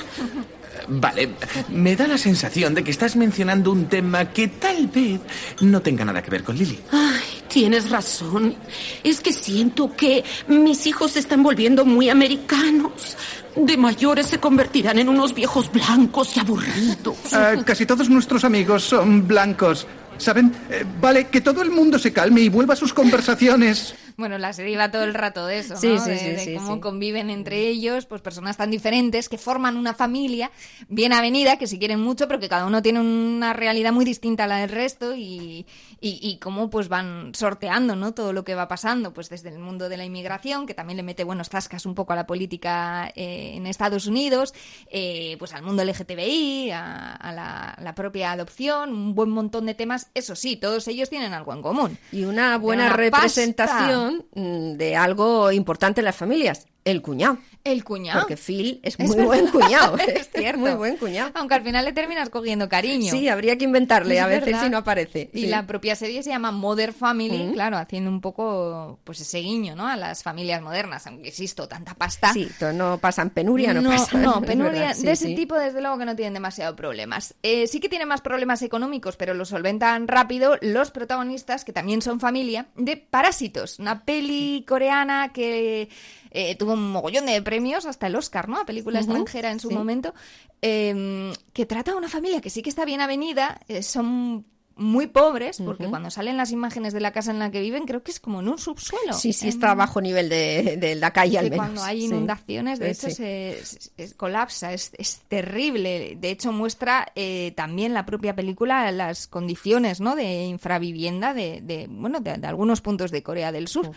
Vale, 0.90 1.30
me 1.70 1.96
da 1.96 2.08
la 2.08 2.18
sensación 2.18 2.74
de 2.74 2.84
que 2.84 2.92
estás 2.92 3.16
mencionando 3.16 3.72
un 3.72 3.86
tema 3.86 4.26
que 4.26 4.48
tal 4.48 4.88
vez 4.88 5.22
no 5.62 5.82
tenga 5.82 6.04
nada 6.04 6.22
que 6.24 6.32
ver 6.32 6.44
con 6.44 6.58
Lily. 6.58 6.80
Ay, 6.92 7.44
tienes 7.48 7.92
razón. 7.92 8.56
Es 9.04 9.22
que 9.22 9.32
siento 9.32 9.96
que 9.96 10.24
mis 10.48 10.88
hijos 10.88 11.12
se 11.12 11.20
están 11.20 11.44
volviendo 11.44 11.86
muy 11.86 12.10
americanos. 12.10 13.18
De 13.56 13.78
mayores 13.78 14.28
se 14.28 14.40
convertirán 14.40 14.98
en 14.98 15.10
unos 15.10 15.34
viejos 15.36 15.72
blancos 15.72 16.36
y 16.36 16.40
aburridos. 16.40 17.18
Ah, 17.34 17.54
casi 17.64 17.86
todos 17.86 18.10
nuestros 18.10 18.44
amigos 18.44 18.84
son 18.84 19.28
blancos. 19.28 19.86
¿Saben? 20.18 20.54
Eh, 20.70 20.86
vale, 21.00 21.28
que 21.28 21.40
todo 21.40 21.62
el 21.62 21.70
mundo 21.70 21.98
se 22.00 22.12
calme 22.12 22.42
y 22.42 22.50
vuelva 22.50 22.74
a 22.74 22.78
sus 22.78 22.94
conversaciones. 22.94 23.96
Bueno, 24.20 24.38
la 24.38 24.52
serie 24.54 24.78
va 24.78 24.92
todo 24.92 25.04
el 25.06 25.14
rato 25.14 25.46
de 25.48 25.60
eso, 25.60 25.78
Sí, 25.78 25.88
¿no? 25.88 26.04
sí, 26.04 26.10
de, 26.12 26.18
sí, 26.20 26.26
de 26.32 26.40
sí, 26.40 26.56
cómo 26.56 26.76
sí. 26.76 26.80
conviven 26.82 27.30
entre 27.30 27.68
ellos, 27.68 28.06
pues 28.06 28.22
personas 28.22 28.58
tan 28.58 28.70
diferentes 28.70 29.30
que 29.30 29.38
forman 29.38 29.78
una 29.78 29.94
familia 29.94 30.52
bien 30.90 31.14
avenida, 31.14 31.58
que 31.58 31.68
se 31.68 31.80
quieren 31.80 32.02
mucho, 32.02 32.28
pero 32.28 32.40
que 32.40 32.50
cada 32.50 32.66
uno 32.66 32.82
tiene 32.82 33.00
una 33.00 33.54
realidad 33.54 33.94
muy 33.94 34.04
distinta 34.04 34.44
a 34.44 34.48
la 34.48 34.58
del 34.58 34.70
resto 34.70 35.16
y, 35.16 35.66
y, 36.02 36.20
y 36.22 36.38
cómo 36.40 36.70
pues 36.70 36.90
van 36.90 37.32
sorteando, 37.34 37.96
¿no? 37.96 38.14
Todo 38.14 38.34
lo 38.34 38.44
que 38.44 38.56
va 38.56 38.68
pasando, 38.68 39.14
pues 39.14 39.30
desde 39.30 39.50
el 39.50 39.60
mundo 39.60 39.88
de 39.88 39.96
la 39.98 40.04
inmigración, 40.04 40.66
que 40.68 40.74
también 40.74 40.98
le 40.98 41.04
mete 41.04 41.24
buenos 41.24 41.50
tascas 41.50 41.86
un 41.86 41.96
poco 41.96 42.12
a 42.12 42.18
la 42.18 42.28
política 42.28 43.12
eh, 43.16 43.54
en 43.56 43.66
Estados 43.68 44.06
Unidos, 44.06 44.54
eh, 44.92 45.38
pues 45.40 45.54
al 45.54 45.64
mundo 45.64 45.84
LGTBI, 45.86 46.72
a, 46.72 47.14
a 47.16 47.32
la, 47.32 47.78
la 47.82 47.96
propia 47.96 48.34
adopción, 48.34 48.92
un 48.94 49.16
buen 49.16 49.30
montón 49.30 49.66
de 49.66 49.76
temas. 49.76 50.08
Eso 50.14 50.36
sí, 50.36 50.58
todos 50.58 50.88
ellos 50.90 51.10
tienen 51.10 51.32
algo 51.34 51.54
en 51.54 51.62
común. 51.62 51.98
Y 52.12 52.26
una 52.26 52.58
buena 52.58 52.88
una 52.88 52.94
representación 52.98 54.09
de 54.34 54.96
algo 54.96 55.52
importante 55.52 56.02
en 56.02 56.06
las 56.06 56.16
familias, 56.16 56.68
el 56.86 57.02
cuñado. 57.02 57.38
El 57.64 57.84
cuñado. 57.84 58.22
Porque 58.22 58.38
Phil 58.38 58.80
es 58.84 58.94
Es 58.98 59.00
muy 59.08 59.16
verdad, 59.18 59.26
buen 59.26 59.48
cuñado. 59.48 59.98
es 60.08 60.30
cierto. 60.32 60.60
Muy 60.60 60.72
buen 60.72 60.98
cuñado. 60.98 61.32
Aunque 61.36 61.56
al 61.56 61.64
final 61.64 61.84
le 61.86 61.94
terminas 61.94 62.30
cogiendo 62.30 62.70
cariño. 62.70 63.12
Sí, 63.12 63.28
habría 63.28 63.58
que 63.58 63.66
inventarle 63.66 64.16
Es 64.16 64.22
a 64.22 64.28
veces 64.28 64.46
verdad. 64.46 64.64
si 64.64 64.70
no 64.70 64.78
aparece. 64.78 65.30
Y 65.34 65.42
Sí. 65.42 65.48
la 65.48 65.68
propia 65.68 65.96
serie 65.96 66.24
se 66.24 66.30
llama 66.30 66.52
Mother 66.52 66.94
Family, 66.94 67.48
Mm. 67.48 67.54
claro, 67.54 67.78
haciendo 67.78 68.10
un 68.10 68.22
poco 68.22 69.00
pues 69.04 69.20
ese 69.22 69.40
guiño, 69.40 69.76
¿no? 69.76 69.88
A 69.88 69.96
las 69.98 70.24
familias 70.24 70.62
modernas, 70.62 71.06
aunque 71.08 71.28
existe 71.30 71.66
tanta 71.68 71.94
pasta. 71.96 72.32
Sí, 72.34 72.50
no 72.74 72.98
pasan 73.00 73.30
penuria, 73.32 73.74
no, 73.74 73.82
no, 73.82 73.90
pasan. 73.90 74.22
no, 74.22 74.40
es 74.42 74.46
penuria 74.48 74.94
sí, 74.94 75.04
de 75.06 75.12
ese 75.12 75.28
sí. 75.28 75.36
tipo, 75.36 75.56
desde 75.56 75.82
luego 75.82 75.98
que 75.98 76.06
no 76.06 76.16
tienen 76.16 76.34
demasiado 76.34 76.76
problemas. 76.76 77.36
Eh, 77.44 77.68
sí 77.68 77.80
que 77.80 77.90
tienen 77.90 78.08
más 78.08 78.22
problemas 78.22 78.62
económicos, 78.62 79.18
pero 79.18 79.34
los 79.34 79.50
solventan 79.50 80.08
rápido 80.08 80.58
los 80.62 80.92
protagonistas, 80.92 81.66
que 81.66 81.74
también 81.74 82.02
son 82.02 82.20
familia, 82.20 82.68
de 82.76 82.96
Parásitos, 82.98 83.80
una 83.80 84.04
peli 84.06 84.64
coreana 84.68 85.32
que 85.34 85.90
eh, 86.32 86.56
tuvo 86.56 86.74
un 86.74 86.92
mogollón 86.92 87.26
de 87.26 87.42
premios, 87.42 87.59
hasta 87.86 88.08
el 88.08 88.16
Oscar, 88.16 88.48
¿no? 88.50 88.58
A 88.60 88.66
película 88.66 89.00
extranjera 89.00 89.52
en 89.52 89.60
su 89.60 89.70
sí. 89.70 89.74
momento, 89.76 90.14
eh, 90.62 91.34
que 91.54 91.66
trata 91.66 91.92
de 91.92 91.98
una 91.98 92.10
familia 92.10 92.42
que 92.42 92.50
sí 92.50 92.62
que 92.62 92.70
está 92.70 92.86
bien 92.86 93.02
avenida, 93.02 93.60
eh, 93.68 93.84
son 93.84 94.46
muy 94.76 95.08
pobres, 95.08 95.58
porque 95.60 95.88
cuando 95.90 96.10
salen 96.10 96.38
las 96.38 96.52
imágenes 96.54 96.94
de 96.94 97.02
la 97.02 97.12
casa 97.12 97.32
en 97.32 97.40
la 97.40 97.52
que 97.52 97.60
viven, 97.60 97.86
creo 97.86 98.02
que 98.02 98.12
es 98.12 98.22
como 98.22 98.40
en 98.40 98.48
un 98.48 98.58
subsuelo. 98.58 99.12
Sí, 99.12 99.34
sí, 99.34 99.48
En- 99.48 99.50
está 99.50 99.72
a 99.72 99.76
bajo 99.76 100.00
nivel 100.00 100.30
de, 100.30 100.78
de 100.80 100.96
la 100.96 101.12
calle 101.12 101.38
al 101.38 101.50
menos. 101.50 101.58
cuando 101.58 101.84
hay 101.84 102.00
sí. 102.00 102.06
inundaciones, 102.06 102.80
de 102.80 102.88
Eh, 102.88 102.92
hecho, 102.92 103.08
sí. 103.08 103.16
se, 103.16 103.58
se- 103.66 104.08
se 104.08 104.16
colapsa, 104.16 104.72
es, 104.72 104.94
es 104.98 105.20
terrible. 105.28 106.16
De 106.18 106.30
hecho, 106.32 106.54
muestra 106.54 107.12
eh, 107.16 107.52
también 107.58 107.94
la 107.94 108.06
propia 108.06 108.34
película 108.38 108.90
las 108.94 109.28
condiciones 109.28 110.00
¿no? 110.00 110.16
de 110.16 110.46
infravivienda 110.46 111.34
de, 111.34 111.60
de, 111.62 111.88
bueno, 111.90 112.22
de, 112.22 112.38
de 112.38 112.48
algunos 112.48 112.80
puntos 112.80 113.12
de 113.12 113.22
Corea 113.22 113.52
del 113.52 113.68
Sur. 113.68 113.92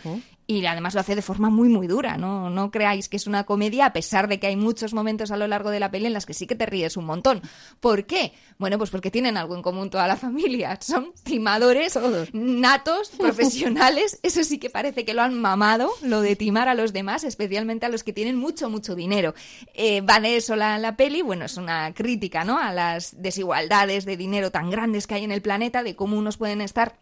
Y 0.59 0.65
además 0.65 0.93
lo 0.93 0.99
hace 0.99 1.15
de 1.15 1.21
forma 1.21 1.49
muy, 1.49 1.69
muy 1.69 1.87
dura. 1.87 2.17
¿no? 2.17 2.49
no 2.49 2.71
creáis 2.71 3.09
que 3.09 3.17
es 3.17 3.27
una 3.27 3.43
comedia, 3.45 3.87
a 3.87 3.93
pesar 3.93 4.27
de 4.27 4.39
que 4.39 4.47
hay 4.47 4.55
muchos 4.55 4.93
momentos 4.93 5.31
a 5.31 5.37
lo 5.37 5.47
largo 5.47 5.69
de 5.69 5.79
la 5.79 5.91
peli 5.91 6.05
en 6.05 6.13
las 6.13 6.25
que 6.25 6.33
sí 6.33 6.47
que 6.47 6.55
te 6.55 6.65
ríes 6.65 6.97
un 6.97 7.05
montón. 7.05 7.41
¿Por 7.79 8.05
qué? 8.05 8.33
Bueno, 8.57 8.77
pues 8.77 8.89
porque 8.89 9.11
tienen 9.11 9.37
algo 9.37 9.55
en 9.55 9.61
común 9.61 9.89
toda 9.89 10.07
la 10.07 10.15
familia. 10.17 10.77
Son 10.81 11.13
timadores 11.23 11.97
natos, 12.33 13.09
profesionales. 13.17 14.19
Eso 14.23 14.43
sí 14.43 14.57
que 14.57 14.69
parece 14.69 15.05
que 15.05 15.13
lo 15.13 15.21
han 15.21 15.39
mamado, 15.39 15.89
lo 16.01 16.21
de 16.21 16.35
timar 16.35 16.67
a 16.69 16.73
los 16.73 16.93
demás, 16.93 17.23
especialmente 17.23 17.85
a 17.85 17.89
los 17.89 18.03
que 18.03 18.13
tienen 18.13 18.37
mucho, 18.37 18.69
mucho 18.69 18.95
dinero. 18.95 19.33
Eh, 19.73 20.01
va 20.01 20.19
de 20.19 20.37
eso 20.37 20.55
la, 20.55 20.77
la 20.77 20.95
peli. 20.95 21.21
Bueno, 21.21 21.45
es 21.45 21.57
una 21.57 21.93
crítica 21.93 22.43
¿no? 22.43 22.59
a 22.59 22.71
las 22.71 23.21
desigualdades 23.21 24.05
de 24.05 24.17
dinero 24.17 24.51
tan 24.51 24.69
grandes 24.69 25.07
que 25.07 25.15
hay 25.15 25.23
en 25.23 25.31
el 25.31 25.41
planeta, 25.41 25.83
de 25.83 25.95
cómo 25.95 26.17
unos 26.17 26.37
pueden 26.37 26.61
estar 26.61 26.95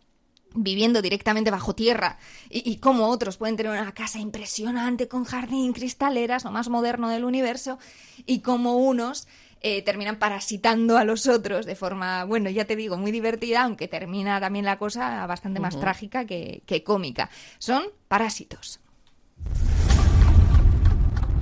viviendo 0.54 1.02
directamente 1.02 1.52
bajo 1.52 1.76
tierra 1.76 2.18
y, 2.50 2.70
y 2.70 2.78
cómo 2.78 3.08
otros 3.08 3.38
pueden 3.38 3.58
tener 3.58 3.72
una 3.72 3.94
casa 3.94 4.20
impresionante 4.20 5.08
con 5.08 5.24
jardín, 5.24 5.74
cristaleras, 5.74 6.44
lo 6.44 6.52
más 6.52 6.70
moderno 6.70 7.10
del 7.10 7.24
universo, 7.24 7.80
y 8.26 8.40
cómo 8.40 8.78
unos 8.78 9.28
eh, 9.64 9.84
terminan 9.84 10.18
parasitando 10.18 10.98
a 10.98 11.04
los 11.04 11.28
otros 11.28 11.68
de 11.68 11.76
forma, 11.76 12.24
bueno, 12.24 12.50
ya 12.50 12.66
te 12.66 12.76
digo, 12.76 12.98
muy 12.98 13.12
divertida, 13.12 13.62
aunque 13.64 13.88
termina 13.88 14.40
también 14.40 14.66
la 14.66 14.80
cosa 14.80 15.26
bastante 15.28 15.60
más 15.60 15.80
trágica 15.80 16.26
que, 16.26 16.64
que 16.66 16.84
cómica. 16.84 17.30
Son 17.60 17.84
parásitos. 18.08 18.80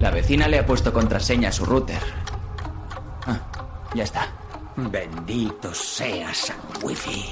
La 0.01 0.12
vecina 0.12 0.49
le 0.49 0.60
ha 0.60 0.66
puesto 0.66 0.91
contraseña 0.91 1.47
a 1.47 1.51
su 1.53 1.66
router. 1.66 2.01
Ah, 3.26 3.89
ya 3.95 4.03
está. 4.03 4.28
Bendito 4.76 5.74
sea 5.74 6.34
San 6.34 6.60
Wifi. 6.84 7.26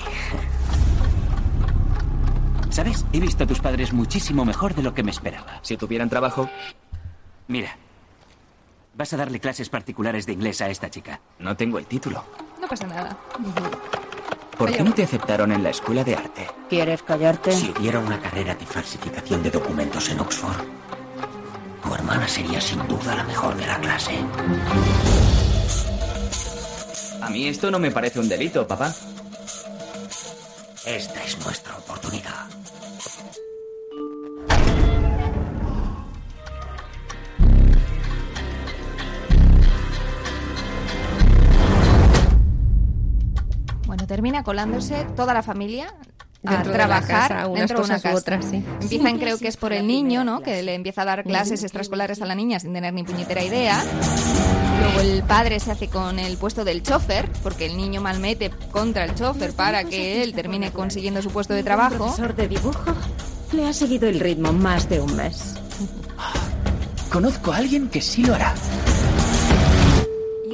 ¿Sabes? 2.70 3.06
He 3.14 3.20
visto 3.20 3.44
a 3.44 3.48
tus 3.48 3.60
padres 3.60 3.94
muchísimo 3.94 4.46
mejor 4.46 4.76
de 4.76 4.84
lo 4.84 4.94
que 4.94 5.04
me 5.04 5.12
esperaba. 5.12 5.60
Si 5.62 5.78
tuvieran 5.78 6.10
trabajo. 6.10 6.50
Mira, 7.48 7.78
vas 8.96 9.14
a 9.14 9.18
darle 9.18 9.40
clases 9.40 9.70
particulares 9.70 10.26
de 10.26 10.34
inglés 10.34 10.62
a 10.62 10.70
esta 10.70 10.90
chica. 10.90 11.22
No 11.40 11.56
tengo 11.56 11.80
el 11.80 11.86
título. 11.86 12.24
No 12.60 12.68
pasa 12.68 12.86
nada. 12.88 13.18
¿Por 14.58 14.72
qué 14.72 14.84
no 14.84 14.94
te 14.94 15.04
aceptaron 15.04 15.52
en 15.52 15.64
la 15.64 15.70
escuela 15.70 16.04
de 16.04 16.16
arte? 16.16 16.48
¿Quieres 16.68 17.04
callarte? 17.04 17.52
Si 17.52 17.72
hubiera 17.78 18.00
una 18.00 18.20
carrera 18.20 18.56
de 18.56 18.66
falsificación 18.66 19.44
de 19.44 19.52
documentos 19.52 20.10
en 20.10 20.20
Oxford, 20.20 20.66
tu 21.84 21.94
hermana 21.94 22.28
sería 22.28 22.60
sin 22.60 22.86
duda 22.88 23.16
la 23.16 23.24
mejor 23.24 23.56
de 23.56 23.68
la 23.68 23.80
clase. 23.80 24.18
A 27.22 27.30
mí 27.30 27.48
esto 27.48 27.70
no 27.70 27.78
me 27.78 27.92
parece 27.92 28.20
un 28.20 28.28
delito, 28.28 28.68
papá. 28.68 28.92
Esta 30.86 31.24
es 31.24 31.38
nuestra 31.44 31.78
oportunidad. 31.78 32.57
Termina 44.18 44.42
colándose 44.42 45.06
toda 45.16 45.32
la 45.36 45.44
familia 45.44 45.94
a 46.44 46.50
Dentro 46.50 46.72
de 46.72 46.78
la 46.80 46.86
trabajar 46.88 47.30
casa, 47.30 47.48
unas 47.48 47.60
dentro 47.60 47.78
de 47.78 47.86
una 47.86 47.96
cosas 47.98 48.00
u 48.00 48.16
casa. 48.16 48.18
otras, 48.18 48.46
sí. 48.46 48.64
Empiezan, 48.82 49.20
creo 49.20 49.38
que 49.38 49.48
es 49.48 49.58
por 49.58 49.74
el 49.74 49.86
niño, 49.86 50.24
¿no? 50.24 50.42
Que 50.42 50.64
le 50.64 50.74
empieza 50.74 51.04
a 51.04 51.06
dar 51.06 51.24
clases 51.24 51.62
extraescolares 51.62 52.20
a 52.24 52.26
la 52.26 52.34
niña 52.34 52.60
sin 52.60 52.74
tener 52.74 52.96
ni 52.96 53.04
puñetera 53.04 53.44
idea. 53.44 53.80
Luego 54.82 55.02
el 55.02 55.22
padre 55.22 55.60
se 55.60 55.72
hace 55.72 55.88
con 55.88 56.18
el 56.18 56.36
puesto 56.38 56.66
del 56.66 56.82
chofer, 56.82 57.30
porque 57.44 57.68
el 57.68 57.78
niño 57.78 58.02
malmete 58.02 58.50
contra 58.72 59.04
el 59.04 59.14
chofer 59.14 59.54
para 59.54 59.84
que 59.84 60.24
él 60.24 60.34
termine 60.34 60.72
consiguiendo 60.72 61.22
su 61.22 61.30
puesto 61.30 61.54
de 61.54 61.62
trabajo. 61.62 62.06
profesor 62.06 62.36
de 62.36 62.48
dibujo 62.48 62.96
le 63.52 63.68
ha 63.68 63.74
seguido 63.74 64.10
el 64.10 64.20
ritmo 64.20 64.52
más 64.52 64.90
de 64.90 65.00
un 65.00 65.16
mes. 65.16 65.54
Conozco 67.12 67.52
a 67.52 67.58
alguien 67.58 67.88
que 67.88 68.02
sí 68.02 68.24
lo 68.24 68.34
hará. 68.34 68.56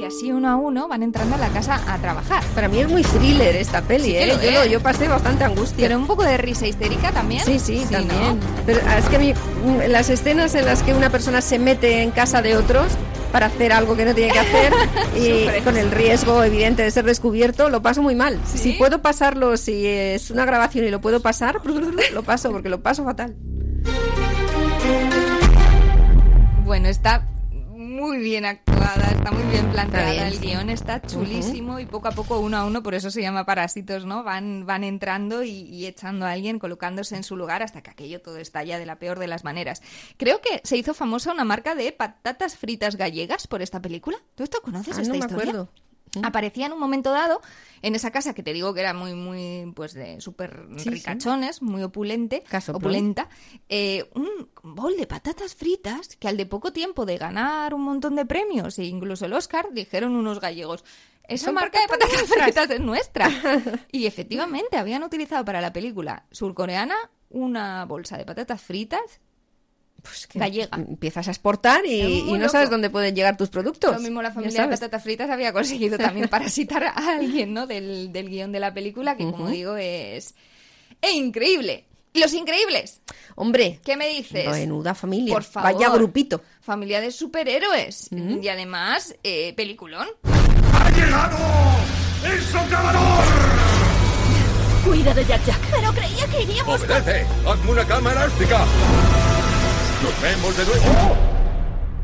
Y 0.04 0.06
así 0.08 0.32
uno 0.32 0.50
a 0.50 0.56
uno 0.56 0.86
van 0.86 1.02
entrando 1.02 1.34
a 1.34 1.38
la 1.38 1.48
casa 1.48 1.80
a 1.88 1.96
trabajar. 1.96 2.42
Para 2.54 2.68
mí 2.68 2.78
es 2.78 2.90
muy 2.90 3.00
thriller 3.02 3.56
esta 3.56 3.80
peli, 3.80 4.04
Sí 4.10 4.16
¿eh? 4.16 4.26
lo 4.26 4.42
Yo, 4.42 4.50
lo- 4.50 4.66
yo 4.66 4.80
pasé 4.80 5.08
bastante 5.08 5.44
angustia. 5.44 5.86
Pero 5.88 5.98
un 5.98 6.06
poco 6.06 6.24
de 6.24 6.36
risa 6.36 6.66
histérica 6.66 7.10
también. 7.10 7.42
Sí, 7.42 7.58
sí, 7.58 7.86
¿no? 7.90 7.90
también. 7.98 8.38
Pero 8.66 8.80
es 8.98 9.04
que 9.06 9.16
a 9.16 9.18
mí, 9.18 9.32
mm, 9.32 9.88
las 9.90 10.10
escenas 10.10 10.54
en 10.56 10.66
las 10.66 10.82
que 10.82 10.92
una 10.92 11.08
persona 11.08 11.40
se 11.40 11.58
mete 11.58 12.02
en 12.02 12.10
casa 12.10 12.42
de 12.42 12.54
otros 12.54 12.88
para 13.32 13.46
hacer 13.46 13.72
algo 13.72 13.96
que 13.96 14.04
no 14.04 14.14
tiene 14.14 14.30
que 14.30 14.38
hacer 14.40 14.72
y 15.16 15.62
con 15.62 15.78
el 15.78 15.90
riesgo 15.90 16.44
evidente 16.44 16.82
de 16.82 16.90
ser 16.90 17.06
descubierto, 17.06 17.70
lo 17.70 17.80
paso 17.80 18.02
muy 18.02 18.14
mal. 18.14 18.38
¿Sí? 18.44 18.58
Si 18.58 18.72
puedo 18.72 19.00
pasarlo, 19.00 19.56
si 19.56 19.86
es 19.86 20.30
una 20.30 20.44
grabación 20.44 20.84
y 20.84 20.90
lo 20.90 21.00
puedo 21.00 21.20
pasar, 21.20 21.62
lo 22.12 22.22
paso 22.22 22.50
porque 22.52 22.68
lo 22.68 22.82
paso 22.82 23.04
fatal. 23.04 23.34
Bueno, 26.66 26.88
está 26.88 27.26
muy 28.04 28.18
bien 28.18 28.44
actuada, 28.44 29.10
está 29.12 29.30
muy 29.32 29.42
bien 29.50 29.70
planteada 29.70 30.10
bien, 30.12 30.26
el 30.26 30.34
sí. 30.34 30.40
guion, 30.46 30.68
está 30.68 31.00
chulísimo 31.00 31.80
y 31.80 31.86
poco 31.86 32.08
a 32.08 32.10
poco, 32.10 32.38
uno 32.38 32.58
a 32.58 32.66
uno, 32.66 32.82
por 32.82 32.94
eso 32.94 33.10
se 33.10 33.22
llama 33.22 33.46
Parásitos, 33.46 34.04
¿no? 34.04 34.22
Van, 34.22 34.66
van 34.66 34.84
entrando 34.84 35.42
y, 35.42 35.50
y 35.50 35.86
echando 35.86 36.26
a 36.26 36.32
alguien, 36.32 36.58
colocándose 36.58 37.16
en 37.16 37.24
su 37.24 37.34
lugar 37.36 37.62
hasta 37.62 37.82
que 37.82 37.90
aquello 37.90 38.20
todo 38.20 38.36
estalla 38.36 38.78
de 38.78 38.84
la 38.86 38.98
peor 38.98 39.18
de 39.18 39.26
las 39.26 39.42
maneras. 39.42 39.80
Creo 40.18 40.40
que 40.42 40.60
se 40.64 40.76
hizo 40.76 40.92
famosa 40.92 41.32
una 41.32 41.44
marca 41.44 41.74
de 41.74 41.92
patatas 41.92 42.56
fritas 42.58 42.96
gallegas 42.96 43.46
por 43.46 43.62
esta 43.62 43.80
película. 43.80 44.18
¿Tú 44.34 44.42
esto 44.44 44.60
conoces 44.60 44.98
Ah, 44.98 45.02
esta 45.02 45.14
no 45.14 45.18
me 45.18 45.24
historia? 45.24 45.50
acuerdo. 45.50 45.70
Aparecía 46.22 46.66
en 46.66 46.72
un 46.72 46.80
momento 46.80 47.10
dado 47.10 47.40
en 47.82 47.94
esa 47.94 48.10
casa 48.10 48.34
que 48.34 48.42
te 48.42 48.52
digo 48.52 48.72
que 48.74 48.80
era 48.80 48.94
muy, 48.94 49.14
muy, 49.14 49.72
pues 49.74 49.94
de 49.94 50.20
súper 50.20 50.66
Sí, 50.76 50.84
sí. 50.84 50.90
ricachones, 50.90 51.62
muy 51.62 51.82
opulente, 51.82 52.44
opulenta, 52.72 53.28
eh, 53.68 54.08
un 54.14 54.48
bol 54.62 54.96
de 54.96 55.06
patatas 55.06 55.54
fritas 55.54 56.16
que 56.16 56.28
al 56.28 56.36
de 56.36 56.46
poco 56.46 56.72
tiempo 56.72 57.04
de 57.06 57.18
ganar 57.18 57.74
un 57.74 57.82
montón 57.82 58.14
de 58.16 58.24
premios 58.26 58.78
e 58.78 58.84
incluso 58.84 59.26
el 59.26 59.32
Oscar, 59.32 59.68
dijeron 59.72 60.14
unos 60.16 60.40
gallegos. 60.40 60.84
Esa 61.26 61.52
marca 61.52 61.80
de 61.80 61.88
patatas 61.88 62.08
patatas 62.10 62.28
nuestras". 62.28 62.44
fritas 62.44 62.70
es 62.70 62.80
nuestra. 62.80 63.28
Y 63.92 64.06
efectivamente 64.06 64.76
habían 64.76 65.02
utilizado 65.02 65.44
para 65.44 65.60
la 65.60 65.72
película 65.72 66.24
surcoreana 66.30 66.94
una 67.30 67.84
bolsa 67.86 68.16
de 68.18 68.24
patatas 68.24 68.60
fritas 68.60 69.20
Pues 70.04 70.26
que 70.26 70.38
gallega. 70.38 70.76
Empiezas 70.76 71.26
a 71.28 71.30
exportar 71.30 71.84
y, 71.86 72.22
no 72.24 72.36
loco. 72.36 72.50
sabes 72.50 72.68
dónde 72.68 72.90
pueden 72.90 73.14
llegar 73.16 73.38
tus 73.38 73.48
productos. 73.48 73.94
Lo 73.94 74.00
mismo 74.00 74.20
la 74.20 74.30
familia 74.30 74.62
de 74.62 74.68
patatas 74.68 75.02
fritas 75.02 75.30
había 75.30 75.52
conseguido 75.52 75.96
también 75.96 76.28
parasitar 76.30 76.84
a 76.84 76.90
alguien, 77.16 77.54
¿no? 77.54 77.66
Del, 77.66 78.12
del 78.12 78.28
guion 78.28 78.52
de 78.52 78.60
la 78.60 78.74
película, 78.74 79.16
que 79.16 79.24
como 79.24 79.48
digo 79.48 79.76
es 79.76 80.34
¡e 81.00 81.10
increíble. 81.12 81.86
Los 82.12 82.32
increíbles. 82.34 83.00
Hombre, 83.34 83.80
¿Qué 83.84 83.96
me 83.96 84.08
dices? 84.08 84.46
menuda 84.48 84.94
familia. 84.94 85.34
Por 85.34 85.42
favor. 85.42 85.72
Vaya 85.72 85.88
grupito. 85.88 86.42
Familia 86.60 87.00
de 87.00 87.10
superhéroes. 87.10 88.08
Y 88.12 88.46
además, 88.48 89.16
eh, 89.24 89.52
peliculón. 89.56 90.06
¡Ha 90.22 90.90
llegado 90.90 91.36
el 92.24 92.40
socavador! 92.42 93.24
Cuida 94.84 95.12
de 95.14 95.24
Jack 95.24 95.44
Jack. 95.46 95.60
Pero 95.72 95.92
creía 95.92 96.26
que 96.28 96.42
iríamos 96.42 96.80
con... 96.84 96.90
¡Obedece! 96.92 97.26
¡Hazme 97.48 97.70
una 97.72 97.84
cama 97.86 98.12
elástica! 98.12 98.64
¡Nos 100.04 100.20
vemos 100.20 100.54
de 100.54 100.64
nuevo! 100.66 101.16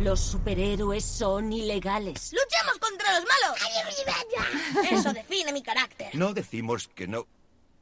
Los 0.01 0.21
superhéroes 0.21 1.05
son 1.05 1.53
ilegales. 1.53 2.33
¡Luchemos 2.33 2.79
contra 2.79 3.21
los 3.21 3.29
malos! 3.29 4.91
Eso 4.91 5.13
define 5.13 5.53
mi 5.53 5.63
carácter. 5.63 6.09
No 6.15 6.33
decimos 6.33 6.89
que 6.95 7.07
no. 7.07 7.27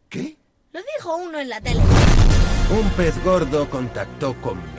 ¿Qué? 0.09 0.37
Lo 0.73 0.81
dijo 0.97 1.15
uno 1.15 1.39
en 1.39 1.49
la 1.49 1.61
tele. 1.61 1.81
Un 2.71 2.91
pez 2.97 3.15
gordo 3.23 3.71
contactó 3.71 4.35
conmigo. 4.41 4.78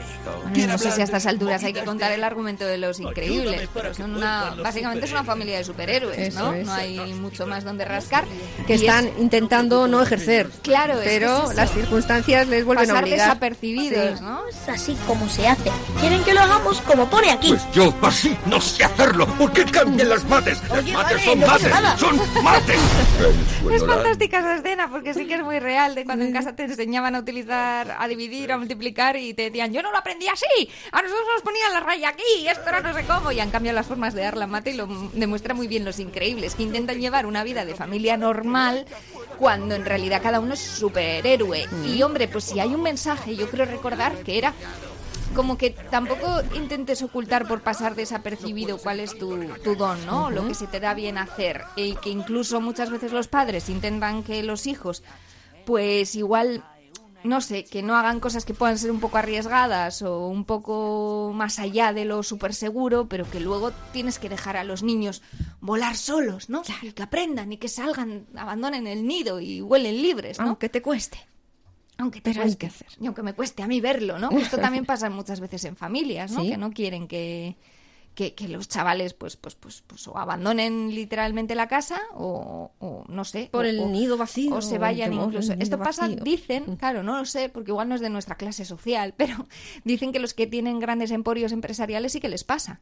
No 0.66 0.78
sé 0.78 0.90
si 0.90 1.00
a 1.00 1.04
estas 1.04 1.26
alturas 1.26 1.62
hay 1.64 1.72
que 1.72 1.84
contar 1.84 2.12
el 2.12 2.22
argumento 2.24 2.64
de 2.66 2.78
los 2.78 3.00
increíbles, 3.00 3.68
pero 3.72 3.94
son 3.94 4.14
una, 4.16 4.54
básicamente 4.62 5.06
es 5.06 5.12
una 5.12 5.24
familia 5.24 5.58
de 5.58 5.64
superhéroes, 5.64 6.34
¿no? 6.34 6.52
No 6.52 6.72
hay 6.72 6.98
mucho 7.14 7.46
más 7.46 7.64
donde 7.64 7.84
rascar. 7.84 8.24
Que 8.66 8.74
están 8.74 9.06
es 9.06 9.18
intentando 9.18 9.86
no 9.88 10.02
ejercer. 10.02 10.48
Claro, 10.62 10.94
pero 11.02 11.50
es 11.50 11.56
las 11.56 11.70
circunstancias 11.72 12.46
les 12.48 12.64
vuelven 12.64 12.84
a 12.90 12.92
pasar 12.92 13.04
obligar. 13.04 13.28
desapercibidos, 13.28 14.18
Sí. 14.18 14.24
¿no? 14.24 14.40
Es 14.48 14.68
así 14.68 14.96
como 15.06 15.28
se 15.28 15.46
hace. 15.48 15.70
Quieren 16.00 16.22
que 16.24 16.34
lo 16.34 16.40
hagamos 16.40 16.80
como 16.82 17.08
pone 17.08 17.30
aquí. 17.30 17.48
Pues 17.50 17.62
yo 17.72 17.94
así 18.02 18.36
no 18.46 18.60
sé 18.60 18.84
hacerlo. 18.84 19.26
¿Por 19.34 19.52
qué 19.52 19.64
cambian 19.64 20.08
las 20.08 20.24
mates? 20.24 20.60
Las 20.68 20.78
Oye, 20.78 20.92
mates 20.92 21.12
vale, 21.16 21.24
son 21.24 21.40
no 21.40 21.46
mates. 21.46 22.00
Son 22.00 22.42
mates. 22.44 22.80
Es 23.70 23.84
fantástica 23.84 24.38
esa 24.40 24.56
escena 24.56 24.88
porque 24.90 25.14
sí 25.14 25.26
que 25.26 25.34
es 25.34 25.42
muy 25.42 25.58
real 25.60 25.94
de 25.94 26.04
cuando 26.04 26.24
en 26.24 26.32
casa 26.32 26.54
te 26.56 26.64
enseñaban 26.64 27.14
a 27.14 27.20
utilizar, 27.20 27.96
a 27.98 28.08
dividir, 28.08 28.50
a 28.52 28.58
multiplicar 28.58 29.16
y 29.16 29.34
te 29.34 29.42
decían, 29.42 29.72
yo 29.72 29.82
no 29.82 29.92
lo 29.92 29.98
aprendí 29.98 30.09
así, 30.32 30.70
a 30.92 31.02
nosotros 31.02 31.26
nos 31.34 31.42
ponían 31.42 31.72
la 31.72 31.80
raya 31.80 32.10
aquí, 32.10 32.48
esto 32.48 32.68
era 32.68 32.80
no 32.80 32.94
sé 32.94 33.04
cómo, 33.04 33.32
y 33.32 33.40
han 33.40 33.50
cambiado 33.50 33.76
las 33.76 33.86
formas 33.86 34.14
de 34.14 34.22
dar 34.22 34.36
la 34.36 34.46
mate 34.46 34.70
y 34.70 34.74
lo 34.74 34.86
demuestra 35.12 35.54
muy 35.54 35.68
bien 35.68 35.84
los 35.84 35.98
increíbles, 35.98 36.54
que 36.54 36.62
intentan 36.62 37.00
llevar 37.00 37.26
una 37.26 37.44
vida 37.44 37.64
de 37.64 37.74
familia 37.74 38.16
normal 38.16 38.86
cuando 39.38 39.74
en 39.74 39.84
realidad 39.84 40.22
cada 40.22 40.40
uno 40.40 40.54
es 40.54 40.60
superhéroe. 40.60 41.66
Mm. 41.66 41.84
Y 41.86 42.02
hombre, 42.02 42.28
pues 42.28 42.44
si 42.44 42.60
hay 42.60 42.74
un 42.74 42.82
mensaje, 42.82 43.36
yo 43.36 43.48
creo 43.48 43.64
recordar 43.64 44.16
que 44.22 44.38
era 44.38 44.54
como 45.34 45.56
que 45.56 45.70
tampoco 45.70 46.42
intentes 46.54 47.02
ocultar 47.02 47.46
por 47.46 47.62
pasar 47.62 47.94
desapercibido 47.94 48.78
cuál 48.78 49.00
es 49.00 49.16
tu, 49.16 49.38
tu 49.62 49.76
don, 49.76 50.04
¿no? 50.06 50.30
Lo 50.30 50.46
que 50.46 50.54
se 50.54 50.66
te 50.66 50.80
da 50.80 50.94
bien 50.94 51.18
hacer. 51.18 51.62
Y 51.76 51.94
que 51.96 52.10
incluso 52.10 52.60
muchas 52.60 52.90
veces 52.90 53.12
los 53.12 53.28
padres 53.28 53.68
intentan 53.68 54.22
que 54.22 54.42
los 54.42 54.66
hijos, 54.66 55.02
pues 55.66 56.14
igual, 56.16 56.64
no 57.24 57.40
sé, 57.40 57.64
que 57.64 57.82
no 57.82 57.96
hagan 57.96 58.20
cosas 58.20 58.44
que 58.44 58.54
puedan 58.54 58.78
ser 58.78 58.90
un 58.90 59.00
poco 59.00 59.18
arriesgadas 59.18 60.02
o 60.02 60.26
un 60.28 60.44
poco 60.44 61.32
más 61.34 61.58
allá 61.58 61.92
de 61.92 62.04
lo 62.04 62.22
súper 62.22 62.54
seguro, 62.54 63.08
pero 63.08 63.28
que 63.30 63.40
luego 63.40 63.72
tienes 63.92 64.18
que 64.18 64.28
dejar 64.28 64.56
a 64.56 64.64
los 64.64 64.82
niños 64.82 65.22
volar 65.60 65.96
solos, 65.96 66.48
¿no? 66.48 66.62
Y 66.82 66.92
que 66.92 67.02
aprendan 67.02 67.52
y 67.52 67.56
que 67.56 67.68
salgan, 67.68 68.26
abandonen 68.36 68.86
el 68.86 69.06
nido 69.06 69.40
y 69.40 69.60
huelen 69.60 70.00
libres, 70.00 70.38
¿no? 70.38 70.46
Aunque 70.48 70.68
te 70.68 70.82
cueste. 70.82 71.18
Aunque 71.98 72.20
te 72.20 72.30
Pero 72.30 72.40
hay 72.40 72.46
cueste. 72.46 72.58
que 72.58 72.66
hacer. 72.66 72.88
Y 73.00 73.06
aunque 73.06 73.22
me 73.22 73.34
cueste 73.34 73.62
a 73.62 73.66
mí 73.66 73.80
verlo, 73.80 74.18
¿no? 74.18 74.30
Esto 74.30 74.58
también 74.58 74.86
pasa 74.86 75.10
muchas 75.10 75.40
veces 75.40 75.64
en 75.66 75.76
familias, 75.76 76.30
¿no? 76.32 76.40
Sí. 76.40 76.50
Que 76.50 76.56
no 76.56 76.70
quieren 76.70 77.06
que, 77.06 77.56
que, 78.14 78.34
que 78.34 78.48
los 78.48 78.68
chavales 78.68 79.14
pues, 79.14 79.36
pues, 79.36 79.54
pues, 79.54 79.82
pues 79.86 80.06
o 80.08 80.18
abandonen 80.18 80.94
literalmente 80.94 81.54
la 81.54 81.68
casa 81.68 82.00
o, 82.14 82.72
o 82.78 83.04
no 83.08 83.24
sé. 83.24 83.48
Por 83.50 83.64
o- 83.64 83.68
el 83.68 83.90
nido 83.92 84.16
vacío, 84.16 84.56
O 84.56 84.62
se 84.62 84.78
vayan 84.78 85.12
incluso. 85.12 85.54
Esto 85.58 85.78
pasa, 85.78 86.02
vacío. 86.08 86.22
dicen, 86.24 86.76
claro, 86.76 87.02
no 87.02 87.16
lo 87.18 87.24
sé, 87.24 87.48
porque 87.48 87.70
igual 87.70 87.88
no 87.88 87.94
es 87.94 88.00
de 88.00 88.10
nuestra 88.10 88.34
clase 88.36 88.64
social, 88.64 89.14
pero 89.16 89.46
dicen 89.84 90.12
que 90.12 90.18
los 90.20 90.34
que 90.34 90.46
tienen 90.46 90.80
grandes 90.80 91.10
emporios 91.12 91.52
empresariales 91.52 92.12
sí 92.12 92.20
que 92.20 92.28
les 92.28 92.44
pasa. 92.44 92.80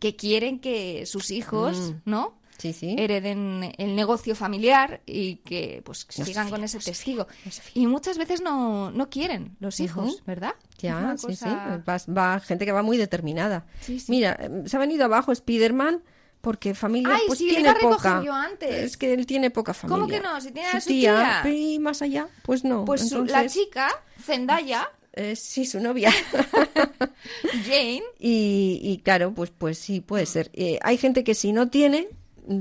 Que 0.00 0.14
quieren 0.16 0.60
que 0.60 1.04
sus 1.06 1.30
hijos, 1.30 1.76
Mm. 2.06 2.10
¿no? 2.10 2.38
Sí, 2.58 2.72
sí. 2.72 2.96
hereden 2.98 3.72
el 3.78 3.94
negocio 3.96 4.34
familiar 4.34 5.00
y 5.06 5.36
que 5.36 5.80
pues 5.84 6.06
sigan 6.10 6.50
con 6.50 6.62
ese 6.64 6.78
testigo. 6.80 7.26
Y 7.74 7.86
muchas 7.86 8.18
veces 8.18 8.40
no, 8.42 8.90
no 8.90 9.08
quieren 9.08 9.56
los 9.60 9.78
hijos. 9.80 10.22
¿verdad? 10.26 10.54
Ya, 10.78 11.14
sí, 11.16 11.28
cosa- 11.28 11.78
sí. 11.78 11.82
Va, 11.88 12.14
va 12.14 12.40
gente 12.40 12.64
que 12.66 12.72
va 12.72 12.82
muy 12.82 12.96
determinada. 12.96 13.64
Sí, 13.80 14.00
sí. 14.00 14.10
Mira, 14.10 14.36
eh, 14.40 14.62
se 14.66 14.76
ha 14.76 14.80
venido 14.80 15.04
abajo 15.04 15.34
Spiderman 15.34 16.02
porque 16.40 16.74
familia 16.74 17.14
Ay, 17.14 17.22
pues 17.26 17.38
sí, 17.38 17.48
tiene 17.48 17.74
poca. 17.74 18.22
yo 18.24 18.32
antes. 18.32 18.70
Es 18.74 18.96
que 18.96 19.12
él 19.12 19.24
tiene 19.26 19.50
poca 19.50 19.72
familia. 19.74 19.96
¿Cómo 19.96 20.08
que 20.08 20.20
no? 20.20 20.40
Si 20.40 20.50
tiene 20.52 20.68
a 20.68 20.80
su 20.80 20.88
tía. 20.88 21.42
Y 21.48 21.78
más 21.78 22.02
allá, 22.02 22.28
pues 22.42 22.64
no. 22.64 22.84
Pues 22.84 23.10
la 23.12 23.46
chica, 23.48 23.88
Zendaya, 24.22 24.88
eh, 25.12 25.34
sí, 25.36 25.64
su 25.66 25.80
novia. 25.80 26.12
Jane, 27.66 28.02
Y, 28.18 28.80
y 28.82 28.98
claro, 29.04 29.32
pues, 29.32 29.50
pues 29.50 29.78
sí, 29.78 30.00
puede 30.00 30.26
ser. 30.26 30.50
Eh, 30.54 30.78
hay 30.82 30.96
gente 30.96 31.24
que 31.24 31.34
si 31.34 31.52
no 31.52 31.68
tiene, 31.68 32.08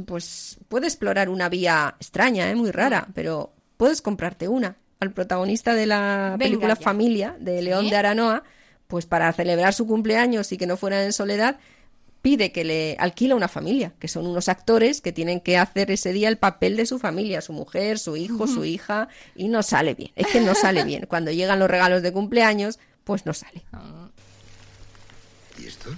pues 0.05 0.57
puede 0.67 0.87
explorar 0.87 1.29
una 1.29 1.49
vía 1.49 1.95
extraña, 1.99 2.49
¿eh? 2.49 2.55
muy 2.55 2.71
rara, 2.71 3.07
pero 3.13 3.53
puedes 3.77 4.01
comprarte 4.01 4.47
una. 4.47 4.77
Al 4.99 5.11
protagonista 5.11 5.75
de 5.75 5.85
la 5.85 6.35
Venga 6.37 6.45
película 6.45 6.75
ya. 6.75 6.81
Familia, 6.81 7.35
de 7.39 7.61
León 7.61 7.85
¿Sí? 7.85 7.91
de 7.91 7.97
Aranoa, 7.97 8.43
pues 8.87 9.05
para 9.05 9.31
celebrar 9.33 9.73
su 9.73 9.85
cumpleaños 9.85 10.51
y 10.51 10.57
que 10.57 10.65
no 10.65 10.75
fuera 10.75 11.03
en 11.03 11.13
soledad, 11.13 11.59
pide 12.21 12.51
que 12.51 12.63
le 12.63 12.97
alquila 12.99 13.35
una 13.35 13.47
familia, 13.47 13.93
que 13.99 14.07
son 14.07 14.25
unos 14.25 14.49
actores 14.49 15.01
que 15.01 15.11
tienen 15.11 15.39
que 15.39 15.57
hacer 15.57 15.91
ese 15.91 16.13
día 16.13 16.29
el 16.29 16.37
papel 16.37 16.75
de 16.75 16.85
su 16.85 16.99
familia, 16.99 17.41
su 17.41 17.53
mujer, 17.53 17.99
su 17.99 18.17
hijo, 18.17 18.47
su 18.47 18.65
hija, 18.65 19.07
y 19.35 19.47
no 19.47 19.61
sale 19.61 19.93
bien. 19.93 20.11
Es 20.15 20.27
que 20.27 20.41
no 20.41 20.55
sale 20.55 20.83
bien. 20.83 21.05
Cuando 21.09 21.31
llegan 21.31 21.59
los 21.59 21.69
regalos 21.69 22.01
de 22.01 22.11
cumpleaños, 22.11 22.79
pues 23.03 23.25
no 23.25 23.33
sale. 23.33 23.63
¿Y 25.59 25.67
esto? 25.67 25.89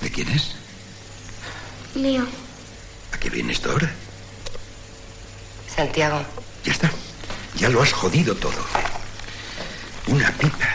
¿De 0.00 0.10
quién 0.10 0.28
es? 0.28 0.54
¿A 1.94 3.18
qué 3.20 3.30
viene 3.30 3.52
esto 3.52 3.70
ahora? 3.70 3.88
Santiago. 5.74 6.24
Ya 6.64 6.72
está. 6.72 6.90
Ya 7.56 7.68
lo 7.68 7.80
has 7.82 7.92
jodido 7.92 8.34
todo. 8.34 8.58
Una 10.08 10.32
pipa. 10.32 10.68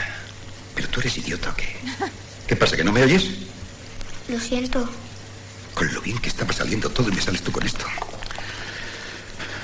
Pero 0.76 0.88
tú 0.88 1.02
eres 1.02 1.18
idiota 1.18 1.50
o 1.50 1.56
qué? 1.56 1.76
¿Qué 2.48 2.56
pasa, 2.56 2.78
que 2.78 2.86
no 2.86 2.94
me 2.94 3.04
oyes? 3.04 3.26
Lo 4.30 4.40
siento. 4.40 4.90
Con 5.74 5.94
lo 5.94 6.00
bien 6.00 6.18
que 6.20 6.30
estaba 6.30 6.54
saliendo 6.54 6.90
todo 6.90 7.10
y 7.10 7.12
me 7.12 7.22
sales 7.22 7.42
tú 7.42 7.52
con 7.52 7.66
esto. 7.66 7.86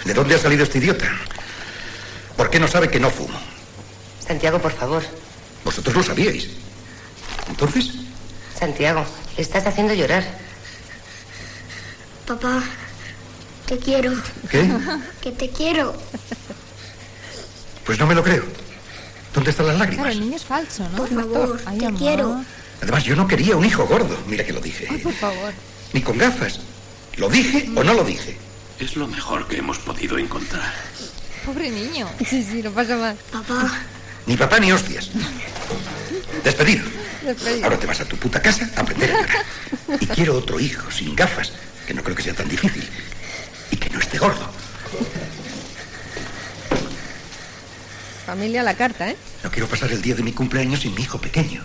¿De 0.04 0.14
dónde 0.14 0.36
ha 0.36 0.40
salido 0.40 0.64
este 0.64 0.80
idiota? 0.80 1.10
¿Por 2.36 2.50
qué 2.50 2.60
no 2.60 2.68
sabe 2.68 2.90
que 2.90 3.00
no 3.00 3.10
fumo? 3.10 3.40
Santiago, 4.28 4.60
por 4.60 4.74
favor. 4.74 5.04
Vosotros 5.64 5.96
lo 5.96 6.04
sabíais. 6.04 6.50
Entonces, 7.48 7.92
Santiago, 8.60 9.06
le 9.38 9.42
estás 9.42 9.66
haciendo 9.66 9.94
llorar. 9.94 10.45
Papá, 12.28 12.64
te 13.68 13.78
quiero. 13.78 14.14
¿qué? 14.50 14.68
Que 15.22 15.32
te 15.32 15.50
quiero. 15.50 15.96
Pues 17.86 18.00
no 18.00 18.08
me 18.08 18.16
lo 18.16 18.24
creo. 18.24 18.44
¿Dónde 19.34 19.52
están 19.52 19.68
las 19.68 19.76
claro, 19.76 19.92
lágrimas? 19.92 20.12
el 20.14 20.20
niño 20.22 20.36
es 20.38 20.44
falso, 20.46 20.88
¿no? 20.90 20.98
Por 20.98 21.10
favor, 21.10 21.62
Ay, 21.66 21.78
te 21.78 21.94
quiero. 21.94 22.44
Además, 22.82 23.04
yo 23.04 23.16
no 23.16 23.28
quería 23.28 23.56
un 23.56 23.66
hijo 23.66 23.86
gordo. 23.86 24.18
Mira 24.28 24.44
que 24.46 24.54
lo 24.54 24.62
dije. 24.62 24.88
Ay, 24.90 24.98
por 25.00 25.14
favor. 25.14 25.54
Ni 25.94 26.02
con 26.02 26.18
gafas. 26.18 26.60
¿Lo 27.18 27.30
dije 27.30 27.70
o 27.76 27.84
no 27.84 27.94
lo 27.94 28.04
dije? 28.04 28.38
Es 28.80 28.96
lo 28.96 29.08
mejor 29.08 29.48
que 29.48 29.58
hemos 29.58 29.78
podido 29.80 30.18
encontrar. 30.18 30.74
Pobre 31.46 31.70
niño. 31.70 32.10
Sí, 32.28 32.44
sí, 32.44 32.62
no 32.64 32.72
pasa 32.72 32.96
mal. 32.98 33.16
Papá, 33.32 33.72
Ni 34.26 34.36
papá 34.36 34.60
ni 34.60 34.72
hostias. 34.72 35.10
Despedido. 36.44 36.86
Despedido. 37.24 37.66
Ahora 37.66 37.78
te 37.80 37.86
vas 37.88 38.00
a 38.02 38.06
tu 38.06 38.18
puta 38.18 38.42
casa 38.42 38.70
a 38.76 38.82
aprender 38.82 39.12
a 39.12 39.22
llorar. 39.22 39.46
Y 40.02 40.08
quiero 40.08 40.36
otro 40.38 40.60
hijo 40.60 40.90
sin 40.92 41.16
gafas, 41.16 41.52
que 41.86 41.94
no 41.94 42.04
creo 42.04 42.16
que 42.16 42.24
sea 42.24 42.34
tan 42.34 42.50
difícil. 42.50 42.88
Y 43.72 43.78
que 43.78 43.90
no 43.90 44.00
esté 44.00 44.18
gordo. 44.18 44.50
Familia 48.26 48.62
a 48.62 48.64
la 48.64 48.76
carta, 48.76 49.10
¿eh? 49.10 49.18
No 49.44 49.52
quiero 49.52 49.68
pasar 49.68 49.92
el 49.92 50.02
día 50.02 50.16
de 50.16 50.24
mi 50.24 50.32
cumpleaños 50.32 50.82
sin 50.82 50.96
mi 50.96 51.04
hijo 51.04 51.20
pequeño. 51.20 51.64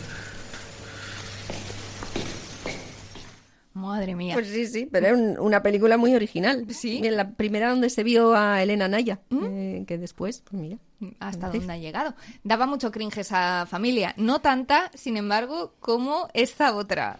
Madre 3.90 4.14
mía. 4.14 4.34
Pues 4.34 4.48
sí, 4.48 4.66
sí, 4.66 4.88
pero 4.90 5.08
es 5.08 5.12
un- 5.14 5.38
una 5.38 5.62
película 5.62 5.96
muy 5.96 6.14
original. 6.14 6.66
Sí. 6.70 7.00
Y 7.02 7.06
en 7.06 7.16
la 7.16 7.30
primera 7.30 7.70
donde 7.70 7.90
se 7.90 8.02
vio 8.02 8.34
a 8.34 8.62
Elena 8.62 8.88
Naya, 8.88 9.20
eh, 9.30 9.84
que 9.86 9.98
después, 9.98 10.42
pues 10.48 10.60
mira. 10.60 10.78
hasta 11.18 11.46
Entonces- 11.46 11.60
dónde 11.62 11.72
ha 11.72 11.78
llegado. 11.78 12.14
Daba 12.44 12.66
mucho 12.66 12.90
cringe 12.90 13.18
esa 13.18 13.66
familia. 13.68 14.12
No 14.18 14.40
tanta, 14.40 14.90
sin 14.94 15.16
embargo, 15.16 15.74
como 15.80 16.28
esta 16.34 16.74
otra. 16.74 17.18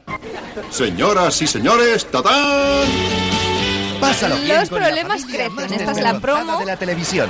Señoras 0.71 1.41
y 1.43 1.47
señores, 1.47 2.05
¡tatán! 2.11 2.89
Pásalo 4.01 4.37
bien 4.37 4.59
Los 4.61 4.69
problemas 4.71 5.25
crecen. 5.27 5.73
Esta 5.75 5.93
es 5.93 6.01
la 6.01 6.19
promo. 6.21 6.59
de 6.59 6.65
la 6.67 6.77
televisión. 6.77 7.29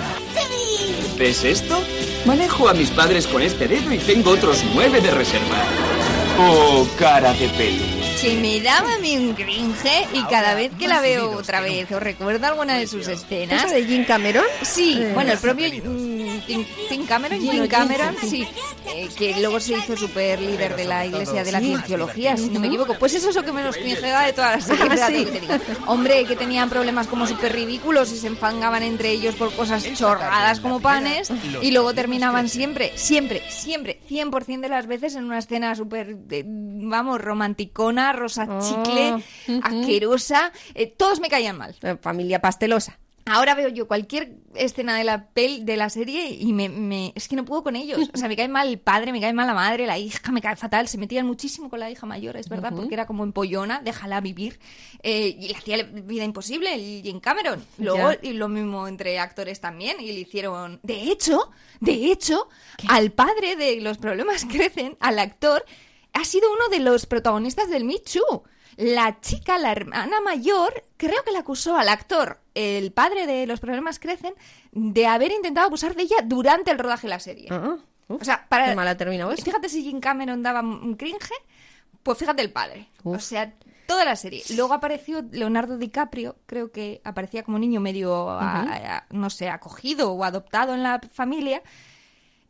¿Ves 1.19 1.45
esto? 1.45 1.79
Manejo 2.27 2.69
a 2.69 2.75
mis 2.75 2.91
padres 2.91 3.27
con 3.27 3.43
este 3.43 3.67
dedo 3.69 3.93
y 3.93 3.99
tengo 3.99 4.31
otros 4.31 4.65
nueve 4.75 5.01
de 5.01 5.11
reserva. 5.11 5.57
Oh, 6.39 6.87
cara 6.99 7.33
de 7.35 7.49
pelo. 7.51 8.00
Que 8.21 8.37
me 8.37 8.61
daba 8.61 8.95
a 8.95 8.99
mí 8.99 9.17
un 9.17 9.33
cringe 9.35 10.07
y 10.13 10.23
cada 10.25 10.55
vez 10.55 10.71
que 10.79 10.87
la 10.87 11.01
veo 11.01 11.31
otra 11.31 11.63
vez, 11.63 11.91
¿os 11.91 12.03
recuerda 12.03 12.49
alguna 12.49 12.77
de 12.77 12.87
sus 12.87 13.09
escenas? 13.09 13.65
¿Esa 13.65 13.75
de 13.75 13.85
Jim 13.87 14.05
Cameron? 14.05 14.45
Sí, 14.61 14.99
Eh, 15.01 15.13
bueno, 15.15 15.33
el 15.33 15.39
propio 15.39 15.69
mm, 15.69 16.41
Tim, 16.47 16.67
Tim 16.91 17.07
Cameron, 17.07 17.41
Jim, 17.41 17.67
Cameron, 17.67 18.15
sí. 18.21 18.29
sí, 18.29 18.49
eh, 18.95 19.09
que 19.17 19.41
luego 19.41 19.59
se 19.59 19.73
hizo 19.79 19.97
super 19.97 20.39
líder 20.39 20.77
de 20.77 20.85
la 20.85 21.07
Iglesia 21.07 21.45
de 21.45 21.53
la. 21.53 21.61
Cienciología, 21.61 22.37
si 22.37 22.49
no 22.51 22.61
me 22.61 22.67
equivoco. 22.67 22.95
Pues 22.99 23.15
eso 23.15 23.31
es 23.31 23.37
lo 23.37 23.43
que 23.43 23.53
menos 23.53 23.77
cringea 23.77 24.21
de 24.27 24.33
todas 24.35 24.57
las 24.57 24.65
series, 24.79 25.01
Ah, 25.01 25.09
sí. 25.09 25.27
Hombre, 25.87 26.25
que 26.27 26.37
tenían 26.37 26.69
problemas 26.69 27.07
como 27.07 27.27
súper 27.27 27.55
ridículos 27.55 28.13
y 28.13 28.19
se 28.19 28.27
enfangaban 28.27 28.83
entre 28.83 29.11
ellos 29.13 29.35
por 29.35 29.51
cosas 29.55 29.83
chorradas 29.95 30.61
como 30.61 30.81
panes 30.81 31.33
y 31.63 31.71
luego 31.71 31.95
terminaban 31.95 32.49
siempre, 32.51 32.93
siempre, 32.97 33.43
siempre, 33.49 34.01
100% 34.11 34.61
de 34.61 34.69
las 34.69 34.87
veces 34.87 35.15
en 35.15 35.25
una 35.25 35.39
escena 35.39 35.75
súper, 35.75 36.17
vamos, 36.45 37.21
romanticona, 37.21 38.10
rosa 38.13 38.47
chicle, 38.61 39.13
ujú. 39.49 39.61
asquerosa. 39.63 40.53
eh, 40.75 40.87
todos 40.87 41.21
me 41.21 41.29
caían 41.29 41.57
mal. 41.59 41.75
Eh, 41.83 41.97
Familia 42.01 42.41
pastelosa. 42.41 42.99
Ahora 43.27 43.55
veo 43.55 43.69
yo 43.69 43.87
cualquier 43.87 44.33
escena 44.55 44.97
de 44.97 45.05
la 45.05 45.29
pel 45.29 45.65
de 45.65 45.77
la 45.77 45.89
serie 45.91 46.31
y 46.31 46.53
me, 46.53 46.69
me- 46.69 47.13
es 47.15 47.29
que 47.29 47.37
no 47.37 47.45
puedo 47.45 47.63
con 47.63 47.77
ellos. 47.77 48.11
O 48.13 48.17
sea, 48.17 48.27
me 48.29 48.35
cae 48.35 48.49
mal 48.49 48.67
el 48.67 48.79
padre, 48.81 49.13
me 49.13 49.21
cae 49.21 49.33
mal 49.33 49.47
la 49.47 49.55
madre, 49.55 49.87
la 49.87 49.99
hija, 49.99 50.33
me 50.33 50.41
cae 50.41 50.57
fatal. 50.57 50.89
Se 50.89 50.99
metían 50.99 51.27
muchísimo 51.27 51.69
con 51.71 51.79
la 51.79 51.91
hija 51.91 52.07
mayor, 52.07 52.37
es 52.37 52.49
verdad, 52.49 52.73
porque 52.75 52.95
era 52.95 53.07
como 53.07 53.23
empollona, 53.23 53.83
déjala 53.85 54.21
vivir. 54.21 54.59
Eh, 55.03 55.37
y 55.39 55.49
le 55.49 55.55
hacía 55.55 55.77
la 55.77 55.83
vida 55.85 56.25
imposible, 56.25 56.75
el 56.75 57.03
Jim 57.05 57.21
Cameron. 57.21 57.63
Luego, 57.79 58.11
y 58.21 58.33
lo 58.33 58.49
mismo 58.49 58.89
entre 58.89 59.21
actores 59.21 59.61
también, 59.61 60.01
y 60.01 60.07
le 60.13 60.21
hicieron. 60.21 60.81
De 60.83 61.03
hecho, 61.13 61.53
de 61.79 62.11
hecho, 62.11 62.49
al 62.89 63.13
padre 63.13 63.55
de 63.55 63.81
los 63.81 63.99
problemas 63.99 64.45
crecen, 64.51 64.97
al 64.99 65.19
actor, 65.21 65.65
ha 66.13 66.25
sido 66.25 66.53
uno 66.53 66.69
de 66.69 66.81
los 66.81 67.07
protagonistas 67.07 67.69
del 67.71 67.85
Me 67.85 67.99
Too. 67.99 68.45
La 68.77 69.21
chica, 69.21 69.59
la 69.59 69.73
hermana 69.73 70.21
mayor, 70.21 70.85
creo 70.97 71.23
que 71.25 71.33
le 71.33 71.39
acusó 71.39 71.77
al 71.77 71.89
actor, 71.89 72.41
el 72.55 72.93
padre 72.93 73.27
de 73.27 73.47
Los 73.47 73.61
Problemas 73.61 73.99
Crecen, 73.99 74.35
de 74.73 75.07
haber 75.07 75.33
intentado 75.33 75.67
abusar 75.67 75.95
de 75.95 76.05
ella 76.05 76.17
durante 76.25 76.71
el 76.71 76.79
rodaje 76.79 77.07
de 77.07 77.11
la 77.11 77.21
serie. 77.21 77.49
Ah, 77.51 77.77
o 78.09 78.25
sea, 78.25 78.47
para... 78.49 78.67
qué 78.71 78.75
mal 78.77 78.89
ha 78.89 78.97
terminado 78.97 79.33
eso. 79.33 79.45
Fíjate 79.45 79.69
si 79.69 79.83
Jim 79.83 80.01
Cameron 80.01 80.43
daba 80.43 80.61
un 80.61 80.95
cringe, 80.95 81.33
pues 82.03 82.17
fíjate 82.19 82.41
el 82.43 82.53
padre. 82.53 82.89
O 83.05 83.19
sea, 83.19 83.53
toda 83.87 84.05
la 84.05 84.17
serie. 84.17 84.43
Luego 84.57 84.73
apareció 84.73 85.23
Leonardo 85.31 85.77
DiCaprio, 85.77 86.37
creo 86.47 86.71
que 86.73 87.03
aparecía 87.05 87.43
como 87.43 87.59
niño 87.59 87.81
medio, 87.81 88.31
a- 88.31 88.63
a- 88.63 89.07
no 89.11 89.29
sé, 89.31 89.51
acogido 89.51 90.13
o 90.13 90.25
adoptado 90.25 90.75
en 90.75 90.83
la 90.83 91.01
familia. 91.13 91.61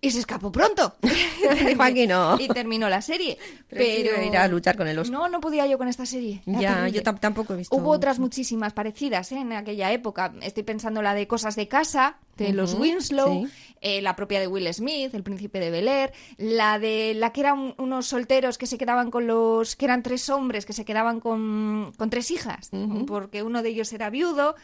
Y 0.02 0.10
se 0.10 0.18
escapó 0.20 0.50
pronto. 0.50 0.94
Y 2.38 2.48
terminó 2.48 2.88
la 2.88 3.02
serie. 3.02 3.36
Prefiero 3.68 4.12
Pero 4.16 4.26
ir 4.26 4.36
a 4.36 4.48
luchar 4.48 4.76
con 4.76 4.88
el 4.88 4.98
oso. 4.98 5.12
No, 5.12 5.28
no 5.28 5.40
podía 5.40 5.66
yo 5.66 5.78
con 5.78 5.88
esta 5.88 6.06
serie. 6.06 6.42
Era 6.46 6.60
Ya, 6.60 6.74
terrible. 6.76 6.92
yo 6.92 7.02
tam- 7.02 7.20
tampoco 7.20 7.54
he 7.54 7.56
visto. 7.58 7.74
Hubo 7.76 7.90
otras 7.90 8.18
muchísimas 8.18 8.72
parecidas 8.72 9.30
¿eh? 9.32 9.38
en 9.38 9.52
aquella 9.52 9.92
época. 9.92 10.32
Estoy 10.42 10.62
pensando 10.62 11.02
la 11.02 11.14
de 11.14 11.26
Cosas 11.26 11.56
de 11.56 11.68
Casa, 11.68 12.16
de 12.36 12.52
los 12.52 12.74
Winslow, 12.74 13.46
sí. 13.46 13.52
eh, 13.82 14.00
la 14.02 14.16
propia 14.16 14.40
de 14.40 14.46
Will 14.46 14.72
Smith, 14.72 15.14
El 15.14 15.22
Príncipe 15.22 15.60
de 15.60 15.70
Bel 15.70 15.88
Air, 15.88 16.12
la 16.38 16.78
de 16.78 17.12
la 17.14 17.32
que 17.32 17.40
eran 17.40 17.74
unos 17.78 18.06
solteros 18.06 18.56
que 18.58 18.66
se 18.66 18.78
quedaban 18.78 19.10
con 19.10 19.26
los. 19.26 19.76
que 19.76 19.84
eran 19.84 20.02
tres 20.02 20.28
hombres 20.30 20.64
que 20.66 20.72
se 20.72 20.84
quedaban 20.84 21.20
con, 21.20 21.92
con 21.96 22.08
tres 22.10 22.30
hijas, 22.30 22.70
porque 23.06 23.42
uno 23.42 23.62
de 23.62 23.68
ellos 23.70 23.92
era 23.92 24.08
viudo. 24.10 24.54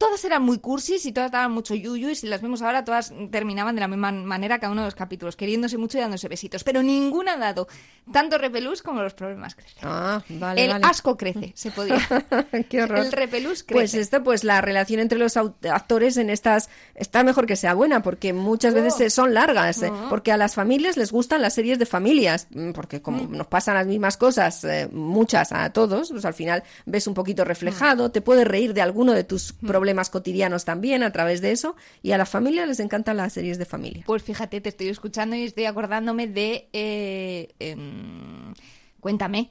Todas 0.00 0.24
eran 0.24 0.42
muy 0.42 0.58
cursis 0.60 1.04
y 1.04 1.12
todas 1.12 1.30
daban 1.30 1.52
mucho 1.52 1.74
yuyu 1.74 2.08
y 2.08 2.14
si 2.14 2.26
las 2.26 2.40
vemos 2.40 2.62
ahora 2.62 2.86
todas 2.86 3.12
terminaban 3.30 3.74
de 3.74 3.82
la 3.82 3.86
misma 3.86 4.10
manera 4.10 4.58
cada 4.58 4.72
uno 4.72 4.80
de 4.80 4.86
los 4.86 4.94
capítulos, 4.94 5.36
queriéndose 5.36 5.76
mucho 5.76 5.98
y 5.98 6.00
dándose 6.00 6.26
besitos. 6.26 6.64
Pero 6.64 6.82
ninguna 6.82 7.34
ha 7.34 7.36
dado 7.36 7.68
tanto 8.10 8.38
repelús 8.38 8.80
como 8.80 9.02
los 9.02 9.12
problemas 9.12 9.54
crecen. 9.54 9.76
Ah, 9.82 10.22
vale, 10.30 10.64
El 10.64 10.70
vale. 10.70 10.86
asco 10.86 11.18
crece, 11.18 11.52
se 11.54 11.70
podía. 11.70 11.98
Qué 12.70 12.82
horror. 12.82 13.00
El 13.00 13.12
repelús 13.12 13.62
crece. 13.62 13.74
Pues 13.74 13.92
esto, 13.92 14.24
pues 14.24 14.42
la 14.42 14.62
relación 14.62 15.00
entre 15.00 15.18
los 15.18 15.36
actores 15.36 16.16
en 16.16 16.30
estas 16.30 16.70
está 16.94 17.22
mejor 17.22 17.44
que 17.44 17.56
sea 17.56 17.74
buena, 17.74 18.02
porque 18.02 18.32
muchas 18.32 18.72
veces 18.72 18.94
Oh. 18.98 19.02
eh, 19.02 19.10
son 19.10 19.34
largas, 19.34 19.82
eh, 19.82 19.90
Oh. 19.92 20.08
porque 20.08 20.32
a 20.32 20.38
las 20.38 20.54
familias 20.54 20.96
les 20.96 21.12
gustan 21.12 21.42
las 21.42 21.52
series 21.52 21.78
de 21.78 21.84
familias, 21.84 22.46
mm, 22.50 22.70
porque 22.72 23.02
como 23.02 23.26
nos 23.28 23.48
pasan 23.48 23.74
las 23.74 23.86
mismas 23.86 24.16
cosas, 24.16 24.64
eh, 24.64 24.88
muchas 24.90 25.52
a 25.52 25.70
todos, 25.74 26.08
pues 26.10 26.24
al 26.24 26.32
final 26.32 26.62
ves 26.86 27.06
un 27.06 27.12
poquito 27.12 27.44
reflejado, 27.44 28.10
te 28.10 28.22
puedes 28.22 28.48
reír 28.48 28.72
de 28.72 28.80
alguno 28.80 29.12
de 29.12 29.24
tus 29.24 29.52
problemas 29.52 29.89
cotidianos 30.10 30.64
también 30.64 31.02
a 31.02 31.12
través 31.12 31.40
de 31.40 31.52
eso, 31.52 31.76
y 32.02 32.12
a 32.12 32.18
las 32.18 32.28
familias 32.28 32.68
les 32.68 32.80
encantan 32.80 33.16
las 33.16 33.32
series 33.32 33.58
de 33.58 33.64
familia. 33.64 34.04
Pues 34.06 34.22
fíjate, 34.22 34.60
te 34.60 34.68
estoy 34.68 34.88
escuchando 34.88 35.36
y 35.36 35.44
estoy 35.44 35.64
acordándome 35.66 36.26
de... 36.26 36.68
eh, 36.72 37.48
em, 37.58 38.54
cuéntame. 39.00 39.50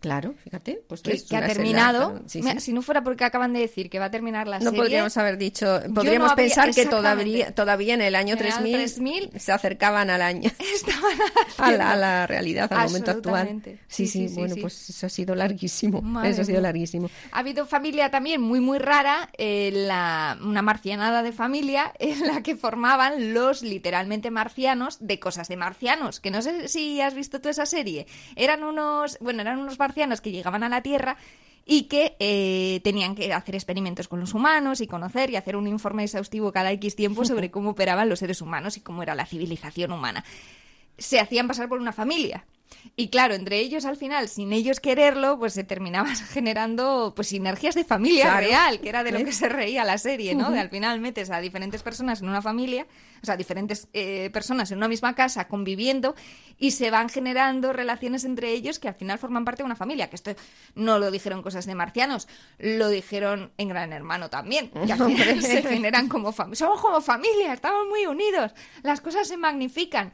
Claro, 0.00 0.34
fíjate, 0.42 0.82
pues 0.88 1.02
Que, 1.02 1.22
que 1.22 1.36
ha 1.36 1.46
terminado. 1.46 2.00
larga, 2.14 2.22
sí, 2.26 2.40
Mira, 2.40 2.54
sí. 2.54 2.60
Si 2.66 2.72
no 2.72 2.80
fuera 2.82 3.02
porque 3.04 3.24
acaban 3.24 3.52
de 3.52 3.60
decir 3.60 3.90
que 3.90 3.98
va 3.98 4.06
a 4.06 4.10
terminar 4.10 4.48
la 4.48 4.58
No 4.58 4.70
serie... 4.70 4.78
podríamos 4.80 5.16
haber 5.18 5.36
dicho, 5.36 5.66
podríamos 5.94 6.28
no 6.28 6.32
habría- 6.32 6.46
pensar 6.46 6.74
que 6.74 6.86
todavía, 6.86 7.54
todavía 7.54 7.94
en 7.94 8.00
el 8.02 8.14
año 8.14 8.34
En 8.34 8.38
el 8.40 8.46
año 8.46 8.54
3000, 8.62 8.72
3000 8.76 9.30
se 9.40 9.52
acercaban 9.52 10.08
al 10.10 10.22
año, 10.22 10.50
a 11.58 11.72
la, 11.72 11.92
a 11.92 11.96
la 11.96 12.26
realidad, 12.26 12.72
al 12.72 12.88
momento 12.88 13.10
actual. 13.10 13.60
Sí, 13.88 14.06
Sí, 14.06 14.28
sí, 14.28 14.34
bueno, 14.34 14.54
pues 14.60 14.88
eso 14.90 15.06
ha 15.06 15.08
sido 15.10 15.34
larguísimo, 15.34 16.00
Madre 16.02 16.30
eso 16.30 16.42
ha 16.42 16.44
sido 16.44 16.58
mía. 16.58 16.68
larguísimo. 16.68 17.10
Ha 17.32 17.38
habido 17.40 17.66
familia 17.66 18.10
también 18.10 18.40
muy, 18.40 18.60
muy 18.60 18.78
rara, 18.78 19.28
eh, 19.36 19.70
la, 19.74 20.38
una 20.42 20.62
marcianada 20.62 21.22
de 21.22 21.32
familia 21.32 21.92
en 21.98 22.26
la 22.26 22.42
que 22.42 22.56
formaban 22.56 23.34
los 23.34 23.62
literalmente 23.62 24.30
marcianos 24.30 24.96
de 25.00 25.18
cosas 25.20 25.48
de 25.48 25.56
marcianos, 25.56 26.20
que 26.20 26.30
no 26.30 26.40
sé 26.42 26.68
si 26.68 27.00
has 27.00 27.14
visto 27.14 27.40
tú 27.40 27.48
esa 27.50 27.66
serie. 27.66 28.06
Eran 28.36 28.64
unos, 28.64 29.18
bueno, 29.20 29.42
eran 29.42 29.58
unos 29.58 29.76
marcianos 29.90 30.20
que 30.20 30.30
llegaban 30.30 30.62
a 30.62 30.68
la 30.68 30.82
Tierra 30.82 31.16
y 31.66 31.84
que 31.84 32.16
eh, 32.20 32.80
tenían 32.84 33.16
que 33.16 33.32
hacer 33.32 33.56
experimentos 33.56 34.06
con 34.06 34.20
los 34.20 34.34
humanos 34.34 34.80
y 34.80 34.86
conocer 34.86 35.30
y 35.30 35.36
hacer 35.36 35.56
un 35.56 35.66
informe 35.66 36.04
exhaustivo 36.04 36.52
cada 36.52 36.70
X 36.72 36.94
tiempo 36.94 37.24
sobre 37.24 37.50
cómo 37.54 37.70
operaban 37.70 38.08
los 38.08 38.20
seres 38.20 38.40
humanos 38.40 38.76
y 38.76 38.82
cómo 38.82 39.02
era 39.02 39.16
la 39.16 39.26
civilización 39.26 39.90
humana. 39.90 40.24
Se 40.96 41.18
hacían 41.18 41.48
pasar 41.48 41.68
por 41.68 41.80
una 41.80 41.92
familia. 41.92 42.44
Y 42.96 43.08
claro, 43.08 43.34
entre 43.34 43.58
ellos 43.58 43.84
al 43.84 43.96
final, 43.96 44.28
sin 44.28 44.52
ellos 44.52 44.80
quererlo, 44.80 45.38
pues 45.38 45.54
se 45.54 45.64
terminaban 45.64 46.14
generando 46.32 47.12
pues 47.16 47.28
sinergias 47.28 47.74
de 47.74 47.84
familia 47.84 48.24
Claro. 48.24 48.46
real, 48.46 48.80
que 48.80 48.88
era 48.88 49.04
de 49.04 49.12
lo 49.12 49.24
que 49.24 49.32
se 49.32 49.48
reía 49.48 49.84
la 49.84 49.98
serie, 49.98 50.34
¿no? 50.34 50.50
De 50.50 50.58
al 50.60 50.70
final 50.70 51.00
metes 51.00 51.30
a 51.30 51.40
diferentes 51.40 51.82
personas 51.82 52.20
en 52.20 52.28
una 52.28 52.42
familia, 52.42 52.86
o 53.22 53.26
sea, 53.26 53.36
diferentes 53.36 53.88
eh, 53.92 54.30
personas 54.32 54.70
en 54.70 54.78
una 54.78 54.88
misma 54.88 55.14
casa 55.14 55.48
conviviendo 55.48 56.14
y 56.58 56.72
se 56.72 56.90
van 56.90 57.08
generando 57.08 57.72
relaciones 57.72 58.24
entre 58.24 58.50
ellos 58.52 58.78
que 58.78 58.88
al 58.88 58.94
final 58.94 59.18
forman 59.18 59.44
parte 59.44 59.62
de 59.62 59.66
una 59.66 59.76
familia. 59.76 60.10
Que 60.10 60.16
esto 60.16 60.32
no 60.74 60.98
lo 60.98 61.10
dijeron 61.10 61.42
cosas 61.42 61.66
de 61.66 61.74
marcianos, 61.74 62.28
lo 62.58 62.88
dijeron 62.88 63.52
en 63.56 63.68
Gran 63.68 63.92
Hermano 63.92 64.30
también. 64.30 64.70
Que 64.70 64.92
al 64.92 64.98
final 65.06 65.42
se 65.42 65.62
generan 65.62 66.08
como 66.08 66.32
familia. 66.32 66.56
Somos 66.58 66.80
como 66.80 67.00
familia, 67.00 67.52
estamos 67.52 67.86
muy 67.88 68.06
unidos, 68.06 68.52
las 68.82 69.00
cosas 69.00 69.26
se 69.28 69.36
magnifican. 69.36 70.12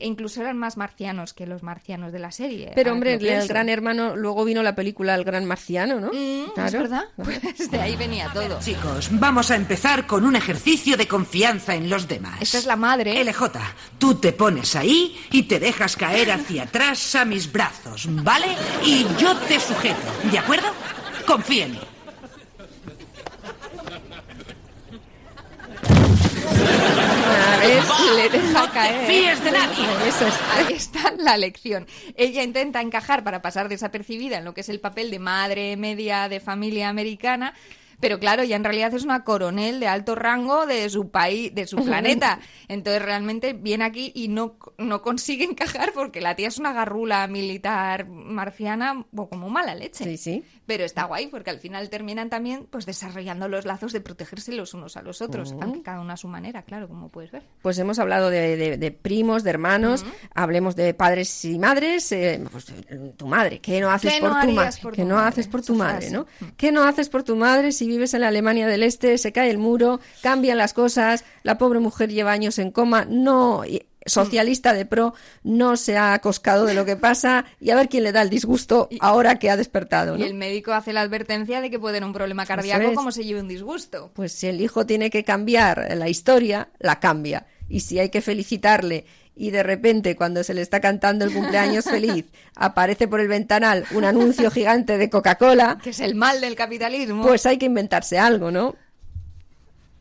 E 0.00 0.08
incluso 0.08 0.40
eran 0.40 0.58
más 0.58 0.76
marcianos 0.76 1.34
que 1.34 1.46
los 1.46 1.62
marcianos 1.62 1.93
de 1.98 2.18
la 2.18 2.30
serie. 2.30 2.72
Pero 2.74 2.90
ahora 2.90 2.92
hombre, 2.94 3.14
el. 3.14 3.48
Gran 3.48 3.68
Hermano, 3.68 4.16
luego 4.16 4.44
vino 4.44 4.62
la 4.62 4.74
película 4.74 5.14
El 5.14 5.24
Gran 5.24 5.44
Marciano, 5.44 6.00
¿no? 6.00 6.10
¿Es 6.12 6.52
Claro. 6.54 6.78
verdad? 6.80 7.04
Pues 7.16 7.70
de 7.70 7.80
ahí 7.80 7.96
venía 7.96 8.30
todo. 8.32 8.58
Chicos, 8.60 9.08
vamos 9.12 9.50
a 9.50 9.56
empezar 9.56 10.06
con 10.06 10.24
un 10.24 10.36
ejercicio 10.36 10.96
de 10.96 11.06
confianza 11.08 11.74
en 11.74 11.88
los 11.88 12.08
demás. 12.08 12.40
Esta 12.42 12.58
es 12.58 12.66
la 12.66 12.76
madre. 12.76 13.22
LJ, 13.24 13.42
tú 13.98 14.16
te 14.16 14.32
pones 14.32 14.74
ahí 14.76 15.16
y 15.30 15.44
te 15.44 15.58
dejas 15.60 15.96
caer 15.96 16.32
hacia 16.32 16.64
atrás 16.64 17.14
a 17.14 17.24
mis 17.24 17.50
brazos, 17.50 18.06
¿vale? 18.22 18.46
Y 18.84 19.06
yo 19.18 19.36
te 19.48 19.58
sujeto, 19.60 19.96
¿de 20.30 20.38
acuerdo? 20.38 20.66
Confía 21.26 21.66
en 21.66 21.72
mí. 21.72 21.80
Le 28.16 28.28
deja 28.28 28.70
caer. 28.70 29.06
fíes 29.06 29.42
de 29.44 29.50
nadie. 29.52 29.84
Eso 30.06 30.26
es, 30.26 30.34
ahí 30.52 30.74
está 30.74 31.12
la 31.18 31.36
lección. 31.36 31.86
Ella 32.16 32.42
intenta 32.42 32.80
encajar 32.80 33.24
para 33.24 33.42
pasar 33.42 33.68
desapercibida 33.68 34.38
en 34.38 34.44
lo 34.44 34.54
que 34.54 34.60
es 34.60 34.68
el 34.68 34.80
papel 34.80 35.10
de 35.10 35.18
madre 35.18 35.76
media 35.76 36.28
de 36.28 36.40
familia 36.40 36.88
americana. 36.88 37.54
Pero 38.00 38.18
claro, 38.18 38.44
ya 38.44 38.56
en 38.56 38.64
realidad 38.64 38.92
es 38.94 39.04
una 39.04 39.24
coronel 39.24 39.80
de 39.80 39.86
alto 39.88 40.14
rango 40.14 40.66
de 40.66 40.88
su 40.90 41.10
país, 41.10 41.54
de 41.54 41.66
su 41.66 41.76
planeta. 41.84 42.38
Entonces 42.68 43.02
realmente 43.02 43.52
viene 43.52 43.84
aquí 43.84 44.12
y 44.14 44.28
no, 44.28 44.56
no 44.78 45.02
consigue 45.02 45.44
encajar 45.50 45.92
porque 45.94 46.20
la 46.20 46.34
tía 46.36 46.48
es 46.48 46.58
una 46.58 46.72
garrula 46.72 47.26
militar 47.26 48.06
marciana 48.08 49.04
o 49.16 49.28
como 49.28 49.48
mala 49.48 49.74
leche. 49.74 50.04
Sí, 50.04 50.16
sí. 50.16 50.44
Pero 50.66 50.84
está 50.84 51.04
guay 51.04 51.26
porque 51.26 51.50
al 51.50 51.58
final 51.60 51.90
terminan 51.90 52.30
también 52.30 52.66
pues 52.70 52.86
desarrollando 52.86 53.48
los 53.48 53.66
lazos 53.66 53.92
de 53.92 54.00
protegerse 54.00 54.52
los 54.52 54.72
unos 54.74 54.96
a 54.96 55.02
los 55.02 55.20
otros, 55.20 55.54
aunque 55.60 55.82
cada 55.82 56.00
uno 56.00 56.12
a 56.12 56.16
su 56.16 56.26
manera, 56.28 56.62
claro, 56.62 56.88
como 56.88 57.10
puedes 57.10 57.30
ver. 57.32 57.42
Pues 57.60 57.78
hemos 57.78 57.98
hablado 57.98 58.30
de, 58.30 58.56
de- 58.56 58.76
de 58.78 58.90
primos, 58.90 59.44
de 59.44 59.50
hermanos, 59.50 60.04
hablemos 60.34 60.74
de 60.74 60.94
padres 60.94 61.44
y 61.44 61.58
madres. 61.58 62.10
eh, 62.12 62.42
pues, 62.50 62.66
tu 63.16 63.26
madre, 63.26 63.60
¿qué 63.60 63.78
no 63.80 63.90
haces 63.90 64.14
¿Qué 64.14 64.20
por 64.20 64.30
no 64.32 64.40
tu 64.40 64.50
madre? 64.52 64.70
por 64.82 64.92
¿Qué 64.94 65.02
tu 65.02 65.08
no 65.08 65.18
haces 65.18 65.46
por 65.48 65.62
tu 65.62 65.74
madre, 65.74 66.10
no? 66.10 66.26
¿Qué 66.56 66.72
no 66.72 66.82
haces 66.84 67.08
por 67.10 67.22
tu 67.22 67.36
madre 67.36 67.70
si 67.72 67.83
vives 67.86 68.14
en 68.14 68.22
la 68.22 68.28
Alemania 68.28 68.66
del 68.66 68.82
Este, 68.82 69.18
se 69.18 69.32
cae 69.32 69.50
el 69.50 69.58
muro, 69.58 70.00
cambian 70.22 70.58
las 70.58 70.72
cosas, 70.72 71.24
la 71.42 71.58
pobre 71.58 71.80
mujer 71.80 72.10
lleva 72.10 72.32
años 72.32 72.58
en 72.58 72.70
coma, 72.70 73.06
no... 73.08 73.62
socialista 74.06 74.74
de 74.74 74.84
pro 74.84 75.14
no 75.44 75.78
se 75.78 75.96
ha 75.96 76.12
acoscado 76.12 76.66
de 76.66 76.74
lo 76.74 76.84
que 76.84 76.94
pasa 76.94 77.46
y 77.58 77.70
a 77.70 77.76
ver 77.76 77.88
quién 77.88 78.04
le 78.04 78.12
da 78.12 78.20
el 78.20 78.28
disgusto 78.28 78.88
ahora 79.00 79.38
que 79.38 79.48
ha 79.48 79.56
despertado, 79.56 80.18
Y 80.18 80.22
el 80.24 80.34
médico 80.34 80.72
hace 80.74 80.92
la 80.92 81.00
advertencia 81.00 81.62
de 81.62 81.70
que 81.70 81.78
puede 81.78 81.96
tener 81.96 82.06
un 82.06 82.12
problema 82.12 82.44
cardíaco 82.44 82.90
es. 82.90 82.94
como 82.94 83.12
se 83.12 83.24
lleve 83.24 83.40
un 83.40 83.48
disgusto. 83.48 84.10
Pues 84.14 84.32
si 84.32 84.46
el 84.46 84.60
hijo 84.60 84.84
tiene 84.84 85.08
que 85.08 85.24
cambiar 85.24 85.96
la 85.96 86.10
historia, 86.10 86.68
la 86.78 87.00
cambia. 87.00 87.46
Y 87.66 87.80
si 87.80 87.98
hay 87.98 88.10
que 88.10 88.20
felicitarle 88.20 89.06
y 89.36 89.50
de 89.50 89.62
repente 89.62 90.14
cuando 90.16 90.44
se 90.44 90.54
le 90.54 90.62
está 90.62 90.80
cantando 90.80 91.24
el 91.24 91.32
cumpleaños 91.32 91.84
feliz 91.84 92.26
aparece 92.54 93.08
por 93.08 93.20
el 93.20 93.28
ventanal 93.28 93.84
un 93.90 94.04
anuncio 94.04 94.50
gigante 94.50 94.96
de 94.96 95.10
Coca-Cola, 95.10 95.78
Que 95.82 95.90
es 95.90 96.00
el 96.00 96.14
mal 96.14 96.40
del 96.40 96.54
capitalismo. 96.54 97.22
pues 97.26 97.44
hay 97.46 97.58
que 97.58 97.66
inventarse 97.66 98.18
algo, 98.18 98.50
¿no? 98.50 98.76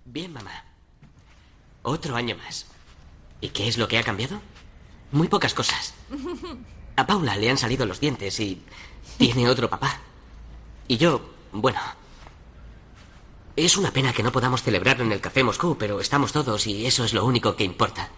Bien, 0.06 0.32
mamá. 0.32 0.66
Otro 1.82 2.16
año 2.16 2.36
más. 2.38 2.66
¿Y 3.42 3.50
qué 3.50 3.68
es 3.68 3.78
lo 3.78 3.88
que 3.88 3.98
ha 3.98 4.04
cambiado? 4.04 4.40
Muy 5.12 5.28
pocas 5.28 5.54
cosas. 5.54 5.94
A 6.96 7.08
Paula 7.08 7.36
le 7.36 7.50
han 7.50 7.58
salido 7.58 7.86
los 7.86 8.00
dientes 8.00 8.40
y 8.40 8.62
tiene 9.18 9.50
otro 9.50 9.70
papá. 9.70 10.00
Y 10.88 10.98
yo, 10.98 11.34
bueno. 11.52 11.80
Es 13.56 13.78
una 13.78 13.92
pena 13.92 14.14
que 14.14 14.24
no 14.24 14.32
podamos 14.32 14.64
celebrarlo 14.64 15.04
en 15.04 15.12
el 15.12 15.22
Café 15.22 15.44
Moscú, 15.44 15.78
pero 15.78 16.00
estamos 16.00 16.32
todos 16.32 16.66
y 16.68 16.86
eso 16.86 17.04
es 17.04 17.14
lo 17.14 17.26
único 17.26 17.56
que 17.56 17.64
importa. 17.64 18.10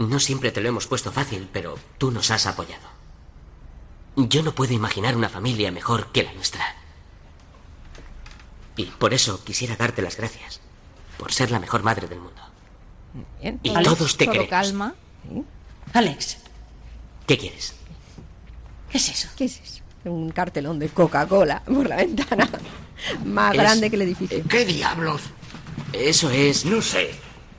No 0.00 0.18
siempre 0.18 0.50
te 0.50 0.62
lo 0.62 0.68
hemos 0.70 0.86
puesto 0.86 1.12
fácil, 1.12 1.46
pero 1.52 1.78
tú 1.98 2.10
nos 2.10 2.30
has 2.30 2.46
apoyado. 2.46 2.88
Yo 4.16 4.42
no 4.42 4.54
puedo 4.54 4.72
imaginar 4.72 5.14
una 5.14 5.28
familia 5.28 5.70
mejor 5.70 6.10
que 6.10 6.22
la 6.22 6.32
nuestra. 6.32 6.64
Y 8.76 8.84
por 8.86 9.12
eso 9.12 9.44
quisiera 9.44 9.76
darte 9.76 10.00
las 10.00 10.16
gracias. 10.16 10.60
Por 11.18 11.32
ser 11.34 11.50
la 11.50 11.60
mejor 11.60 11.82
madre 11.82 12.08
del 12.08 12.18
mundo. 12.18 12.40
Y 13.62 13.68
Alex, 13.74 13.84
todos 13.94 14.16
te 14.16 14.24
queremos. 14.26 14.48
calma. 14.48 14.94
Alex, 15.92 16.38
¿Qué 17.26 17.36
quieres? 17.36 17.74
¿qué 18.90 18.96
es 18.98 19.08
eso? 19.10 19.28
¿Qué 19.36 19.44
es 19.44 19.60
eso? 19.60 19.82
Un 20.06 20.30
cartelón 20.30 20.78
de 20.78 20.88
Coca-Cola 20.88 21.62
por 21.64 21.86
la 21.86 21.96
ventana. 21.96 22.48
Más 23.26 23.54
Es- 23.54 23.60
grande 23.60 23.90
que 23.90 23.96
el 23.96 24.02
edificio. 24.02 24.42
¿Qué 24.48 24.64
diablos? 24.64 25.20
Eso 25.92 26.30
es. 26.30 26.64
No 26.64 26.80
sé. 26.80 27.10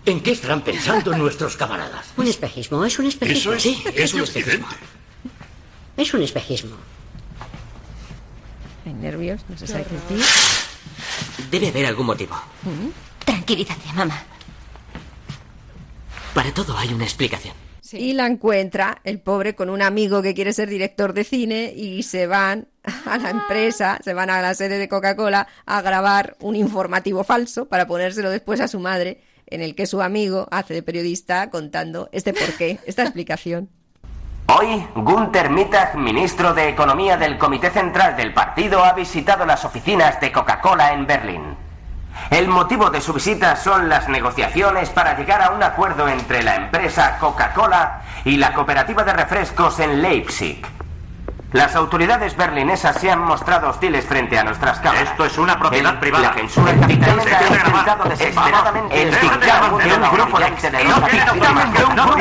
¿En 0.05 0.21
qué 0.21 0.31
estarán 0.31 0.61
pensando 0.61 1.15
nuestros 1.17 1.57
camaradas? 1.57 2.07
Un 2.17 2.27
espejismo, 2.27 2.83
es 2.85 2.97
un 2.99 3.05
espejismo. 3.07 3.53
Eso 3.53 3.53
es- 3.53 3.61
Sí, 3.63 3.83
es 3.95 4.13
un 4.13 4.21
es 4.21 4.29
espejismo. 4.35 4.67
Es 5.97 6.13
un 6.13 6.23
espejismo. 6.23 6.75
Hay 8.85 8.93
nervios, 8.93 9.41
no 9.47 9.57
se 9.57 9.67
sabe 9.67 9.85
qué 9.85 10.15
decir. 10.15 10.25
Debe 11.51 11.67
haber 11.69 11.85
algún 11.85 12.07
motivo. 12.07 12.35
Tranquilízate, 13.25 13.93
mamá. 13.93 14.23
Para 16.33 16.51
todo 16.53 16.77
hay 16.77 16.93
una 16.93 17.03
explicación. 17.03 17.53
Y 17.93 18.13
la 18.13 18.25
encuentra 18.25 19.01
el 19.03 19.19
pobre 19.19 19.53
con 19.53 19.69
un 19.69 19.81
amigo 19.81 20.21
que 20.21 20.33
quiere 20.33 20.53
ser 20.53 20.69
director 20.69 21.11
de 21.13 21.25
cine 21.25 21.73
y 21.75 22.03
se 22.03 22.25
van 22.25 22.69
a 23.05 23.17
la 23.17 23.29
empresa, 23.31 23.99
se 24.01 24.13
van 24.13 24.29
a 24.29 24.41
la 24.41 24.53
sede 24.55 24.77
de 24.77 24.87
Coca-Cola 24.87 25.47
a 25.65 25.81
grabar 25.81 26.37
un 26.39 26.55
informativo 26.55 27.25
falso 27.25 27.65
para 27.65 27.87
ponérselo 27.87 28.29
después 28.29 28.61
a 28.61 28.69
su 28.69 28.79
madre, 28.79 29.21
en 29.51 29.61
el 29.61 29.75
que 29.75 29.85
su 29.85 30.01
amigo 30.01 30.47
hace 30.49 30.73
de 30.73 30.81
periodista 30.81 31.49
contando 31.49 32.09
este 32.11 32.33
porqué, 32.33 32.79
esta 32.85 33.03
explicación. 33.03 33.69
Hoy, 34.47 34.85
Gunther 34.95 35.49
Mittag, 35.49 35.95
ministro 35.95 36.53
de 36.53 36.69
Economía 36.69 37.15
del 37.15 37.37
Comité 37.37 37.69
Central 37.69 38.17
del 38.17 38.33
partido, 38.33 38.83
ha 38.83 38.93
visitado 38.93 39.45
las 39.45 39.63
oficinas 39.63 40.19
de 40.19 40.31
Coca-Cola 40.31 40.93
en 40.93 41.07
Berlín. 41.07 41.55
El 42.29 42.47
motivo 42.47 42.89
de 42.89 43.01
su 43.01 43.13
visita 43.13 43.55
son 43.55 43.87
las 43.87 44.09
negociaciones 44.09 44.89
para 44.89 45.17
llegar 45.17 45.41
a 45.41 45.51
un 45.51 45.63
acuerdo 45.63 46.07
entre 46.09 46.43
la 46.43 46.55
empresa 46.55 47.17
Coca-Cola 47.19 48.01
y 48.25 48.37
la 48.37 48.53
cooperativa 48.53 49.03
de 49.03 49.13
refrescos 49.13 49.79
en 49.79 50.01
Leipzig. 50.01 50.61
Las 51.51 51.75
autoridades 51.75 52.37
berlinesas 52.37 52.95
se 52.95 53.11
han 53.11 53.19
mostrado 53.19 53.69
hostiles 53.69 54.05
frente 54.05 54.39
a 54.39 54.43
nuestras 54.43 54.79
cámaras. 54.79 55.09
Esto 55.09 55.25
es 55.25 55.37
una 55.37 55.59
propiedad 55.59 55.93
El- 55.93 55.99
privada. 55.99 56.29
La 56.29 56.33
censura 56.33 56.73
capitalista 56.79 57.37
ha 57.39 57.43
intentado 57.43 58.03
desesperadamente 58.05 59.01
el 59.01 59.11
dictamen 59.11 59.77
de 59.77 59.93
un 59.93 60.11
grupo 60.11 60.39
de 60.39 60.45
de 60.45 61.83
un 61.83 61.95
No. 61.95 62.15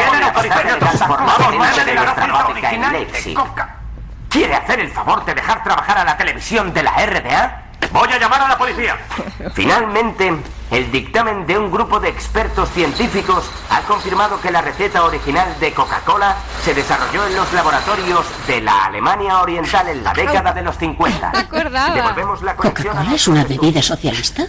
¿Quiere 4.28 4.54
hacer 4.54 4.80
el 4.80 4.90
favor 4.90 5.24
de 5.24 5.34
dejar 5.34 5.62
trabajar 5.62 5.98
a 5.98 6.04
la 6.04 6.16
televisión 6.16 6.72
de 6.72 6.82
la 6.82 6.92
RDA? 7.06 7.62
Voy 7.92 8.08
a 8.12 8.18
llamar 8.18 8.42
a 8.42 8.48
la 8.48 8.58
policía. 8.58 8.96
Finalmente, 9.54 10.36
el 10.70 10.92
dictamen 10.92 11.46
de 11.46 11.58
un 11.58 11.70
grupo 11.70 11.98
de 11.98 12.08
expertos 12.08 12.70
científicos 12.70 13.50
ha 13.70 13.80
confirmado 13.82 14.40
que 14.40 14.50
la 14.52 14.60
receta 14.62 15.04
original 15.04 15.58
de 15.58 15.72
Coca-Cola 15.72 16.36
se 16.64 16.74
desarrolló 16.74 17.26
en 17.26 17.34
los 17.34 17.52
laboratorios 17.52 18.24
de 18.46 18.60
la 18.60 18.84
Alemania 18.84 19.40
Oriental 19.40 19.88
en 19.88 20.04
la 20.04 20.12
década 20.12 20.52
de 20.52 20.62
los 20.62 20.76
50. 20.78 21.32
acordaba. 21.34 21.94
Devolvemos 21.94 22.42
la 22.42 22.54
¿Coca-Cola 22.54 23.14
es 23.14 23.26
una 23.26 23.44
bebida 23.44 23.82
socialista? 23.82 24.46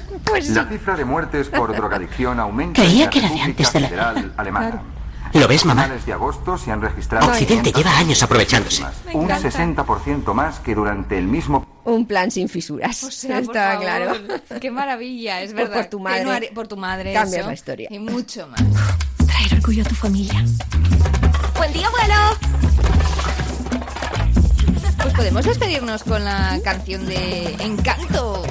La 0.50 0.66
cifra 0.66 0.96
de 0.96 1.06
muertes 1.06 1.50
por 1.50 1.76
drogadicción 1.76 2.40
aumenta. 2.40 2.82
Creía 2.82 3.06
en 3.06 3.10
que 3.10 3.20
era 3.20 3.30
de 3.30 3.42
antes 3.42 3.74
de 3.74 3.80
la 3.80 3.88
Federal 3.88 4.34
Alemana. 4.38 4.82
¿Lo 5.34 5.48
ves, 5.48 5.66
mamá? 5.66 5.88
de 5.88 6.14
agosto 6.14 6.58
se 6.58 6.72
han 6.72 6.82
registrado 6.82 7.28
Occidente 7.28 7.72
500 7.72 7.84
lleva 7.84 7.98
años 7.98 8.24
aprovechándose. 8.24 8.84
Un 9.14 9.24
encanta. 9.24 9.50
60% 9.50 10.34
más 10.34 10.60
que 10.60 10.76
durante 10.76 11.18
el 11.18 11.26
mismo 11.28 11.66
Un 11.86 12.06
plan 12.06 12.30
sin 12.32 12.48
fisuras. 12.50 13.04
O 13.04 13.12
sea, 13.12 13.42
claro. 13.42 14.14
Qué 14.60 14.70
maravilla, 14.72 15.42
es 15.42 15.54
verdad. 15.54 15.76
por 15.78 15.86
tu 15.86 16.00
madre 16.00 16.24
no 16.26 16.32
haré- 16.32 16.54
por 16.54 16.68
tu 16.68 16.78
madre. 16.78 17.14
cambias 17.14 17.40
eso, 17.40 17.48
la 17.48 17.54
historia. 17.54 17.88
Y 17.92 18.00
mucho 18.00 18.48
más. 18.48 18.62
Traer 19.26 19.54
orgullo 19.56 19.84
a 19.84 19.88
tu 19.88 19.96
familia. 19.96 20.44
Buen 21.58 21.74
día, 21.74 21.88
abuelo. 21.88 22.16
Pues 25.02 25.14
podemos 25.16 25.46
despedirnos 25.46 26.04
con 26.04 26.24
la 26.24 26.60
canción 26.64 27.06
de 27.08 27.56
Encanto. 27.60 28.44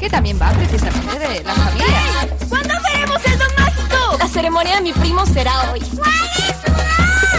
Que 0.00 0.08
también 0.10 0.38
va 0.40 0.50
precisamente 0.52 1.18
de 1.18 1.44
la 1.44 1.54
familia. 1.54 1.86
La 4.18 4.28
ceremonia 4.28 4.76
de 4.76 4.82
mi 4.82 4.92
primo 4.92 5.26
será 5.26 5.72
hoy. 5.72 5.80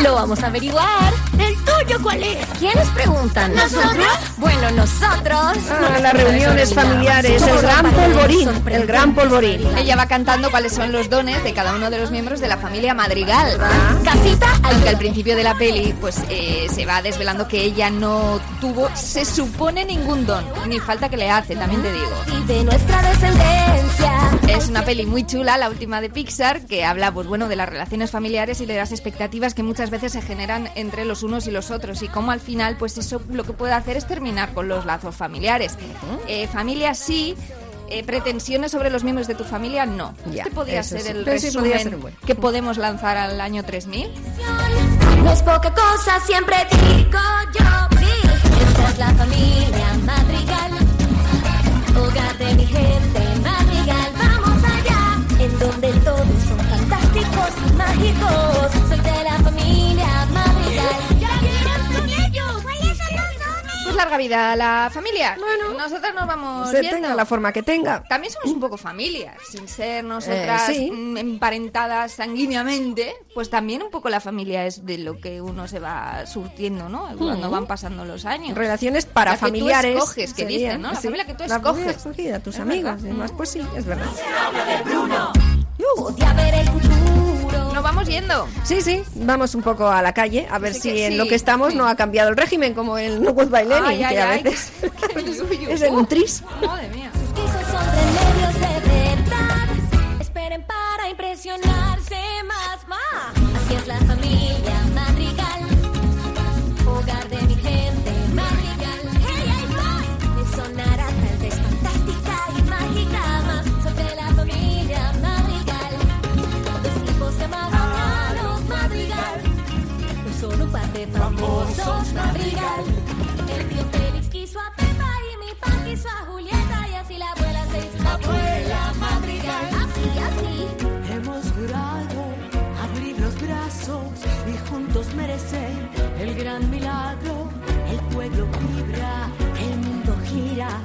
Lo 0.03 0.13
vamos 0.13 0.43
a 0.43 0.47
averiguar. 0.47 1.13
¿El 1.39 1.55
tuyo 1.55 1.99
cuál 2.03 2.23
es? 2.23 2.45
¿Quiénes 2.59 2.88
preguntan? 2.89 3.53
¿Nosotros? 3.55 4.07
Bueno, 4.38 4.69
nosotros. 4.71 5.57
Ah, 5.71 5.97
las 5.99 6.13
reuniones 6.13 6.73
familiares, 6.73 7.41
el 7.41 7.61
gran 7.61 7.91
polvorín, 7.91 8.49
el 8.67 8.86
gran 8.86 9.15
polvorín. 9.15 9.65
Ella 9.78 9.95
va 9.95 10.05
cantando 10.07 10.51
cuáles 10.51 10.73
son 10.73 10.91
los 10.91 11.09
dones 11.09 11.43
de 11.43 11.53
cada 11.53 11.75
uno 11.75 11.89
de 11.89 11.99
los 11.99 12.11
miembros 12.11 12.39
de 12.39 12.47
la 12.47 12.57
familia 12.57 12.93
Madrigal. 12.93 13.57
Casita 14.03 14.47
Aunque 14.63 14.89
al 14.89 14.97
principio 14.97 15.36
de 15.36 15.43
la 15.43 15.55
peli, 15.55 15.95
pues 15.99 16.21
eh, 16.30 16.67
se 16.71 16.86
va 16.86 17.01
desvelando 17.01 17.47
que 17.47 17.63
ella 17.63 17.89
no 17.89 18.39
tuvo, 18.61 18.89
se 18.95 19.25
supone 19.25 19.84
ningún 19.86 20.25
don, 20.28 20.43
ni 20.67 20.80
falta 20.80 21.09
que 21.09 21.17
le 21.17 21.30
hace, 21.30 21.55
también 21.55 21.82
te 21.82 21.91
digo. 21.91 22.13
y 22.39 22.43
de 22.45 22.63
nuestra 22.63 23.01
descendencia. 23.01 24.16
Es 24.47 24.69
una 24.69 24.83
peli 24.83 25.05
muy 25.05 25.25
chula, 25.25 25.57
la 25.57 25.69
última 25.69 26.01
de 26.01 26.09
Pixar, 26.09 26.65
que 26.65 26.83
habla, 26.85 27.11
pues 27.13 27.27
bueno, 27.27 27.47
de 27.47 27.55
las 27.55 27.69
relaciones 27.69 28.11
familiares 28.11 28.59
y 28.61 28.65
de 28.65 28.75
las 28.77 28.91
expectativas 28.91 29.53
que 29.53 29.61
muchas 29.63 29.89
veces 29.89 30.13
se 30.13 30.21
generan 30.21 30.69
entre 30.75 31.05
los 31.05 31.23
unos 31.23 31.47
y 31.47 31.51
los 31.51 31.69
otros 31.71 32.01
y 32.01 32.07
cómo 32.07 32.31
al 32.31 32.39
final, 32.39 32.77
pues 32.77 32.97
eso 32.97 33.21
lo 33.29 33.43
que 33.43 33.53
puede 33.53 33.73
hacer 33.73 33.97
es 33.97 34.07
terminar 34.07 34.53
con 34.53 34.67
los 34.67 34.85
lazos 34.85 35.15
familiares. 35.15 35.77
Eh, 36.27 36.47
familia 36.47 36.93
sí. 36.95 37.35
eh, 37.89 38.03
pretensiones 38.03 38.71
sobre 38.71 38.89
los 38.89 39.03
miembros 39.03 39.27
de 39.27 39.35
tu 39.35 39.43
familia, 39.43 39.85
no. 39.85 40.13
Ya, 40.31 40.43
este 40.43 40.51
podía 40.55 40.79
eso 40.79 40.89
ser 40.97 41.01
sí. 41.01 41.07
el 41.09 41.23
Pero 41.23 41.39
sí 41.39 41.47
podía 41.51 41.73
resumen 41.75 41.83
ser 41.91 41.97
bueno. 41.97 42.17
que 42.25 42.35
podemos 42.35 42.77
lanzar 42.77 43.17
al 43.17 43.39
año 43.39 43.63
3000. 43.63 44.09
No 45.23 45.31
es 45.31 45.41
poca 45.43 45.73
cosa, 45.73 46.19
siempre 46.25 46.55
digo 46.71 47.19
yo. 47.59 47.99
Sí, 47.99 48.27
esta 48.69 48.89
es 48.89 48.97
la 48.97 49.13
familia 49.13 49.93
Madrigal. 50.03 50.71
Hogar 51.97 52.37
de 52.37 52.53
mi 52.55 52.65
gente 52.65 53.19
y 57.69 57.73
mágicos. 57.73 58.71
Soy 58.89 58.99
de 58.99 59.23
la 59.23 59.39
familia 59.39 60.27
Madrigal. 60.33 61.19
¡Ya 61.19 61.29
quiero 61.39 61.99
con 61.99 62.09
ellos! 62.09 62.63
¿Cuáles 62.63 62.97
son 62.97 63.15
los 63.15 63.39
dones? 63.39 63.83
Pues 63.83 63.95
larga 63.95 64.17
vida 64.17 64.51
a 64.51 64.55
la 64.55 64.89
familia. 64.93 65.38
Bueno, 65.39 65.77
nosotros 65.77 66.13
nos 66.15 66.27
vamos 66.27 66.69
Se 66.71 66.81
viendo. 66.81 66.97
tenga 66.97 67.15
la 67.15 67.25
forma 67.25 67.51
que 67.53 67.63
tenga. 67.63 68.03
También 68.03 68.33
somos 68.33 68.51
un 68.53 68.59
poco 68.59 68.77
familia, 68.77 69.35
sin 69.49 69.67
ser 69.67 70.03
nosotras 70.03 70.69
Eh, 70.69 70.73
sí. 70.73 70.91
mm, 70.91 71.17
emparentadas 71.17 72.11
sanguíneamente, 72.13 73.15
pues 73.33 73.49
también 73.49 73.81
un 73.83 73.91
poco 73.91 74.09
la 74.09 74.19
familia 74.19 74.65
es 74.65 74.85
de 74.85 74.97
lo 74.97 75.19
que 75.19 75.41
uno 75.41 75.67
se 75.67 75.79
va 75.79 76.25
surtiendo, 76.25 76.89
¿no? 76.89 77.07
Cuando 77.17 77.47
Mm. 77.47 77.51
van 77.51 77.67
pasando 77.67 78.03
los 78.05 78.25
años. 78.25 78.57
Relaciones 78.57 79.05
para 79.05 79.31
La 79.31 79.38
que 79.38 79.39
tú 79.41 79.45
familiares. 79.47 79.95
escoges, 79.95 80.33
que 80.33 80.45
dicen, 80.45 80.81
¿no? 80.81 80.91
La 80.91 80.95
sí. 80.99 81.07
familia 81.07 81.25
que 81.25 81.33
tú 81.33 81.43
escoges. 81.43 81.88
escogida, 81.97 82.39
tus 82.39 82.55
Es 82.55 82.61
amigos 82.61 82.83
verdad. 82.95 82.99
y 83.05 83.07
demás. 83.07 83.31
Pues 83.35 83.49
sí, 83.49 83.61
es 83.75 83.85
verdad. 83.85 84.07
El 85.95 86.69
futuro. 86.69 87.73
Nos 87.73 87.83
vamos 87.83 88.07
yendo. 88.07 88.47
Sí, 88.63 88.81
sí, 88.81 89.03
vamos 89.15 89.55
un 89.55 89.61
poco 89.61 89.88
a 89.88 90.01
la 90.01 90.13
calle 90.13 90.47
a 90.49 90.57
ver 90.59 90.71
Así 90.71 90.81
si 90.81 90.89
que 90.91 91.05
en 91.05 91.11
sí, 91.13 91.17
lo 91.17 91.27
que 91.27 91.35
estamos 91.35 91.71
sí. 91.71 91.77
no 91.77 91.88
ha 91.88 91.95
cambiado 91.95 92.29
el 92.29 92.38
régimen, 92.38 92.73
como 92.73 92.97
el 92.97 93.21
No 93.21 93.33
Goodbye 93.33 93.65
Lenin, 93.65 93.83
Ay, 93.85 94.03
a 94.03 94.31
ay, 94.31 94.43
veces 94.43 94.71
qué- 94.81 95.23
qué 95.23 95.33
suyo. 95.33 95.69
es 95.69 95.81
en 95.81 95.95
un 95.95 96.05
tris. 96.07 96.43
Madre 96.65 96.89
mía. 96.89 97.11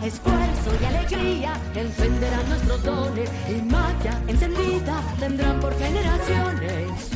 Esfuerzo 0.05 0.70
y 0.80 0.84
alegría 0.84 1.55
encenderán 1.74 2.48
nuestros 2.48 2.82
dones 2.82 3.30
y 3.48 3.62
magia 3.62 4.20
encendida 4.26 5.03
tendrán 5.18 5.61
por 5.61 5.76
generaciones. 5.78 7.11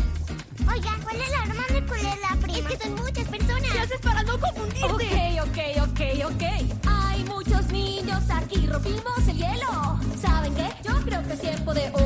Oiga, 0.68 0.90
¿cuál 1.02 1.16
es 1.20 1.30
la 1.30 1.42
arma 1.42 1.64
de 1.72 1.86
cuál 1.86 2.00
es 2.00 2.20
la 2.20 2.36
prima? 2.40 2.70
Es 2.70 2.76
que 2.76 2.84
son 2.84 2.94
muchas 2.94 3.28
personas. 3.28 3.70
¿Qué 3.72 3.78
haces 3.80 4.00
para 4.00 4.22
no 4.22 4.38
confundirte? 4.38 5.40
Ok, 5.40 5.48
ok, 5.48 5.58
ok, 5.88 6.00
ok. 6.32 6.42
Hay 6.86 7.24
muchos 7.24 7.66
niños 7.68 8.22
aquí, 8.30 8.66
rompimos 8.66 9.28
el 9.28 9.36
hielo. 9.36 10.00
¿Saben 10.20 10.54
qué? 10.54 10.68
Yo 10.84 10.94
creo 11.04 11.22
que 11.26 11.32
es 11.32 11.40
tiempo 11.40 11.74
de 11.74 11.88
otra 11.90 12.05